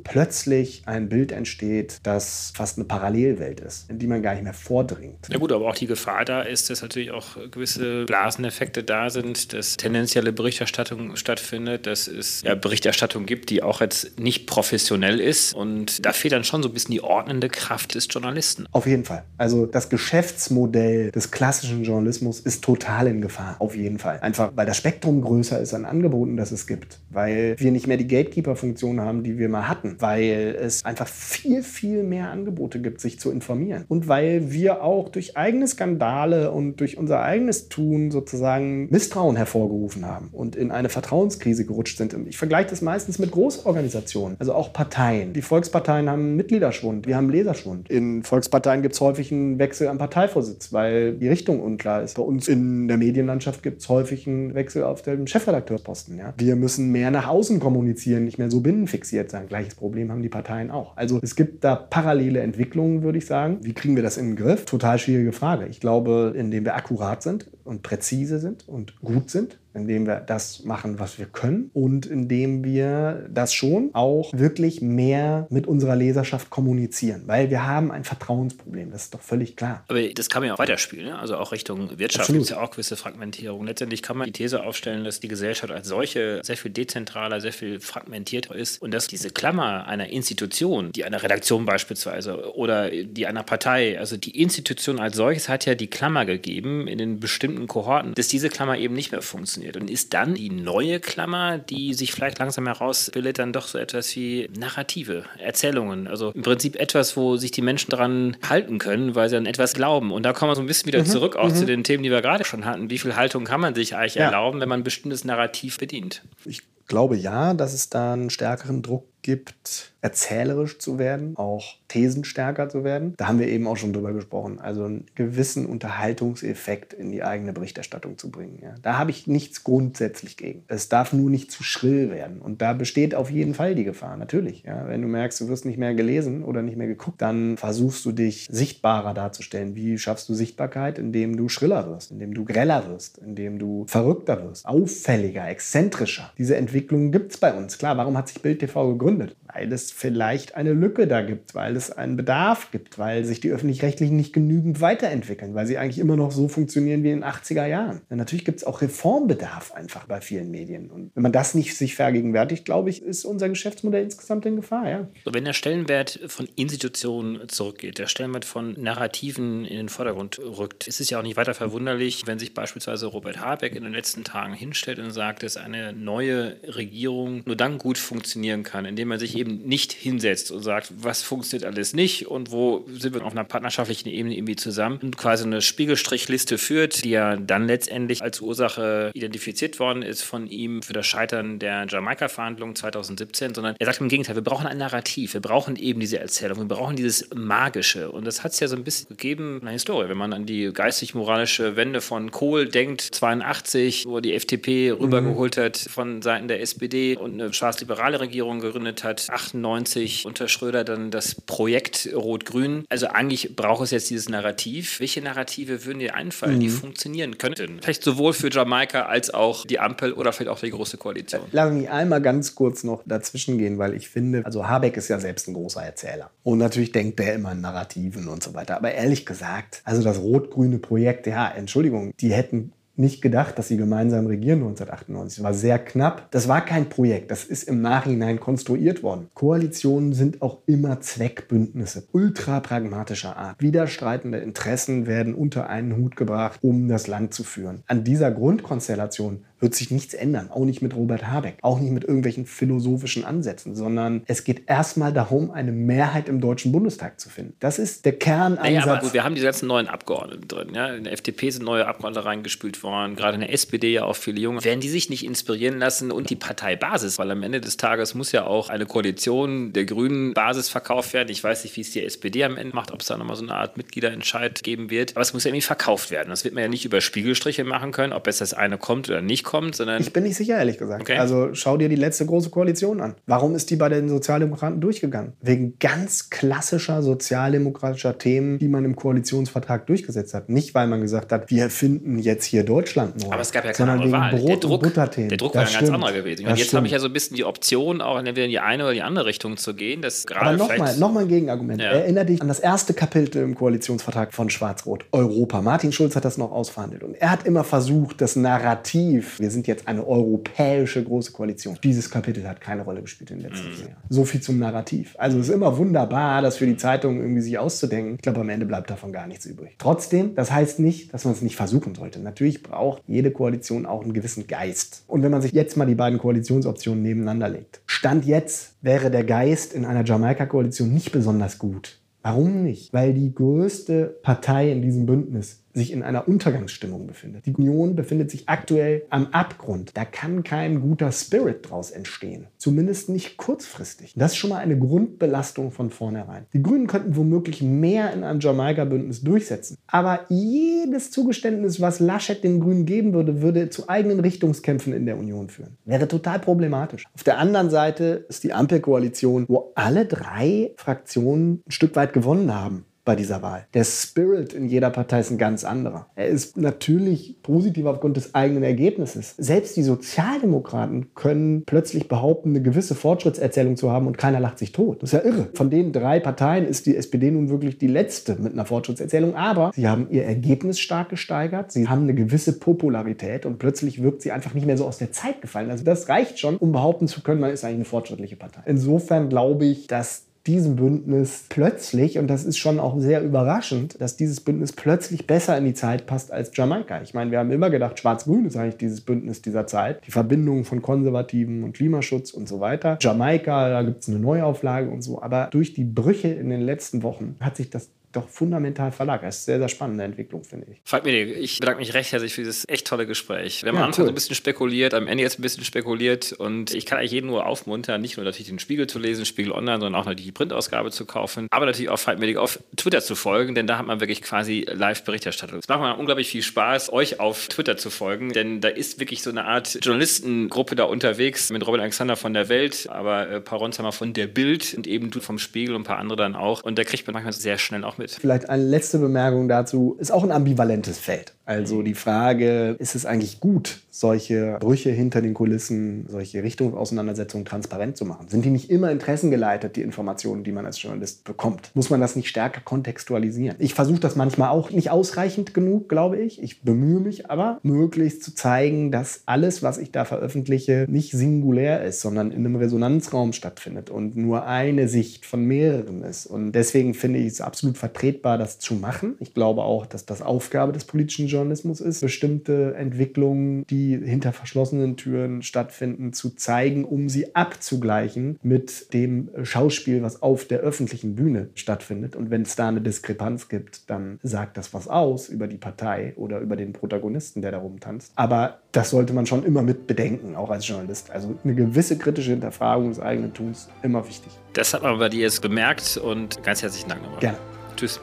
plötzlich 0.04 0.84
ein 0.86 1.10
Bild 1.10 1.32
entsteht, 1.32 2.00
das 2.04 2.54
fast 2.56 2.78
eine 2.78 2.86
Parallelwelt 2.86 3.60
ist, 3.60 3.90
in 3.90 3.98
die 3.98 4.06
man 4.06 4.22
gar 4.22 4.34
nicht 4.36 4.44
mehr 4.44 4.54
vordringt. 4.54 5.28
Ja 5.32 5.40
gut, 5.40 5.52
aber 5.52 5.68
auch 5.68 5.76
die 5.76 5.88
Gefahr 5.88 6.24
da 6.24 6.44
ist, 6.44 6.70
dass 6.70 6.84
natürlich 6.84 7.10
auch 7.10 7.38
gewisse 7.50 8.06
Blaseneffekte 8.06 8.84
da 8.84 9.10
sind, 9.10 9.54
dass 9.54 9.76
tendenzielle 9.78 10.32
Berichterstattung 10.32 11.16
stattfindet, 11.16 11.88
dass 11.88 12.08
es 12.08 12.44
ja, 12.44 12.54
Berichterstattung 12.54 13.26
gibt, 13.26 13.50
die 13.50 13.64
auch 13.64 13.82
jetzt 13.82 14.20
nicht 14.20 14.46
professionell 14.46 15.20
ist 15.20 15.56
und 15.56 16.06
da 16.06 16.14
fehlt 16.14 16.34
dann 16.34 16.44
schon 16.44 16.62
so 16.62 16.70
ein 16.70 16.74
bisschen 16.74 16.92
die 16.92 17.02
ordnende 17.02 17.50
Kraft 17.50 17.96
des 17.96 18.08
Journalisten. 18.10 18.68
Auf 18.72 18.86
jeden 18.86 19.04
Fall. 19.04 19.24
Also 19.40 19.66
das 19.66 19.90
Geschäftsmodell 19.90 21.10
des 21.12 21.32
klassischen 21.32 21.84
Journalismus 21.84 22.40
ist 22.40 22.64
total 22.64 23.08
in 23.08 23.22
Gefahr. 23.22 23.56
Auf 23.60 23.76
jeden 23.76 23.98
Fall. 23.98 24.20
Einfach 24.20 24.52
weil 24.56 24.66
das 24.66 24.78
Spektrum 24.78 25.22
größer 25.22 25.60
ist 25.60 25.74
an 25.74 25.86
Angeboten, 25.86 26.38
das 26.38 26.52
es 26.52 26.68
gibt. 26.68 26.83
Weil 27.10 27.56
wir 27.60 27.72
nicht 27.72 27.88
mehr 27.88 27.98
die 27.98 28.08
Gate 28.08 28.24
Gatekeeper-Funktion 28.34 29.02
haben, 29.02 29.24
die 29.24 29.38
wir 29.38 29.50
mal 29.50 29.68
hatten, 29.68 29.98
weil 30.00 30.58
es 30.60 30.84
einfach 30.84 31.08
viel, 31.08 31.64
viel 31.64 32.04
mehr 32.04 32.30
Angebote 32.30 32.82
gibt, 32.82 33.02
sich 33.02 33.20
zu 33.20 33.32
informieren. 33.32 33.86
Und 33.88 34.08
weil 34.08 34.52
wir 34.52 34.84
auch 34.84 35.10
durch 35.10 35.38
eigene 35.38 35.68
Skandale 35.68 36.52
und 36.52 36.80
durch 36.80 36.98
unser 36.98 37.22
eigenes 37.22 37.70
Tun 37.70 38.12
sozusagen 38.12 38.88
Misstrauen 38.90 39.36
hervorgerufen 39.36 40.06
haben 40.06 40.30
und 40.32 40.56
in 40.56 40.72
eine 40.72 40.90
Vertrauenskrise 40.90 41.66
gerutscht 41.66 41.98
sind. 41.98 42.16
Ich 42.28 42.38
vergleiche 42.38 42.70
das 42.70 42.82
meistens 42.82 43.20
mit 43.20 43.32
Großorganisationen, 43.32 44.38
also 44.40 44.54
auch 44.54 44.74
Parteien. 44.74 45.34
Die 45.34 45.42
Volksparteien 45.42 46.10
haben 46.10 46.36
Mitgliederschwund, 46.36 47.08
wir 47.08 47.16
haben 47.16 47.30
Leserschwund. 47.30 47.90
In 47.90 48.24
Volksparteien 48.24 48.82
gibt 48.82 48.96
es 48.96 49.02
häufig 49.02 49.32
einen 49.32 49.60
Wechsel 49.60 49.88
am 49.88 49.98
Parteivorsitz, 49.98 50.74
weil 50.74 51.14
die 51.14 51.28
Richtung 51.28 51.62
unklar 51.62 52.04
ist. 52.04 52.18
Bei 52.18 52.24
uns 52.24 52.48
in 52.48 52.88
der 52.88 52.98
Medienlandschaft 52.98 53.64
gibt 53.64 53.82
es 53.82 53.90
häufig 53.90 54.28
einen 54.28 54.54
Wechsel 54.56 54.84
auf 54.84 55.02
dem 55.02 55.28
Chefredakteursposten. 55.28 56.18
Ja? 56.18 56.34
Wir 56.38 56.56
müssen 56.56 56.73
mehr 56.78 57.12
nach 57.12 57.28
außen 57.28 57.60
kommunizieren 57.60 58.26
nicht 58.26 58.38
mehr 58.38 58.52
so 58.52 58.62
binnenfixiert 58.62 59.30
sein. 59.30 59.48
Gleiches 59.48 59.76
Problem 59.76 60.12
haben 60.12 60.22
die 60.22 60.30
Parteien 60.30 60.72
auch. 60.72 60.96
Also 60.98 61.20
es 61.22 61.36
gibt 61.36 61.64
da 61.64 61.76
parallele 61.76 62.40
Entwicklungen, 62.40 63.04
würde 63.04 63.18
ich 63.18 63.26
sagen. 63.26 63.60
Wie 63.62 63.74
kriegen 63.74 63.96
wir 63.96 64.04
das 64.04 64.18
in 64.18 64.28
den 64.28 64.36
Griff? 64.36 64.66
Total 64.66 64.98
schwierige 64.98 65.32
Frage. 65.32 65.68
Ich 65.68 65.80
glaube, 65.80 66.34
indem 66.36 66.66
wir 66.66 66.76
akkurat 66.76 67.24
sind 67.24 67.50
und 67.64 67.82
präzise 67.84 68.40
sind 68.40 68.68
und 68.68 69.00
gut 69.02 69.30
sind, 69.30 69.58
indem 69.74 70.06
wir 70.06 70.20
das 70.20 70.64
machen, 70.64 71.00
was 71.00 71.18
wir 71.20 71.26
können 71.26 71.70
und 71.74 72.06
indem 72.06 72.64
wir 72.64 73.28
das 73.30 73.54
schon 73.54 73.90
auch 73.94 74.32
wirklich 74.34 74.82
mehr 74.82 75.48
mit 75.50 75.68
unserer 75.68 75.96
Leserschaft 75.96 76.50
kommunizieren, 76.50 77.24
weil 77.26 77.50
wir 77.50 77.66
haben 77.66 77.92
ein 77.92 78.04
Vertrauensproblem, 78.04 78.92
das 78.92 79.04
ist 79.04 79.14
doch 79.14 79.22
völlig 79.22 79.56
klar. 79.56 79.84
Aber 79.88 80.02
das 80.10 80.30
kann 80.30 80.42
man 80.42 80.48
ja 80.48 80.54
auch 80.56 80.60
weiterspielen, 80.60 81.06
ne? 81.06 81.20
also 81.20 81.38
auch 81.38 81.52
Richtung 81.52 81.98
Wirtschaft 82.00 82.28
gibt 82.28 82.42
es 82.42 82.50
ja 82.50 82.62
auch 82.62 82.72
gewisse 82.72 82.96
Fragmentierung. 82.96 83.66
Letztendlich 83.66 84.02
kann 84.02 84.18
man 84.18 84.28
die 84.28 84.34
These 84.34 84.64
aufstellen, 84.64 85.04
dass 85.04 85.20
die 85.20 85.28
Gesellschaft 85.28 85.72
als 85.72 85.88
solche 85.88 86.42
sehr 86.44 86.58
viel 86.58 86.72
dezentraler, 86.72 87.42
sehr 87.42 87.54
viel 87.54 87.80
fragmentierter 87.80 88.56
ist 88.56 88.82
und 88.82 88.94
dass 88.94 89.08
diese 89.08 89.30
Klammer 89.30 89.88
einer 89.88 90.10
Institution, 90.10 90.92
die 90.92 91.06
einer 91.06 91.22
Redaktion 91.22 91.66
beispielsweise 91.66 92.56
oder 92.56 92.90
die 92.90 93.28
einer 93.28 93.44
Partei, 93.44 94.00
also 94.00 94.18
die 94.18 94.42
Institution 94.42 95.00
als 95.00 95.16
solches 95.16 95.50
hat 95.50 95.66
ja 95.66 95.76
die 95.76 95.88
Klammer 95.88 96.26
gegeben 96.26 96.88
in 96.88 96.98
den 96.98 97.20
bestimmten 97.20 97.44
bestimmten 97.44 97.68
Kohorten, 97.68 98.14
dass 98.14 98.28
diese 98.28 98.50
Klammer 98.50 98.78
eben 98.78 98.94
nicht 98.94 99.12
mehr 99.12 99.22
funktioniert. 99.22 99.63
Und 99.76 99.90
ist 99.90 100.14
dann 100.14 100.36
die 100.36 100.50
neue 100.50 101.00
Klammer, 101.00 101.58
die 101.58 101.94
sich 101.94 102.12
vielleicht 102.12 102.40
langsam 102.40 102.68
herausbildet, 102.68 103.40
dann 103.40 103.54
doch 103.54 103.68
so 103.68 103.78
etwas 103.78 104.16
wie 104.16 104.50
Narrative, 104.58 105.24
Erzählungen. 105.40 106.08
Also 106.08 106.32
im 106.32 106.42
Prinzip 106.42 106.76
etwas, 106.76 107.16
wo 107.18 107.38
sich 107.38 107.52
die 107.52 107.62
Menschen 107.62 107.90
daran 107.90 108.38
halten 108.48 108.78
können, 108.78 109.16
weil 109.16 109.30
sie 109.30 109.38
an 109.38 109.46
etwas 109.46 109.74
glauben. 109.74 110.12
Und 110.12 110.24
da 110.24 110.34
kommen 110.34 110.52
wir 110.52 110.56
so 110.56 110.62
ein 110.62 110.68
bisschen 110.68 110.88
wieder 110.88 111.00
mhm, 111.00 111.06
zurück 111.06 111.36
auch 111.36 111.50
mhm. 111.50 111.56
zu 111.56 111.66
den 111.66 111.84
Themen, 111.84 112.04
die 112.04 112.12
wir 112.12 112.22
gerade 112.22 112.46
schon 112.46 112.66
hatten. 112.66 112.90
Wie 112.90 113.00
viel 113.00 113.16
Haltung 113.16 113.46
kann 113.46 113.62
man 113.62 113.76
sich 113.76 113.96
eigentlich 113.96 114.16
ja. 114.16 114.26
erlauben, 114.26 114.60
wenn 114.60 114.70
man 114.70 114.82
ein 114.82 114.84
bestimmtes 114.84 115.24
Narrativ 115.24 115.78
bedient? 115.78 116.22
Ich 116.46 116.62
glaube 116.88 117.16
ja, 117.16 117.54
dass 117.54 117.74
es 117.74 117.90
da 117.90 118.14
einen 118.14 118.30
stärkeren 118.30 118.82
Druck 118.82 119.06
gibt, 119.24 119.94
erzählerisch 120.02 120.80
zu 120.80 121.00
werden, 121.00 121.38
auch 121.38 121.78
thesenstärker 121.88 122.68
zu 122.68 122.84
werden. 122.84 123.14
Da 123.16 123.28
haben 123.28 123.40
wir 123.40 123.48
eben 123.48 123.68
auch 123.68 123.78
schon 123.78 123.94
drüber 123.94 124.12
gesprochen. 124.12 124.60
Also 124.60 124.84
einen 124.84 125.06
gewissen 125.16 125.66
Unterhaltungseffekt 125.66 126.92
in 126.94 127.10
die 127.12 127.24
eigene 127.24 127.54
Berichterstattung 127.54 128.18
zu 128.18 128.30
bringen. 128.30 128.60
Ja. 128.62 128.76
Da 128.82 128.98
habe 128.98 129.12
ich 129.12 129.26
nichts 129.26 129.64
grundsätzlich 129.64 130.36
gegen. 130.36 130.64
Es 130.68 130.90
darf 130.90 131.14
nur 131.14 131.30
nicht 131.30 131.52
zu 131.52 131.64
schrill 131.64 132.12
werden. 132.12 132.42
Und 132.42 132.62
da 132.62 132.74
besteht 132.74 133.16
auf 133.16 133.32
jeden 133.32 133.54
Fall 133.54 133.76
die 133.76 133.86
Gefahr, 133.86 134.18
natürlich. 134.18 134.64
Ja. 134.64 134.88
Wenn 134.90 135.02
du 135.02 135.08
merkst, 135.08 135.40
du 135.40 135.48
wirst 135.48 135.66
nicht 135.66 135.78
mehr 135.78 135.96
gelesen 135.96 136.44
oder 136.44 136.62
nicht 136.62 136.78
mehr 136.78 136.88
geguckt, 136.88 137.22
dann 137.22 137.56
versuchst 137.56 138.04
du 138.04 138.12
dich 138.12 138.50
sichtbarer 138.52 139.14
darzustellen. 139.14 139.76
Wie 139.76 139.98
schaffst 139.98 140.28
du 140.28 140.34
Sichtbarkeit? 140.34 141.00
Indem 141.00 141.38
du 141.38 141.48
schriller 141.48 141.90
wirst, 141.90 142.12
indem 142.12 142.34
du 142.34 142.44
greller 142.44 142.90
wirst, 142.90 143.20
indem 143.20 143.58
du 143.58 143.86
verrückter 143.88 144.44
wirst, 144.44 144.66
auffälliger, 144.66 145.48
exzentrischer. 145.48 146.34
Diese 146.38 146.58
Entwicklung 146.58 146.73
gibt 146.82 147.32
es 147.32 147.38
bei 147.38 147.54
uns. 147.54 147.78
Klar, 147.78 147.98
warum 147.98 148.18
hat 148.18 148.28
sich 148.28 148.42
Bild 148.42 148.60
TV 148.60 148.94
gegründet? 148.94 149.36
Weil 149.54 149.72
es 149.72 149.92
vielleicht 149.92 150.56
eine 150.56 150.74
Lücke 150.74 151.08
da 151.08 151.22
gibt, 151.22 151.56
weil 151.56 151.76
es 151.76 151.92
einen 151.92 152.18
Bedarf 152.18 152.72
gibt, 152.72 152.98
weil 152.98 153.24
sich 153.26 153.40
die 153.40 153.52
öffentlich-rechtlichen 153.52 154.16
nicht 154.16 154.34
genügend 154.34 154.82
weiterentwickeln, 154.82 155.54
weil 155.54 155.68
sie 155.68 155.78
eigentlich 155.78 156.00
immer 156.00 156.16
noch 156.16 156.32
so 156.32 156.48
funktionieren 156.48 157.04
wie 157.04 157.12
in 157.12 157.22
den 157.22 157.24
80er 157.24 157.66
Jahren. 157.66 158.02
Und 158.10 158.18
natürlich 158.18 158.46
gibt 158.46 158.58
es 158.58 158.64
auch 158.64 158.82
Reformbedarf 158.82 159.74
einfach 159.74 160.06
bei 160.06 160.22
vielen 160.22 160.52
Medien. 160.52 160.90
Und 160.90 161.12
wenn 161.14 161.24
man 161.24 161.32
das 161.32 161.54
nicht 161.54 161.76
sich 161.76 161.96
vergegenwärtigt, 161.96 162.66
glaube 162.66 162.90
ich, 162.90 163.02
ist 163.02 163.26
unser 163.26 163.50
Geschäftsmodell 163.50 164.04
insgesamt 164.04 164.46
in 164.46 164.56
Gefahr. 164.56 164.90
Ja. 164.90 165.08
So, 165.26 165.34
wenn 165.34 165.46
der 165.46 165.54
Stellenwert 165.54 166.20
von 166.28 166.48
Institutionen 166.56 167.48
zurückgeht, 167.50 168.00
der 168.00 168.08
Stellenwert 168.08 168.46
von 168.46 168.74
Narrativen 168.82 169.66
in 169.66 169.78
den 169.78 169.90
Vordergrund 169.90 170.40
rückt, 170.40 170.88
ist 170.88 171.00
es 171.00 171.10
ja 171.10 171.20
auch 171.20 171.24
nicht 171.24 171.38
weiter 171.38 171.54
verwunderlich, 171.54 172.24
wenn 172.26 172.40
sich 172.40 172.54
beispielsweise 172.54 173.08
Robert 173.08 173.40
Habeck 173.40 173.76
in 173.76 173.84
den 173.84 173.94
letzten 173.94 174.24
Tagen 174.24 174.54
hinstellt 174.54 175.00
und 175.00 175.12
sagt, 175.12 175.44
dass 175.44 175.58
eine 175.58 175.94
neue 175.94 176.58
Regierung 176.64 177.44
nur 177.46 177.56
dann 177.56 177.78
gut 177.78 177.98
funktionieren 177.98 178.64
kann, 178.64 178.86
indem 178.86 179.10
man 179.10 179.20
sich 179.20 179.38
eben 179.38 179.43
nicht 179.46 179.92
hinsetzt 179.92 180.52
und 180.52 180.62
sagt, 180.62 180.92
was 180.98 181.24
funktioniert 181.24 181.66
alles 181.66 181.94
nicht 181.94 182.28
und 182.28 182.52
wo 182.52 182.86
sind 182.92 183.14
wir 183.14 183.26
auf 183.26 183.32
einer 183.32 183.44
partnerschaftlichen 183.44 184.10
Ebene 184.10 184.36
irgendwie 184.36 184.56
zusammen 184.56 185.00
und 185.02 185.18
quasi 185.18 185.44
eine 185.44 185.62
Spiegelstrichliste 185.62 186.58
führt, 186.58 187.04
die 187.04 187.12
ja 187.12 187.36
dann 187.36 187.68
letztendlich 187.68 188.22
als 188.22 188.42
Ursache 188.42 189.12
identifiziert 189.14 189.80
worden 189.80 190.02
ist 190.02 190.22
von 190.22 190.48
ihm 190.48 190.82
für 190.82 190.94
das 190.94 191.06
Scheitern 191.08 191.60
der 191.60 191.86
Jamaika-Verhandlungen 191.88 192.76
2017, 192.76 193.56
sondern 193.56 193.76
er 193.78 193.86
sagt 193.86 194.02
im 194.02 194.10
Gegenteil, 194.10 194.36
wir 194.36 194.44
brauchen 194.44 194.68
ein 194.68 194.78
Narrativ, 194.78 195.34
wir 195.34 195.42
brauchen 195.42 195.76
eben 195.76 196.00
diese 196.00 196.20
Erzählung, 196.20 196.58
wir 196.58 196.66
brauchen 196.66 196.96
dieses 196.96 197.30
Magische. 197.34 198.12
Und 198.12 198.26
das 198.26 198.44
hat 198.44 198.54
es 198.54 198.60
ja 198.60 198.68
so 198.68 198.76
ein 198.76 198.84
bisschen 198.84 199.10
gegeben 199.10 199.58
in 199.60 199.66
der 199.66 199.74
Historie, 199.74 200.10
wenn 200.10 200.18
man 200.18 200.34
an 200.34 200.46
die 200.46 200.72
geistig-moralische 200.74 201.76
Wende 201.76 202.02
von 202.02 202.32
Kohl 202.32 202.68
denkt, 202.68 203.02
82, 203.02 204.06
wo 204.08 204.20
die 204.20 204.34
FDP 204.34 204.92
rübergeholt 204.92 205.58
hat 205.58 205.78
von 205.78 206.22
Seiten 206.22 206.48
der 206.48 206.62
SPD 206.62 207.16
und 207.16 207.34
eine 207.34 207.54
schwarz-liberale 207.54 208.20
Regierung 208.20 208.60
gegründet 208.60 209.04
hat, 209.04 209.30
98 209.34 210.26
unter 210.26 210.48
Schröder 210.48 210.84
dann 210.84 211.12
das 211.12 211.36
Projekt 211.36 212.10
Rot-Grün. 212.14 212.86
Also 212.90 213.08
eigentlich 213.08 213.56
braucht 213.56 213.84
es 213.84 213.92
jetzt 213.92 214.10
dieses 214.10 214.30
Narrativ. 214.30 215.00
Welche 215.00 215.22
Narrative 215.22 215.86
würden 215.86 216.00
dir 216.00 216.16
einfallen, 216.16 216.56
mhm. 216.56 216.62
die 216.62 216.70
funktionieren 216.70 217.38
könnten? 217.38 217.80
Vielleicht 217.82 218.04
sowohl 218.04 218.34
für 218.34 218.52
Jamaika 218.52 219.04
als 219.04 219.34
auch 219.34 219.66
die 219.66 219.80
Ampel 219.80 220.14
oder 220.14 220.34
vielleicht 220.34 220.52
auch 220.52 220.60
die 220.60 220.72
Große 220.72 220.98
Koalition. 220.98 221.42
Lass 221.52 221.72
mich 221.72 221.90
einmal 221.90 222.22
ganz 222.22 222.56
kurz 222.56 222.84
noch 222.84 223.04
dazwischen 223.06 223.58
gehen, 223.58 223.78
weil 223.78 223.94
ich 223.94 224.10
finde, 224.10 224.46
also 224.46 224.68
Habeck 224.68 224.98
ist 224.98 225.08
ja 225.10 225.20
selbst 225.20 225.48
ein 225.48 225.54
großer 225.54 225.84
Erzähler. 225.84 226.30
Und 226.44 226.60
natürlich 226.60 226.92
denkt 226.92 227.20
der 227.20 227.36
immer 227.36 227.52
in 227.52 227.62
Narrativen 227.62 228.28
und 228.28 228.44
so 228.44 228.54
weiter. 228.54 228.78
Aber 228.78 228.92
ehrlich 228.92 229.26
gesagt, 229.26 229.82
also 229.84 230.04
das 230.04 230.20
rot-grüne 230.20 230.80
Projekt, 230.80 231.28
ja, 231.28 231.50
Entschuldigung, 231.50 232.14
die 232.20 232.32
hätten 232.32 232.74
nicht 232.96 233.22
gedacht, 233.22 233.58
dass 233.58 233.68
sie 233.68 233.78
gemeinsam 233.78 234.28
regieren 234.28 234.60
1998. 234.60 235.38
Das 235.38 235.44
war 235.44 235.54
sehr 235.54 235.80
knapp. 235.80 236.30
Das 236.32 236.48
war 236.48 236.64
kein 236.64 236.90
Projekt. 236.90 237.32
Das 237.32 237.44
ist 237.44 237.64
im 237.64 237.82
Nachhinein 237.82 238.40
konstruiert 238.40 239.02
worden. 239.02 239.30
Koalitionen 239.34 240.14
sind 240.14 240.42
auch 240.42 240.60
immer 240.68 241.02
Zweckbündnisse 241.02 242.04
ultra 242.12 242.60
pragmatischer 242.60 243.36
Art. 243.36 243.60
Widerstreitende 243.60 244.38
Interessen 244.40 245.08
werden 245.08 245.34
unter 245.34 245.70
einen 245.70 245.98
Hut 245.98 246.16
gebracht, 246.16 246.60
um 246.62 246.88
das 246.88 247.08
Land 247.08 247.34
zu 247.34 247.44
führen. 247.44 247.84
An 247.88 248.04
dieser 248.04 248.32
Grundkonstellation 248.32 249.46
wird 249.64 249.74
sich 249.74 249.90
nichts 249.90 250.14
ändern. 250.14 250.52
Auch 250.52 250.66
nicht 250.66 250.82
mit 250.82 250.96
Robert 250.96 251.28
Habeck. 251.28 251.58
Auch 251.62 251.80
nicht 251.80 251.92
mit 251.92 252.04
irgendwelchen 252.04 252.46
philosophischen 252.46 253.24
Ansätzen, 253.24 253.76
sondern 253.76 254.24
es 254.28 254.44
geht 254.44 254.70
erstmal 254.70 255.14
darum, 255.14 255.50
eine 255.52 255.72
Mehrheit 255.72 256.30
im 256.30 256.42
Deutschen 256.42 256.72
Bundestag 256.72 257.20
zu 257.20 257.30
finden. 257.30 257.56
Das 257.60 257.80
ist 257.80 258.06
der 258.06 258.14
Kernansatz. 258.14 258.64
Naja, 258.64 258.84
aber 258.84 259.00
gut, 259.00 259.14
wir 259.14 259.24
haben 259.24 259.36
die 259.36 259.42
ganzen 259.42 259.68
neuen 259.68 259.88
Abgeordneten 259.88 260.48
drin. 260.48 260.74
Ja? 260.76 260.94
In 260.94 261.06
der 261.06 261.14
FDP 261.14 261.50
sind 261.50 261.64
neue 261.64 261.88
Abgeordnete 261.88 262.26
reingespült 262.26 262.84
worden, 262.84 263.16
gerade 263.16 263.36
in 263.36 263.42
der 263.42 263.54
SPD 263.54 263.94
ja 263.94 264.04
auch 264.04 264.18
viele 264.18 264.42
Junge. 264.42 264.64
Werden 264.64 264.82
die 264.82 264.90
sich 264.90 265.10
nicht 265.10 265.26
inspirieren 265.26 265.80
lassen 265.80 266.12
und 266.12 266.30
die 266.30 266.36
Parteibasis? 266.36 267.18
Weil 267.18 267.32
am 267.32 267.42
Ende 267.42 267.62
des 267.62 267.78
Tages 267.78 268.14
muss 268.14 268.34
ja 268.34 268.46
auch 268.46 268.70
eine 268.70 268.86
Koalition 268.86 269.72
der 269.72 269.86
Grünen 269.86 270.34
Basis 270.34 270.68
verkauft 270.68 271.14
werden. 271.14 271.30
Ich 271.30 271.42
weiß 271.42 271.64
nicht, 271.64 271.78
wie 271.78 271.82
es 271.82 271.92
die 271.92 272.04
SPD 272.04 272.44
am 272.44 272.58
Ende 272.58 272.76
macht, 272.76 272.92
ob 272.92 273.00
es 273.00 273.08
da 273.08 273.18
nochmal 273.18 273.38
so 273.38 273.44
eine 273.44 273.56
Art 273.56 273.78
Mitgliederentscheid 273.78 274.62
geben 274.62 274.90
wird. 274.90 275.12
Aber 275.12 275.22
es 275.22 275.34
muss 275.34 275.46
ja 275.46 275.50
irgendwie 275.50 275.62
verkauft 275.62 276.12
werden. 276.12 276.30
Das 276.30 276.44
wird 276.44 276.54
man 276.54 276.64
ja 276.64 276.70
nicht 276.70 276.84
über 276.84 277.00
Spiegelstriche 277.00 277.64
machen 277.64 277.94
können, 277.94 278.12
ob 278.12 278.28
es 278.28 278.40
das 278.40 278.54
eine 278.54 278.78
kommt 278.78 279.10
oder 279.10 279.22
nicht 279.22 279.46
kommt 279.46 279.53
kommt, 279.54 279.76
sondern. 279.76 280.02
Ich 280.02 280.12
bin 280.12 280.24
nicht 280.24 280.36
sicher, 280.36 280.58
ehrlich 280.58 280.80
gesagt. 280.80 281.04
Okay. 281.04 281.18
Also 281.18 281.54
schau 281.54 281.78
dir 281.78 281.88
die 281.88 281.96
letzte 281.96 282.26
große 282.26 282.50
Koalition 282.50 283.02
an. 283.02 283.14
Warum 283.28 283.54
ist 283.54 283.70
die 283.70 283.76
bei 283.76 283.88
den 283.88 284.10
Sozialdemokraten 284.10 284.82
durchgegangen? 284.82 285.34
Wegen 285.42 285.78
ganz 285.78 286.32
klassischer 286.32 287.04
sozialdemokratischer 287.04 288.18
Themen, 288.18 288.58
die 288.58 288.68
man 288.68 288.84
im 288.84 288.96
Koalitionsvertrag 288.96 289.86
durchgesetzt 289.86 290.34
hat. 290.34 290.50
Nicht, 290.50 290.74
weil 290.74 290.88
man 290.88 291.02
gesagt 291.02 291.32
hat, 291.32 291.52
wir 291.52 291.70
finden 291.70 292.18
jetzt 292.18 292.46
hier 292.46 292.64
Deutschland 292.64 293.24
neu. 293.24 293.32
Aber 293.32 293.42
es 293.42 293.52
gab 293.52 293.64
ja 293.64 293.74
keine 293.74 293.92
andere 293.92 294.12
Wahl. 294.12 294.32
Brot 294.32 294.50
der 294.50 294.58
Druck, 294.58 294.72
und 294.72 294.82
Butterthemen. 294.82 295.30
Der 295.30 295.38
Druck 295.38 295.54
das 295.54 295.66
war 295.66 295.72
ja 295.72 295.80
ganz 295.80 295.94
anderer 295.94 296.14
gewesen. 296.14 296.48
Und 296.48 296.58
jetzt 296.58 296.74
habe 296.74 296.88
ich 296.88 296.92
ja 296.92 297.00
so 297.00 297.06
ein 297.06 297.14
bisschen 297.14 297.36
die 297.36 297.46
Option, 297.46 298.02
auch 298.02 298.18
entweder 298.18 298.46
in 298.46 298.50
die 298.50 298.60
eine 298.60 298.84
oder 298.84 298.94
die 298.94 299.04
andere 299.04 299.28
Richtung 299.28 299.58
zu 299.58 299.76
gehen. 299.76 300.02
Das 300.02 300.26
gerade 300.26 300.48
Aber 300.48 300.58
nochmal 300.58 300.98
noch 300.98 301.14
mal 301.14 301.20
ein 301.22 301.28
Gegenargument. 301.28 301.80
Ja. 301.80 301.92
Erinner 301.92 302.26
dich 302.26 302.42
an 302.42 302.48
das 302.48 302.60
erste 302.60 302.96
Kapitel 302.96 303.44
im 303.44 303.54
Koalitionsvertrag 303.54 304.34
von 304.34 304.50
Schwarz-Rot. 304.50 305.06
Europa. 305.12 305.62
Martin 305.62 305.92
Schulz 305.92 306.16
hat 306.16 306.26
das 306.26 306.40
noch 306.40 306.52
ausverhandelt. 306.52 307.04
Und 307.04 307.14
er 307.14 307.30
hat 307.30 307.46
immer 307.46 307.64
versucht, 307.64 308.20
das 308.20 308.36
Narrativ 308.36 309.40
wir 309.44 309.52
sind 309.52 309.68
jetzt 309.68 309.90
eine 309.90 310.08
europäische 310.08 311.04
große 311.04 311.34
Koalition. 311.34 311.78
Dieses 311.84 312.10
Kapitel 312.10 312.48
hat 312.48 312.62
keine 312.62 312.84
Rolle 312.84 313.02
gespielt 313.02 313.30
in 313.30 313.40
den 313.40 313.50
letzten 313.50 313.68
mhm. 313.68 313.90
Jahren. 313.90 313.98
So 314.08 314.24
viel 314.24 314.40
zum 314.40 314.58
Narrativ. 314.58 315.16
Also 315.20 315.38
es 315.38 315.50
ist 315.50 315.54
immer 315.54 315.78
wunderbar, 315.78 316.42
das 316.42 316.56
für 316.56 316.66
die 316.66 316.78
Zeitung 316.78 317.20
irgendwie 317.20 317.42
sich 317.42 317.60
auszudenken. 317.60 318.16
Ich 318.16 318.22
glaube, 318.22 318.40
am 318.40 318.48
Ende 318.48 318.66
bleibt 318.66 318.90
davon 318.90 319.12
gar 319.12 319.28
nichts 319.28 319.46
übrig. 319.46 319.76
Trotzdem, 319.80 320.34
das 320.36 320.54
heißt 320.54 320.80
nicht, 320.80 321.14
dass 321.14 321.26
man 321.26 321.34
es 321.34 321.42
nicht 321.42 321.58
versuchen 321.58 321.94
sollte. 321.94 322.20
Natürlich 322.20 322.64
braucht 322.64 323.04
jede 323.06 323.32
Koalition 323.32 323.86
auch 323.86 324.02
einen 324.02 324.14
gewissen 324.14 324.48
Geist. 324.48 325.04
Und 325.08 325.24
wenn 325.24 325.32
man 325.32 325.42
sich 325.42 325.52
jetzt 325.52 325.76
mal 325.76 325.86
die 325.86 325.96
beiden 325.96 326.20
Koalitionsoptionen 326.20 327.04
nebeneinander 327.04 327.50
legt, 327.50 327.82
Stand 327.86 328.24
jetzt 328.24 328.76
wäre 328.82 329.12
der 329.12 329.26
Geist 329.26 329.74
in 329.74 329.84
einer 329.84 330.06
Jamaika-Koalition 330.06 330.94
nicht 330.94 331.12
besonders 331.12 331.60
gut. 331.60 332.00
Warum 332.22 332.64
nicht? 332.64 332.94
Weil 332.94 333.14
die 333.14 333.36
größte 333.36 334.18
Partei 334.24 334.72
in 334.72 334.82
diesem 334.82 335.06
Bündnis 335.06 335.63
sich 335.74 335.92
in 335.92 336.04
einer 336.04 336.28
Untergangsstimmung 336.28 337.08
befindet. 337.08 337.46
Die 337.46 337.54
Union 337.54 337.96
befindet 337.96 338.32
sich 338.32 338.48
aktuell 338.48 339.04
am 339.10 339.28
Abgrund. 339.28 339.92
Da 339.96 340.06
kann 340.06 340.44
kein 340.44 340.82
guter 340.82 341.12
Spirit 341.12 341.70
draus 341.70 341.92
entstehen. 341.92 342.48
Zumindest 342.58 343.10
nicht 343.10 343.38
kurzfristig. 343.38 344.14
Das 344.16 344.34
ist 344.34 344.38
schon 344.38 344.52
mal 344.52 344.60
eine 344.60 344.78
Grundbelastung 344.78 345.72
von 345.72 345.90
vornherein. 345.90 346.46
Die 346.54 346.62
Grünen 346.62 346.88
könnten 346.88 347.16
womöglich 347.16 347.62
mehr 347.62 348.14
in 348.14 348.24
einem 348.24 348.40
Jamaika-Bündnis 348.40 349.22
durchsetzen. 349.24 349.78
Aber 349.88 350.26
jedes 350.30 351.12
Zugeständnis, 351.12 351.82
was 351.82 352.00
Laschet 352.00 352.44
den 352.44 352.60
Grünen 352.60 352.86
geben 352.86 353.14
würde, 353.14 353.42
würde 353.42 353.70
zu 353.70 353.90
eigenen 353.90 354.20
Richtungskämpfen 354.20 354.94
in 354.94 355.06
der 355.06 355.18
Union 355.18 355.50
führen. 355.50 355.78
Wäre 355.86 356.08
total 356.08 356.40
problematisch. 356.40 357.06
Auf 357.14 357.24
der 357.24 357.38
anderen 357.38 357.70
Seite 357.70 358.26
ist 358.30 358.44
die 358.44 358.54
Ampelkoalition, 358.54 359.46
wo 359.48 359.72
alle 359.76 360.06
drei 360.06 360.74
Fraktionen 360.78 361.64
ein 361.68 361.72
Stück 361.72 361.96
weit 361.96 362.14
gewonnen 362.14 362.54
haben 362.54 362.86
bei 363.06 363.16
dieser 363.16 363.42
Wahl. 363.42 363.68
Der 363.74 363.84
Spirit 363.84 364.54
in 364.54 364.68
jeder 364.68 364.90
Partei 364.90 365.20
ist 365.20 365.32
ein 365.32 365.38
ganz 365.38 365.64
anderer. 365.64 366.08
Er 366.16 366.28
ist 366.28 366.58
natürlich 366.58 367.42
positiv 367.44 367.86
aufgrund 367.86 368.18
des 368.18 368.34
eigenen 368.34 368.64
Ergebnisses. 368.64 369.36
Selbst 369.38 369.76
die 369.76 369.84
Sozialdemokraten 369.84 371.14
können 371.14 371.64
plötzlich 371.66 372.08
behaupten, 372.08 372.50
eine 372.50 372.62
gewisse 372.62 372.96
Fortschrittserzählung 372.96 373.76
zu 373.76 373.92
haben 373.92 374.08
und 374.08 374.18
keiner 374.18 374.40
lacht 374.40 374.60
sich 374.60 374.72
tot. 374.72 375.04
Das 375.04 375.14
ist 375.14 375.24
ja 375.24 375.30
irre. 375.30 375.50
Von 375.54 375.70
den 375.70 375.92
drei 375.92 376.20
Parteien 376.20 376.66
ist 376.66 376.86
die 376.86 376.96
SPD 376.96 377.32
nun 377.32 377.50
wirklich 377.50 377.78
die 377.78 377.88
letzte 377.88 378.36
mit 378.36 378.54
einer 378.54 378.66
Fortschrittserzählung, 378.66 379.36
aber 379.36 379.72
sie 379.76 379.88
haben 379.88 380.08
ihr 380.10 380.26
Ergebnis 380.26 380.80
stark 380.80 381.10
gesteigert, 381.10 381.72
sie 381.72 381.88
haben 381.88 382.04
eine 382.04 382.14
gewisse 382.14 382.58
Popularität 382.60 383.46
und 383.46 383.60
plötzlich 383.60 384.02
wirkt 384.02 384.22
sie 384.22 384.32
einfach 384.32 384.54
nicht 384.54 384.66
mehr 384.66 384.78
so 384.78 384.86
aus 384.86 384.98
der 384.98 385.12
Zeit 385.12 385.42
gefallen. 385.42 385.70
Also 385.70 385.84
das 385.84 386.08
reicht 386.08 386.40
schon, 386.40 386.58
um 386.58 386.72
behaupten 386.72 387.08
zu 387.08 387.22
können, 387.22 387.42
man 387.42 387.52
ist 387.52 387.64
eigentlich 387.64 387.76
eine 387.76 387.86
fortschrittliche 387.86 388.36
Partei. 388.36 388.62
Insofern 388.66 389.30
glaube 389.30 389.66
ich, 389.66 389.88
dass 389.88 390.26
diesem 390.48 390.76
Bündnis 390.76 391.46
plötzlich, 391.48 392.18
und 392.18 392.28
das 392.28 392.44
ist 392.44 392.58
schon 392.58 392.80
auch 392.80 393.00
sehr 393.00 393.24
überraschend, 393.24 394.00
dass 394.02 394.18
dieses 394.18 394.42
Bündnis 394.42 394.74
plötzlich 394.74 395.26
besser 395.26 395.58
in 395.58 395.64
die 395.66 395.74
Zeit 395.74 396.06
passt 396.06 396.32
als 396.32 396.52
Jamaika. 396.54 397.02
Ich 397.02 397.14
meine, 397.14 397.32
wir 397.32 397.40
haben 397.40 397.52
immer 397.52 397.70
gedacht, 397.70 398.00
Schwarz-Grün 398.00 398.46
ist 398.46 398.58
eigentlich 398.58 398.78
dieses 398.78 399.02
Bündnis 399.02 399.42
dieser 399.42 399.68
Zeit. 399.68 400.06
Die 400.06 400.12
Verbindung 400.12 400.66
von 400.66 400.82
Konservativen 400.82 401.64
und 401.64 401.74
Klimaschutz 401.74 402.32
und 402.32 402.50
so 402.50 402.60
weiter. 402.60 402.98
Jamaika, 403.00 403.70
da 403.70 403.84
gibt 403.84 404.02
es 404.02 404.10
eine 404.10 404.20
Neuauflage 404.20 404.90
und 404.90 405.02
so. 405.02 405.22
Aber 405.22 405.48
durch 405.52 405.74
die 405.74 405.86
Brüche 405.86 406.28
in 406.28 406.50
den 406.50 406.62
letzten 406.62 407.04
Wochen 407.04 407.36
hat 407.40 407.56
sich 407.56 407.70
das 407.70 407.90
doch 408.14 408.30
fundamental 408.30 408.92
verlagert. 408.92 409.28
Das 409.28 409.40
ist 409.40 409.50
eine 409.50 409.58
sehr, 409.58 409.68
sehr 409.68 409.76
spannende 409.76 410.04
Entwicklung, 410.04 410.44
finde 410.44 410.68
ich. 410.72 410.82
Falk 410.86 411.04
Medig, 411.04 411.36
ich 411.38 411.60
bedanke 411.60 411.80
mich 411.80 411.94
recht 411.94 412.12
herzlich 412.12 412.34
für 412.34 412.42
dieses 412.42 412.64
echt 412.68 412.88
tolle 412.88 413.06
Gespräch. 413.06 413.64
Wir 413.64 413.70
haben 413.70 413.76
ja, 413.76 413.82
am 413.82 413.88
Anfang 413.88 414.04
cool. 414.04 414.08
so 414.08 414.12
ein 414.12 414.16
bisschen 414.16 414.36
spekuliert, 414.36 414.94
am 414.94 415.08
Ende 415.08 415.24
jetzt 415.24 415.40
ein 415.40 415.42
bisschen 415.42 415.64
spekuliert 415.64 416.32
und 416.34 416.74
ich 416.74 416.86
kann 416.86 417.00
eigentlich 417.00 417.12
jeden 417.12 417.28
nur 417.28 417.46
aufmuntern, 417.46 418.02
nicht 418.02 418.18
nur 418.18 418.24
natürlich 418.24 418.48
den 418.48 418.60
Spiegel 418.60 418.88
zu 418.88 419.00
lesen, 419.00 419.26
Spiegel 419.26 419.52
Online, 419.52 419.80
sondern 419.80 420.00
auch 420.00 420.06
natürlich 420.06 420.28
die 420.28 420.32
Printausgabe 420.32 420.92
zu 420.92 421.06
kaufen, 421.06 421.48
aber 421.50 421.66
natürlich 421.66 421.90
auch 421.90 422.00
Falk 422.00 422.20
Medig 422.20 422.38
auf 422.38 422.60
Twitter 422.78 423.02
zu 423.02 423.16
folgen, 423.16 423.56
denn 423.56 423.68
da 423.68 423.78
hat 423.78 423.88
man 423.88 424.00
wirklich 424.00 424.22
quasi 424.22 424.66
Live-Berichterstattung. 424.72 425.60
Es 425.60 425.68
macht 425.68 425.82
mir 425.82 425.98
unglaublich 425.98 426.28
viel 426.30 426.44
Spaß, 426.44 426.94
euch 426.94 427.20
auf 427.20 427.48
Twitter 427.48 427.78
zu 427.78 427.90
folgen, 427.90 428.34
denn 428.34 428.62
da 428.62 428.70
ist 428.70 429.00
wirklich 429.00 429.24
so 429.24 429.30
eine 429.30 429.46
Art 429.46 429.80
Journalistengruppe 429.82 430.76
da 430.76 430.84
unterwegs 430.84 431.50
mit 431.50 431.66
Robin 431.66 431.82
Alexander 431.82 432.16
von 432.16 432.34
der 432.34 432.50
Welt, 432.50 432.88
aber 432.90 433.30
äh, 433.30 433.42
Paul 433.42 433.60
Ronsheimer 433.60 433.92
von 433.92 434.14
der 434.14 434.28
Bild 434.28 434.74
und 434.76 434.88
eben 434.88 435.10
du 435.10 435.20
vom 435.20 435.40
Spiegel 435.40 435.76
und 435.76 435.82
ein 435.82 435.86
paar 435.86 435.98
andere 435.98 436.18
dann 436.18 436.36
auch 436.36 436.64
und 436.64 436.78
da 436.78 436.84
kriegt 436.84 437.08
man 437.08 437.14
manchmal 437.14 437.34
sehr 437.34 437.58
schnell 437.58 437.84
auch 437.84 437.98
mit. 437.98 438.03
Vielleicht 438.12 438.50
eine 438.50 438.64
letzte 438.64 438.84
letzte 438.94 439.00
Bemerkung 439.00 439.48
dazu, 439.48 439.96
ist 440.00 440.12
auch 440.12 440.24
ein 440.24 440.32
ambivalentes 440.32 441.00
Feld. 441.00 441.34
Also 441.46 441.82
die 441.82 441.94
Frage, 441.94 442.78
ist 442.80 442.96
es 442.96 443.06
eigentlich 443.06 443.42
gut, 443.42 443.82
solche 443.90 444.58
Brüche 444.62 444.92
hinter 444.92 445.22
den 445.22 445.34
Kulissen, 445.34 446.06
solche 446.08 446.42
Richtungsauseinandersetzungen 446.42 447.44
transparent 447.44 447.98
zu 447.98 448.06
machen? 448.06 448.30
Sind 448.30 448.46
die 448.46 448.50
nicht 448.50 448.70
immer 448.70 448.92
interessengeleitet, 448.92 449.76
die 449.76 449.82
Informationen, 449.82 450.46
die 450.46 450.54
man 450.54 450.66
als 450.66 450.82
Journalist 450.82 451.26
bekommt? 451.26 451.72
Muss 451.74 451.90
man 451.90 452.00
das 452.00 452.16
nicht 452.16 452.30
stärker 452.30 452.62
kontextualisieren? 452.62 453.58
Ich 453.60 453.74
versuche 453.74 454.00
das 454.00 454.16
manchmal 454.16 454.50
auch 454.50 454.72
nicht 454.72 454.90
ausreichend 454.90 455.54
genug, 455.54 455.90
glaube 455.90 456.18
ich. 456.18 456.42
Ich 456.42 456.62
bemühe 456.62 457.02
mich 457.02 457.30
aber, 457.30 457.60
möglichst 457.62 458.24
zu 458.24 458.34
zeigen, 458.34 458.92
dass 458.92 459.24
alles, 459.26 459.62
was 459.62 459.78
ich 459.80 459.92
da 459.92 460.06
veröffentliche, 460.06 460.86
nicht 460.90 461.12
singulär 461.12 461.84
ist, 461.84 462.00
sondern 462.00 462.32
in 462.32 462.46
einem 462.46 462.56
Resonanzraum 462.56 463.34
stattfindet 463.34 463.90
und 463.90 464.16
nur 464.16 464.48
eine 464.48 464.88
Sicht 464.88 465.26
von 465.26 465.44
mehreren 465.44 466.04
ist. 466.04 466.26
Und 466.26 466.54
deswegen 466.54 466.94
finde 466.94 467.20
ich 467.20 467.28
es 467.28 467.42
absolut 467.42 467.78
vertretbar, 467.78 468.38
das 468.38 468.60
zu 468.60 468.76
machen. 468.76 469.16
Ich 469.20 469.34
glaube 469.34 469.64
auch, 469.64 469.86
dass 469.86 470.06
das 470.06 470.22
Aufgabe 470.22 470.72
des 470.72 470.86
politischen 470.86 471.33
Journalismus 471.34 471.82
ist, 471.82 472.02
bestimmte 472.02 472.76
Entwicklungen, 472.76 473.66
die 473.68 473.98
hinter 473.98 474.34
verschlossenen 474.34 474.98
Türen 474.98 475.42
stattfinden, 475.42 476.14
zu 476.14 476.32
zeigen, 476.36 476.86
um 476.86 477.10
sie 477.10 477.36
abzugleichen 477.36 478.40
mit 478.44 478.94
dem 478.94 479.30
Schauspiel, 479.44 480.02
was 480.02 480.22
auf 480.22 480.46
der 480.46 480.60
öffentlichen 480.60 481.16
Bühne 481.16 481.50
stattfindet. 481.56 482.16
Und 482.16 482.30
wenn 482.30 482.44
es 482.44 482.56
da 482.56 482.70
eine 482.70 482.82
Diskrepanz 482.82 483.50
gibt, 483.50 483.90
dann 483.90 484.20
sagt 484.24 484.58
das 484.58 484.74
was 484.74 484.88
aus 484.88 485.30
über 485.30 485.48
die 485.48 485.58
Partei 485.58 486.14
oder 486.16 486.40
über 486.40 486.56
den 486.56 486.74
Protagonisten, 486.74 487.42
der 487.42 487.52
da 487.52 487.58
rumtanzt. 487.58 488.14
Aber 488.16 488.60
das 488.72 488.90
sollte 488.90 489.14
man 489.14 489.26
schon 489.26 489.44
immer 489.44 489.62
mit 489.62 489.88
bedenken, 489.88 490.36
auch 490.36 490.50
als 490.50 490.68
Journalist. 490.68 491.12
Also 491.12 491.36
eine 491.44 491.56
gewisse 491.56 491.98
kritische 491.98 492.32
Hinterfragung 492.32 492.90
des 492.90 493.00
eigenen 493.00 493.34
Tuns, 493.34 493.70
immer 493.82 494.08
wichtig. 494.08 494.32
Das 494.54 494.74
hat 494.74 494.84
man 494.84 495.00
bei 495.00 495.10
dir 495.10 495.22
jetzt 495.22 495.42
bemerkt 495.42 495.98
und 495.98 496.44
ganz 496.44 496.62
herzlichen 496.62 496.90
Dank 496.90 497.02
nochmal. 497.02 497.20
Gerne. 497.20 497.38
Tschüss. 497.76 498.00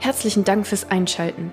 Herzlichen 0.00 0.44
Dank 0.44 0.66
fürs 0.66 0.90
Einschalten. 0.90 1.52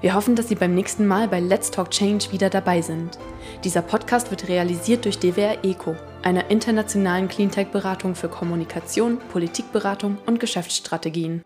Wir 0.00 0.14
hoffen, 0.14 0.34
dass 0.34 0.48
Sie 0.48 0.54
beim 0.54 0.74
nächsten 0.74 1.06
Mal 1.06 1.28
bei 1.28 1.40
Let's 1.40 1.70
Talk 1.70 1.90
Change 1.90 2.32
wieder 2.32 2.48
dabei 2.48 2.80
sind. 2.80 3.18
Dieser 3.64 3.82
Podcast 3.82 4.30
wird 4.30 4.48
realisiert 4.48 5.04
durch 5.04 5.18
DWR 5.18 5.62
ECO, 5.62 5.94
einer 6.22 6.50
internationalen 6.50 7.28
Cleantech-Beratung 7.28 8.14
für 8.14 8.28
Kommunikation, 8.28 9.18
Politikberatung 9.30 10.16
und 10.24 10.40
Geschäftsstrategien. 10.40 11.42